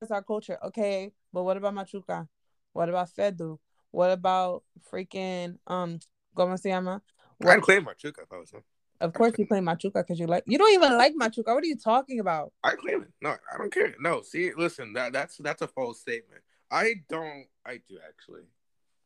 that's 0.00 0.12
our 0.12 0.22
culture. 0.22 0.58
Okay, 0.62 1.12
but 1.32 1.44
what 1.44 1.56
about 1.56 1.74
Machuca? 1.74 2.28
What 2.74 2.90
about 2.90 3.08
Fedu? 3.08 3.58
What 3.90 4.10
about 4.10 4.64
freaking 4.92 5.56
um 5.66 5.98
¿Cómo 6.36 6.58
se 6.58 6.68
llama? 6.68 7.00
What... 7.38 7.56
I 7.56 7.60
claim 7.60 7.84
Machuca 7.84 8.22
if 8.22 8.32
I 8.32 8.36
was 8.36 8.52
Of 9.00 9.12
course 9.12 9.34
you 9.38 9.46
claim 9.46 9.64
Machuca 9.64 9.94
because 9.94 10.18
you 10.18 10.26
like 10.26 10.44
you 10.46 10.58
don't 10.58 10.74
even 10.74 10.98
like 10.98 11.14
Machuca. 11.14 11.54
What 11.54 11.62
are 11.62 11.66
you 11.66 11.76
talking 11.76 12.20
about? 12.20 12.52
I 12.62 12.72
claim 12.72 13.02
it. 13.02 13.12
No, 13.22 13.30
I 13.30 13.58
don't 13.58 13.72
care. 13.72 13.94
No, 14.00 14.22
see, 14.22 14.52
listen, 14.56 14.92
that 14.94 15.12
that's 15.12 15.36
that's 15.38 15.62
a 15.62 15.68
false 15.68 16.00
statement. 16.00 16.42
I 16.70 16.96
don't 17.08 17.46
I 17.64 17.80
do 17.88 17.98
actually. 18.06 18.42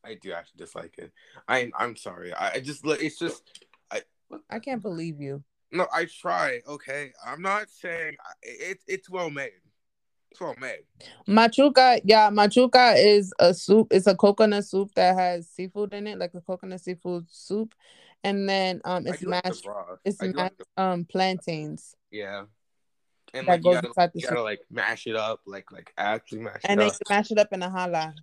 I 0.03 0.15
do 0.15 0.31
actually 0.31 0.57
dislike 0.57 0.95
it. 0.97 1.11
I 1.47 1.71
I'm 1.77 1.95
sorry. 1.95 2.33
I, 2.33 2.53
I 2.53 2.59
just 2.59 2.81
it's 2.85 3.19
just 3.19 3.43
I 3.91 4.01
I 4.49 4.59
can't 4.59 4.81
believe 4.81 5.21
you. 5.21 5.43
No, 5.71 5.87
I 5.93 6.05
try. 6.05 6.61
Okay, 6.67 7.11
I'm 7.23 7.43
not 7.43 7.69
saying 7.69 8.15
it's 8.41 8.83
it's 8.87 9.09
well 9.09 9.29
made. 9.29 9.51
All 10.41 10.55
made. 10.59 10.83
Machuca, 11.27 11.99
yeah, 12.03 12.29
machuca 12.29 12.95
is 12.97 13.33
a 13.39 13.53
soup. 13.53 13.87
It's 13.91 14.07
a 14.07 14.15
coconut 14.15 14.65
soup 14.65 14.93
that 14.95 15.17
has 15.17 15.49
seafood 15.49 15.93
in 15.93 16.07
it, 16.07 16.17
like 16.17 16.33
a 16.33 16.41
coconut 16.41 16.81
seafood 16.81 17.25
soup, 17.29 17.73
and 18.23 18.47
then 18.47 18.81
um, 18.85 19.05
it's 19.05 19.21
mashed. 19.21 19.67
it's 20.05 20.21
mashed 20.21 20.35
like 20.35 20.53
um 20.77 21.05
plantains. 21.05 21.95
Yeah. 22.11 22.45
And 23.33 23.47
that 23.47 23.51
like 23.51 23.63
goes 23.63 23.69
you, 23.69 23.75
gotta, 23.75 23.87
inside 23.87 24.11
the 24.13 24.19
you 24.19 24.27
gotta 24.27 24.43
like 24.43 24.61
mash 24.71 25.07
it 25.07 25.15
up, 25.15 25.41
like 25.45 25.71
like 25.71 25.93
actually 25.97 26.41
mash 26.41 26.61
and 26.63 26.81
it 26.81 26.87
up. 26.87 26.93
And 26.93 27.01
then 27.09 27.17
mash 27.17 27.31
it 27.31 27.37
up 27.37 27.53
in 27.53 27.61
a 27.61 27.69
hana. 27.69 28.15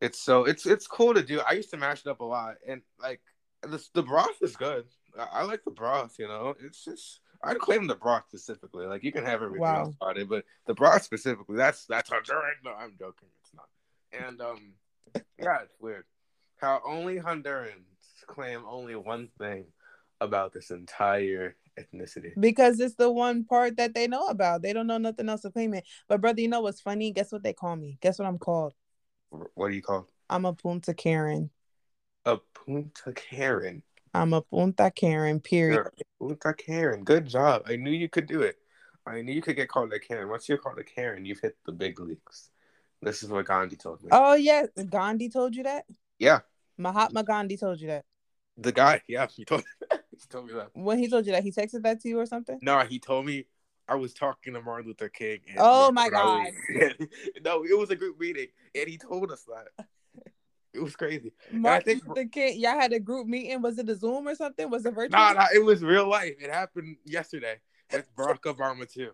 It's 0.00 0.20
so 0.20 0.44
it's 0.44 0.66
it's 0.66 0.86
cool 0.86 1.14
to 1.14 1.22
do. 1.22 1.40
I 1.40 1.52
used 1.52 1.70
to 1.70 1.76
mash 1.76 2.00
it 2.00 2.08
up 2.08 2.20
a 2.20 2.24
lot, 2.24 2.56
and 2.66 2.82
like 3.00 3.20
the 3.62 3.82
the 3.94 4.02
broth 4.02 4.42
is 4.42 4.56
good. 4.56 4.84
I, 5.18 5.40
I 5.40 5.42
like 5.42 5.64
the 5.64 5.70
broth. 5.70 6.16
You 6.18 6.28
know, 6.28 6.54
it's 6.60 6.84
just 6.84 7.20
I'd 7.46 7.58
claim 7.58 7.86
the 7.86 7.94
broth 7.94 8.24
specifically. 8.28 8.86
Like 8.86 9.04
you 9.04 9.12
can 9.12 9.24
have 9.24 9.42
everything 9.42 9.62
wow. 9.62 9.84
else 9.84 9.94
about 10.00 10.18
it, 10.18 10.28
but 10.28 10.44
the 10.66 10.74
broth 10.74 11.02
specifically, 11.02 11.56
that's 11.56 11.86
that's 11.86 12.10
Honduran. 12.10 12.52
No, 12.64 12.72
I'm 12.72 12.94
joking. 12.98 13.28
It's 13.42 13.54
not. 13.54 13.68
And 14.26 14.40
um, 14.40 14.72
yeah, 15.38 15.62
it's 15.62 15.74
weird 15.80 16.04
how 16.56 16.80
only 16.86 17.18
Hondurans 17.18 17.84
claim 18.26 18.62
only 18.66 18.96
one 18.96 19.28
thing 19.38 19.66
about 20.20 20.52
this 20.52 20.70
entire 20.70 21.56
ethnicity 21.78 22.32
because 22.40 22.80
it's 22.80 22.94
the 22.94 23.10
one 23.10 23.44
part 23.44 23.76
that 23.76 23.94
they 23.94 24.06
know 24.06 24.26
about. 24.28 24.62
They 24.62 24.72
don't 24.72 24.86
know 24.86 24.98
nothing 24.98 25.28
else 25.28 25.42
to 25.42 25.50
claim 25.50 25.74
it. 25.74 25.84
But 26.08 26.20
brother, 26.20 26.40
you 26.40 26.48
know 26.48 26.62
what's 26.62 26.80
funny? 26.80 27.12
Guess 27.12 27.32
what 27.32 27.42
they 27.42 27.52
call 27.52 27.76
me? 27.76 27.98
Guess 28.00 28.18
what 28.18 28.26
I'm 28.26 28.38
called? 28.38 28.72
What 29.30 29.66
are 29.66 29.70
you 29.70 29.82
called? 29.82 30.10
I'm 30.30 30.46
a 30.46 30.54
Punta 30.54 30.94
Karen. 30.94 31.50
A 32.24 32.38
Punta 32.54 33.12
Karen. 33.14 33.82
I'm 34.14 34.32
a 34.32 34.42
Punta 34.42 34.90
Karen, 34.94 35.40
period. 35.40 35.88
Punta 36.18 36.54
Karen. 36.54 37.04
Good 37.04 37.26
job. 37.26 37.62
I 37.66 37.76
knew 37.76 37.90
you 37.90 38.08
could 38.08 38.26
do 38.26 38.42
it. 38.42 38.56
I 39.06 39.22
knew 39.22 39.32
you 39.32 39.42
could 39.42 39.56
get 39.56 39.68
called 39.68 39.92
a 39.92 40.00
Karen. 40.00 40.28
Once 40.28 40.48
you're 40.48 40.58
called 40.58 40.78
a 40.78 40.84
Karen, 40.84 41.24
you've 41.24 41.40
hit 41.40 41.56
the 41.64 41.72
big 41.72 42.00
leagues. 42.00 42.50
This 43.02 43.22
is 43.22 43.28
what 43.28 43.46
Gandhi 43.46 43.76
told 43.76 44.02
me. 44.02 44.08
Oh 44.10 44.34
yeah, 44.34 44.66
Gandhi 44.88 45.28
told 45.28 45.54
you 45.54 45.62
that. 45.64 45.84
Yeah. 46.18 46.40
Mahatma 46.78 47.22
Gandhi 47.22 47.56
told 47.56 47.80
you 47.80 47.88
that. 47.88 48.04
The 48.58 48.72
guy, 48.72 49.02
yeah, 49.06 49.26
he 49.28 49.44
told 49.44 49.62
he 49.90 50.26
told 50.28 50.46
me 50.46 50.54
that. 50.54 50.70
When 50.72 50.98
he 50.98 51.08
told 51.08 51.26
you 51.26 51.32
that, 51.32 51.44
he 51.44 51.52
texted 51.52 51.82
that 51.82 52.00
to 52.00 52.08
you 52.08 52.18
or 52.18 52.26
something. 52.26 52.58
No, 52.62 52.80
he 52.80 52.98
told 52.98 53.26
me 53.26 53.46
I 53.88 53.94
was 53.94 54.14
talking 54.14 54.54
to 54.54 54.62
Martin 54.62 54.88
Luther 54.88 55.08
King. 55.08 55.40
oh 55.58 55.92
my 55.92 56.08
god! 56.08 56.48
no, 57.44 57.64
it 57.64 57.78
was 57.78 57.90
a 57.90 57.96
group 57.96 58.18
meeting, 58.18 58.48
and 58.74 58.88
he 58.88 58.98
told 58.98 59.30
us 59.30 59.44
that. 59.44 59.86
It 60.76 60.82
was 60.82 60.94
crazy. 60.94 61.32
Martin 61.50 62.02
Luther 62.06 62.26
King, 62.26 62.60
y'all 62.60 62.78
had 62.78 62.92
a 62.92 63.00
group 63.00 63.26
meeting. 63.26 63.62
Was 63.62 63.78
it 63.78 63.88
a 63.88 63.94
Zoom 63.94 64.28
or 64.28 64.34
something? 64.34 64.68
Was 64.68 64.84
it 64.84 64.94
virtual? 64.94 65.18
Nah, 65.18 65.32
nah, 65.32 65.46
it 65.54 65.64
was 65.64 65.82
real 65.82 66.06
life. 66.06 66.34
It 66.38 66.50
happened 66.50 66.96
yesterday. 67.04 67.60
That's 67.90 68.08
Barack 68.10 68.40
Obama 68.54 68.90
too. 68.90 69.12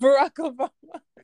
Barack 0.00 0.32
Obama. 0.38 0.70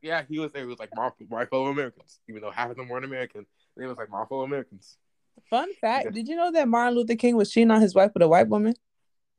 Yeah, 0.03 0.23
he 0.29 0.39
was 0.39 0.53
there. 0.53 0.65
It 0.65 0.67
was 0.67 0.79
like 0.79 0.95
my, 0.95 1.11
my 1.31 1.47
fellow 1.47 1.69
Americans, 1.69 2.21
even 2.29 2.43
though 2.43 2.51
half 2.51 2.71
of 2.71 2.77
them 2.77 2.89
weren't 2.89 3.07
American. 3.07 3.47
It 3.79 3.87
was 3.87 3.97
like 3.97 4.11
my 4.11 4.25
fellow 4.27 4.43
Americans. 4.43 4.99
Fun 5.49 5.73
fact: 5.81 6.05
yeah. 6.05 6.11
Did 6.11 6.29
you 6.29 6.37
know 6.37 6.53
that 6.53 6.69
Martin 6.69 6.95
Luther 6.95 7.17
King 7.17 7.37
was 7.37 7.51
cheating 7.51 7.71
on 7.71 7.81
his 7.81 7.95
wife 7.95 8.11
with 8.13 8.23
a 8.23 8.29
white 8.29 8.49
woman? 8.49 8.75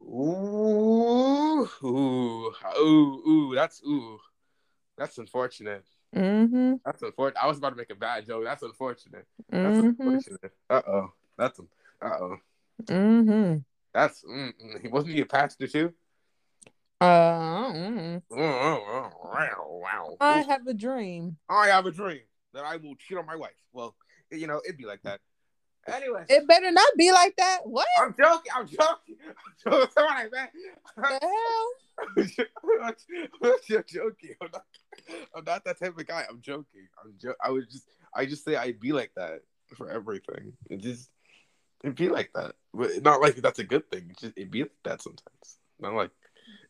Ooh, 0.02 1.70
ooh, 1.84 2.54
ooh, 2.80 3.28
ooh. 3.28 3.56
That's 3.56 3.82
ooh. 3.86 4.18
That's 4.98 5.18
unfortunate. 5.20 5.86
Mm-hmm. 6.16 6.74
That's 6.86 7.02
unfortunate. 7.02 7.44
I 7.44 7.48
was 7.48 7.58
about 7.58 7.72
to 7.72 7.76
make 7.76 7.92
a 7.92 7.96
bad 7.96 8.26
joke. 8.26 8.44
That's 8.44 8.64
unfortunate. 8.64 9.26
That's 9.50 9.78
mm-hmm. 9.78 9.88
unfortunate. 9.88 10.52
Uh 10.70 10.82
oh. 10.88 11.14
That's 11.38 11.60
uh 11.60 11.64
oh. 12.04 12.38
Mm-hmm. 12.84 13.58
That's 13.94 14.24
mm, 14.24 14.92
wasn't 14.92 15.14
he 15.14 15.22
a 15.22 15.26
pastor 15.26 15.68
too? 15.68 15.94
Uh, 17.02 17.72
mm. 17.72 18.22
I 20.22 20.42
have 20.42 20.68
a 20.68 20.74
dream. 20.74 21.38
I 21.50 21.68
have 21.68 21.86
a 21.86 21.92
dream 21.92 22.22
that 22.54 22.66
I 22.66 22.76
will 22.76 22.96
cheat 22.96 23.18
on 23.18 23.26
my 23.26 23.36
wife. 23.36 23.52
Well, 23.72 23.96
you 24.32 24.48
know, 24.48 24.62
it'd 24.66 24.78
be 24.78 24.86
like 24.86 25.02
that. 25.04 25.22
Anyway, 25.88 26.26
it 26.28 26.48
better 26.48 26.72
not 26.72 26.92
be 26.98 27.12
like 27.12 27.36
that. 27.38 27.60
What? 27.64 27.88
I'm 28.00 28.14
joking. 28.20 28.52
I'm 28.56 28.68
joking. 28.68 29.16
I'm 29.26 29.72
joking. 29.72 29.92
Sorry, 29.98 30.30
man. 30.30 30.48
The 30.98 31.20
hell? 31.22 31.74
I'm 32.18 33.84
joking. 33.88 34.36
I'm 34.42 34.50
not, 34.54 34.64
I'm 35.36 35.44
not 35.44 35.64
that 35.66 35.80
type 35.80 35.98
of 35.98 36.08
guy. 36.08 36.26
I'm 36.30 36.42
joking. 36.42 36.88
I'm 37.04 37.14
jo- 37.20 37.36
I 37.44 37.52
was 37.52 37.66
just. 37.68 37.86
I 38.14 38.26
just 38.26 38.44
say 38.44 38.56
I'd 38.56 38.80
be 38.80 38.92
like 38.92 39.12
that 39.16 39.42
for 39.76 39.90
everything. 39.90 40.54
It 40.70 40.82
just. 40.82 41.10
It'd 41.84 41.96
be 41.96 42.10
like 42.10 42.32
that, 42.36 42.56
but 42.74 43.02
not 43.04 43.22
like 43.22 43.36
that's 43.38 43.60
a 43.60 43.64
good 43.64 43.90
thing. 43.90 44.08
It's 44.10 44.22
just 44.22 44.34
it'd 44.36 44.52
be 44.52 44.64
like 44.64 44.72
that 44.84 45.02
sometimes. 45.02 45.60
Not 45.80 45.94
like. 45.94 46.12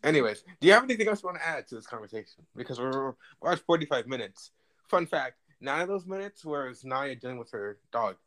Anyways, 0.04 0.44
do 0.60 0.68
you 0.68 0.74
have 0.74 0.84
anything 0.84 1.08
else 1.08 1.24
you 1.24 1.28
want 1.28 1.40
to 1.40 1.48
add 1.48 1.68
to 1.70 1.76
this 1.76 1.88
conversation? 1.88 2.46
Because 2.56 2.80
we're 2.80 3.14
we're 3.42 3.54
at 3.54 3.60
45 3.60 4.08
minutes. 4.08 4.52
Fun 4.88 5.08
fact: 5.08 5.38
nine 5.62 5.82
of 5.82 5.88
those 5.88 6.06
minutes 6.06 6.46
was 6.46 6.84
Naya 6.84 7.16
dealing 7.16 7.40
with 7.40 7.52
her 7.52 7.80
dog 7.92 8.18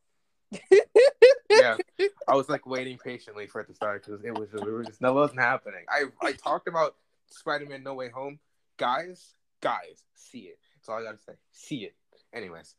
yeah, 1.50 1.76
I 2.28 2.34
was 2.34 2.48
like 2.48 2.66
waiting 2.66 2.98
patiently 2.98 3.46
for 3.46 3.60
it 3.60 3.68
to 3.68 3.74
start 3.74 4.04
because 4.04 4.24
it 4.24 4.36
was 4.38 4.50
just, 4.50 4.64
we 4.64 4.72
were 4.72 4.84
just 4.84 5.00
that 5.00 5.14
wasn't 5.14 5.40
happening. 5.40 5.84
I 5.88 6.04
I 6.22 6.32
talked 6.32 6.68
about 6.68 6.96
Spider 7.28 7.66
Man 7.66 7.82
No 7.82 7.94
Way 7.94 8.10
Home, 8.10 8.38
guys, 8.76 9.34
guys, 9.62 10.04
see 10.14 10.40
it. 10.40 10.58
That's 10.76 10.88
all 10.88 10.98
I 10.98 11.04
gotta 11.04 11.18
say. 11.18 11.34
See 11.52 11.84
it. 11.84 11.94
Anyways. 12.34 12.74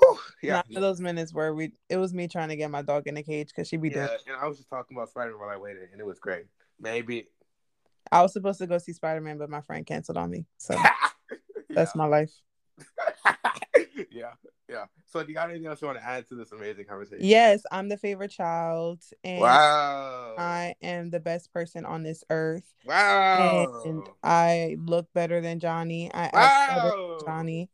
Whew, 0.00 0.18
yeah, 0.42 0.62
of 0.74 0.82
those 0.82 1.00
minutes 1.00 1.32
where 1.32 1.54
we 1.54 1.72
it 1.88 1.98
was 1.98 2.12
me 2.12 2.26
trying 2.26 2.48
to 2.48 2.56
get 2.56 2.70
my 2.70 2.82
dog 2.82 3.06
in 3.06 3.14
the 3.14 3.22
cage 3.22 3.48
because 3.48 3.68
she'd 3.68 3.80
be 3.80 3.90
yeah, 3.90 4.06
dead. 4.06 4.18
And 4.26 4.36
I 4.36 4.48
was 4.48 4.56
just 4.56 4.68
talking 4.68 4.96
about 4.96 5.10
Spider 5.10 5.30
Man 5.30 5.40
while 5.40 5.50
I 5.50 5.56
waited, 5.56 5.90
and 5.92 6.00
it 6.00 6.06
was 6.06 6.18
great. 6.18 6.46
Maybe 6.80 7.28
I 8.10 8.22
was 8.22 8.32
supposed 8.32 8.58
to 8.58 8.66
go 8.66 8.78
see 8.78 8.92
Spider 8.92 9.20
Man, 9.20 9.38
but 9.38 9.50
my 9.50 9.60
friend 9.60 9.86
canceled 9.86 10.18
on 10.18 10.30
me. 10.30 10.46
So 10.58 10.76
that's 11.70 11.94
my 11.94 12.06
life. 12.06 12.32
Yeah, 14.10 14.32
yeah. 14.68 14.84
So, 15.06 15.22
do 15.22 15.28
you 15.28 15.34
got 15.34 15.50
anything 15.50 15.66
else 15.66 15.80
you 15.80 15.86
want 15.86 15.98
to 15.98 16.04
add 16.04 16.28
to 16.28 16.34
this 16.34 16.52
amazing 16.52 16.86
conversation? 16.86 17.24
Yes, 17.24 17.62
I'm 17.70 17.88
the 17.88 17.96
favorite 17.96 18.30
child, 18.30 19.02
and 19.22 19.40
wow, 19.40 20.34
I 20.38 20.74
am 20.82 21.10
the 21.10 21.20
best 21.20 21.52
person 21.52 21.84
on 21.84 22.02
this 22.02 22.24
earth. 22.30 22.74
Wow, 22.84 23.82
and 23.84 24.02
I 24.22 24.76
look 24.78 25.06
better 25.12 25.40
than 25.40 25.60
Johnny. 25.60 26.10
I 26.12 26.30
wow. 26.32 27.18
than 27.18 27.26
Johnny. 27.26 27.70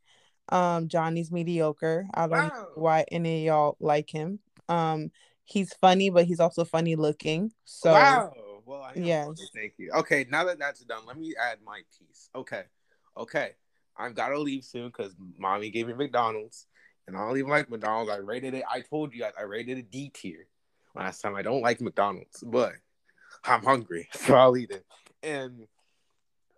Um, 0.49 0.87
Johnny's 0.89 1.31
mediocre. 1.31 2.07
I 2.13 2.27
don't 2.27 2.31
wow. 2.31 2.47
know 2.47 2.67
why 2.75 3.05
any 3.11 3.39
of 3.39 3.45
y'all 3.45 3.77
like 3.79 4.09
him. 4.09 4.39
Um, 4.67 5.11
he's 5.45 5.73
funny, 5.73 6.09
but 6.09 6.25
he's 6.25 6.39
also 6.39 6.65
funny 6.65 6.95
looking. 6.95 7.51
So 7.63 7.93
wow. 7.93 8.33
Well, 8.65 8.81
I 8.83 8.93
yes. 8.95 9.27
Thank 9.53 9.73
you. 9.77 9.91
Okay, 9.91 10.25
now 10.29 10.45
that 10.45 10.59
that's 10.59 10.81
done, 10.81 11.05
let 11.05 11.17
me 11.17 11.33
add 11.41 11.57
my 11.65 11.81
piece. 11.97 12.29
Okay, 12.35 12.63
okay. 13.17 13.51
I've 14.01 14.15
got 14.15 14.29
to 14.29 14.39
leave 14.39 14.63
soon 14.63 14.87
because 14.87 15.15
mommy 15.37 15.69
gave 15.69 15.87
me 15.87 15.93
McDonald's, 15.93 16.65
and 17.07 17.15
I 17.15 17.19
don't 17.19 17.37
even 17.37 17.49
like 17.49 17.69
McDonald's. 17.69 18.11
I 18.11 18.17
rated 18.17 18.53
it. 18.53 18.63
I 18.69 18.81
told 18.81 19.13
you 19.13 19.21
guys 19.21 19.33
I 19.37 19.43
rated 19.43 19.77
it 19.77 19.81
a 19.81 19.83
D 19.83 20.09
tier 20.13 20.47
last 20.95 21.21
time. 21.21 21.35
I 21.35 21.41
don't 21.41 21.61
like 21.61 21.81
McDonald's, 21.81 22.43
but 22.45 22.73
I'm 23.45 23.63
hungry, 23.63 24.09
so 24.13 24.35
I'll 24.35 24.57
eat 24.57 24.71
it. 24.71 24.85
And 25.23 25.67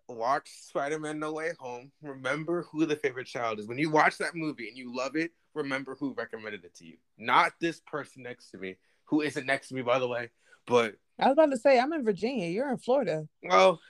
watch 0.07 0.49
Spider 0.61 0.99
Man 0.99 1.19
No 1.19 1.33
Way 1.33 1.51
Home. 1.59 1.91
Remember 2.01 2.65
who 2.71 2.85
the 2.85 2.95
favorite 2.95 3.27
child 3.27 3.59
is. 3.59 3.67
When 3.67 3.77
you 3.77 3.89
watch 3.89 4.17
that 4.19 4.35
movie 4.35 4.69
and 4.69 4.77
you 4.77 4.95
love 4.95 5.15
it, 5.15 5.31
remember 5.53 5.97
who 5.99 6.13
recommended 6.13 6.63
it 6.63 6.75
to 6.75 6.85
you. 6.85 6.95
Not 7.17 7.53
this 7.59 7.81
person 7.81 8.23
next 8.23 8.51
to 8.51 8.57
me, 8.57 8.77
who 9.05 9.21
isn't 9.21 9.45
next 9.45 9.67
to 9.69 9.75
me, 9.75 9.81
by 9.81 9.99
the 9.99 10.07
way. 10.07 10.29
But 10.65 10.95
I 11.19 11.25
was 11.27 11.33
about 11.33 11.51
to 11.51 11.57
say, 11.57 11.77
I'm 11.77 11.91
in 11.93 12.05
Virginia. 12.05 12.47
You're 12.47 12.71
in 12.71 12.77
Florida. 12.77 13.27
Well, 13.43 13.81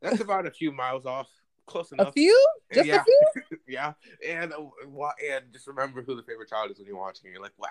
that's 0.00 0.20
about 0.20 0.46
a 0.46 0.50
few 0.50 0.72
miles 0.72 1.04
off 1.04 1.28
close 1.66 1.92
enough. 1.92 2.08
A 2.08 2.12
few? 2.12 2.48
Just 2.72 2.86
yeah. 2.86 3.02
a 3.02 3.04
few? 3.04 3.58
yeah. 3.68 3.92
And 4.26 4.52
uh, 4.52 5.10
and 5.30 5.44
just 5.52 5.66
remember 5.66 6.02
who 6.02 6.16
the 6.16 6.22
favorite 6.22 6.48
child 6.48 6.70
is 6.70 6.78
when 6.78 6.86
you're 6.86 6.96
watching. 6.96 7.30
You're 7.30 7.42
like, 7.42 7.58
wow, 7.58 7.68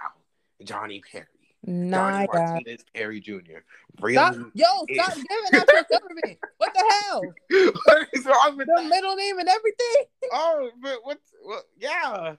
Johnny 0.63 1.01
Perry. 1.11 1.25
Nah, 1.65 2.25
Johnny 2.25 2.27
Martinez 2.33 2.83
Perry 2.93 3.21
Jr. 3.21 3.59
Really 4.01 4.15
stop, 4.15 4.35
yo, 4.53 4.65
stop 4.93 5.15
giving 5.15 5.61
out 5.61 5.67
your 5.71 5.85
government. 5.89 6.39
What 6.57 6.73
the 6.73 6.93
hell? 7.01 7.21
what 7.85 8.07
is 8.11 8.25
wrong 8.25 8.57
with 8.57 8.67
the 8.67 8.81
that? 8.81 8.89
middle 8.89 9.15
name 9.15 9.39
and 9.39 9.49
everything? 9.49 10.05
Oh, 10.35 10.71
but 10.81 10.99
what's 11.03 11.31
what? 11.43 11.63
Yeah. 11.77 12.35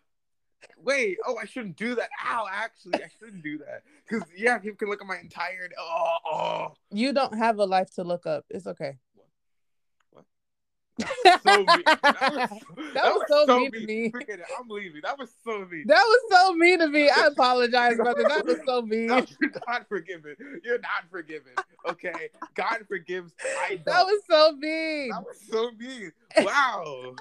Wait, 0.82 1.18
oh, 1.26 1.36
I 1.40 1.44
shouldn't 1.44 1.76
do 1.76 1.94
that. 1.94 2.08
Ow, 2.26 2.46
actually, 2.50 2.94
I 2.96 3.08
shouldn't 3.18 3.42
do 3.42 3.58
that 3.58 3.82
because 4.08 4.26
yeah, 4.36 4.58
people 4.58 4.76
can 4.76 4.88
look 4.88 5.00
at 5.00 5.06
my 5.06 5.18
entire. 5.18 5.68
Oh, 5.78 6.16
oh. 6.30 6.74
You 6.90 7.12
don't 7.12 7.36
have 7.36 7.58
a 7.58 7.64
life 7.64 7.94
to 7.94 8.04
look 8.04 8.26
up. 8.26 8.46
It's 8.50 8.66
okay 8.66 8.98
so 11.00 11.06
That 11.24 11.42
was, 11.44 11.66
that 12.02 12.60
that 12.94 13.04
was 13.04 13.24
so, 13.28 13.46
so 13.46 13.58
mean, 13.58 13.70
mean 13.72 13.80
to 13.80 13.86
me. 13.86 14.10
Forget 14.10 14.38
it. 14.40 14.46
I'm 14.58 14.68
leaving. 14.68 15.00
That 15.02 15.18
was 15.18 15.30
so 15.44 15.64
mean. 15.64 15.84
That 15.86 16.02
was 16.04 16.20
so 16.30 16.54
mean 16.54 16.78
to 16.78 16.88
me. 16.88 17.10
I 17.10 17.26
apologize, 17.26 17.96
brother. 17.96 18.22
That 18.28 18.44
was 18.46 18.58
so 18.64 18.82
mean. 18.86 19.06
No, 19.06 19.24
you're 19.40 19.50
not 19.66 19.88
forgiven. 19.88 20.36
You're 20.62 20.78
not 20.78 21.10
forgiven. 21.10 21.52
Okay. 21.88 22.30
God 22.54 22.78
forgives. 22.86 23.32
I 23.62 23.76
don't. 23.76 23.84
That 23.86 24.06
was 24.06 24.22
so 24.30 24.52
mean. 24.52 25.10
That 25.10 25.24
was 25.24 25.40
so 25.50 25.70
mean. 25.78 26.12
Wow. 26.40 27.14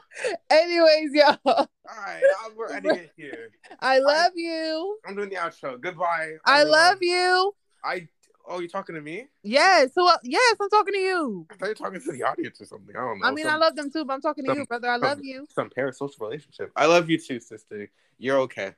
Anyways, 0.49 1.11
y'all. 1.13 1.37
All 1.45 1.67
right. 1.97 2.21
We're 2.55 2.73
ending 2.73 2.95
it 2.95 3.11
here. 3.15 3.49
I 3.79 3.99
love 3.99 4.31
I, 4.35 4.39
you. 4.39 4.97
I'm 5.05 5.15
doing 5.15 5.29
the 5.29 5.35
outro. 5.35 5.79
Goodbye. 5.79 6.33
I 6.45 6.61
everyone. 6.61 6.71
love 6.71 6.97
you. 7.01 7.55
I 7.85 8.07
Oh, 8.45 8.59
you're 8.59 8.67
talking 8.67 8.95
to 8.95 9.01
me? 9.01 9.27
Yes. 9.41 9.91
Who? 9.95 10.09
Yes, 10.23 10.55
I'm 10.59 10.69
talking 10.69 10.93
to 10.93 10.99
you. 10.99 11.47
I 11.49 11.55
thought 11.55 11.65
you 11.65 11.69
were 11.69 11.75
talking 11.75 12.01
to 12.01 12.11
the 12.11 12.23
audience 12.23 12.59
or 12.59 12.65
something. 12.65 12.95
I 12.95 12.99
don't 12.99 13.19
know. 13.19 13.27
I 13.27 13.31
mean, 13.31 13.45
some, 13.45 13.53
I 13.53 13.57
love 13.57 13.75
them 13.75 13.89
too, 13.89 14.03
but 14.03 14.13
I'm 14.13 14.21
talking 14.21 14.43
to 14.45 14.51
some, 14.51 14.59
you, 14.59 14.65
brother. 14.65 14.89
I 14.89 14.97
love 14.97 15.17
some, 15.17 15.23
you. 15.23 15.47
Some 15.49 15.69
parasocial 15.69 16.19
relationship. 16.19 16.71
I 16.75 16.85
love 16.87 17.09
you 17.09 17.17
too, 17.17 17.39
sister. 17.39 17.89
You're 18.17 18.39
okay. 18.39 18.73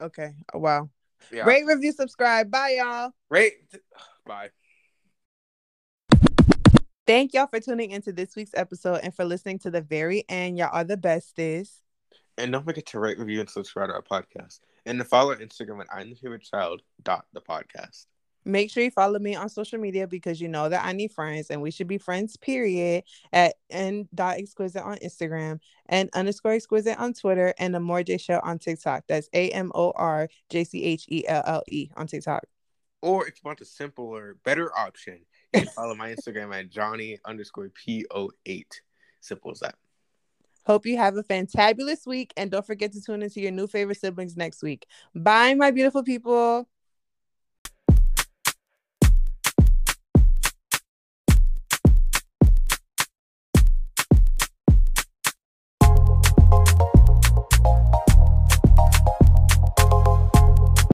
Okay. 0.00 0.32
Oh, 0.54 0.58
wow. 0.58 0.88
Yeah. 1.30 1.44
Rate, 1.44 1.66
review, 1.66 1.92
subscribe. 1.92 2.50
Bye, 2.50 2.78
y'all. 2.78 3.12
Rate. 3.28 3.54
Bye. 4.26 4.50
Thank 7.06 7.34
y'all 7.34 7.48
for 7.48 7.60
tuning 7.60 7.90
into 7.90 8.12
this 8.12 8.36
week's 8.36 8.54
episode 8.54 9.00
and 9.02 9.14
for 9.14 9.24
listening 9.24 9.58
to 9.60 9.70
the 9.70 9.80
very 9.80 10.24
end. 10.28 10.56
Y'all 10.58 10.70
are 10.72 10.84
the 10.84 10.96
bestest. 10.96 11.82
And 12.38 12.52
don't 12.52 12.64
forget 12.64 12.86
to 12.86 13.00
rate, 13.00 13.18
review, 13.18 13.40
and 13.40 13.50
subscribe 13.50 13.88
to 13.88 13.94
our 13.94 14.02
podcast. 14.02 14.60
And 14.86 14.98
to 14.98 15.04
follow 15.04 15.34
Instagram 15.34 15.80
at 15.80 15.88
I'm 15.92 16.10
the 16.10 16.16
favorite 16.16 16.42
child 16.42 16.82
dot 17.02 17.26
the 17.32 17.40
podcast. 17.40 18.06
Make 18.44 18.70
sure 18.70 18.82
you 18.82 18.90
follow 18.90 19.18
me 19.18 19.34
on 19.34 19.48
social 19.48 19.78
media 19.78 20.06
because 20.06 20.40
you 20.40 20.48
know 20.48 20.68
that 20.68 20.84
I 20.84 20.92
need 20.92 21.12
friends 21.12 21.50
and 21.50 21.60
we 21.60 21.70
should 21.70 21.86
be 21.86 21.98
friends, 21.98 22.36
period, 22.36 23.04
at 23.32 23.54
n 23.68 24.08
dot 24.14 24.38
exquisite 24.38 24.82
on 24.82 24.96
Instagram 24.98 25.60
and 25.86 26.08
underscore 26.14 26.52
exquisite 26.52 26.98
on 26.98 27.12
Twitter 27.12 27.54
and 27.58 27.74
the 27.74 27.80
More 27.80 28.02
J 28.02 28.18
Show 28.18 28.40
on 28.42 28.58
TikTok. 28.58 29.04
That's 29.08 29.28
A 29.32 29.50
M 29.50 29.70
O 29.74 29.92
R 29.94 30.28
J 30.48 30.64
C 30.64 30.82
H 30.84 31.06
E 31.08 31.26
L 31.26 31.42
L 31.46 31.62
E 31.68 31.90
on 31.96 32.06
TikTok. 32.06 32.44
Or 33.02 33.26
if 33.26 33.34
you 33.36 33.42
want 33.44 33.60
a 33.60 33.64
simpler, 33.64 34.36
better 34.44 34.76
option, 34.76 35.20
you 35.54 35.60
can 35.60 35.68
follow 35.70 35.94
my 35.94 36.14
Instagram 36.14 36.54
at 36.54 36.70
Johnny 36.70 37.18
underscore 37.24 37.70
P 37.70 38.04
O 38.10 38.30
8. 38.46 38.80
Simple 39.20 39.50
as 39.50 39.60
that. 39.60 39.74
Hope 40.66 40.86
you 40.86 40.98
have 40.98 41.16
a 41.16 41.22
fantabulous 41.22 42.06
week 42.06 42.32
and 42.36 42.50
don't 42.50 42.66
forget 42.66 42.92
to 42.92 43.00
tune 43.00 43.22
into 43.22 43.40
your 43.40 43.50
new 43.50 43.66
favorite 43.66 43.98
siblings 43.98 44.36
next 44.36 44.62
week. 44.62 44.86
Bye, 45.14 45.54
my 45.54 45.70
beautiful 45.70 46.02
people. 46.02 46.68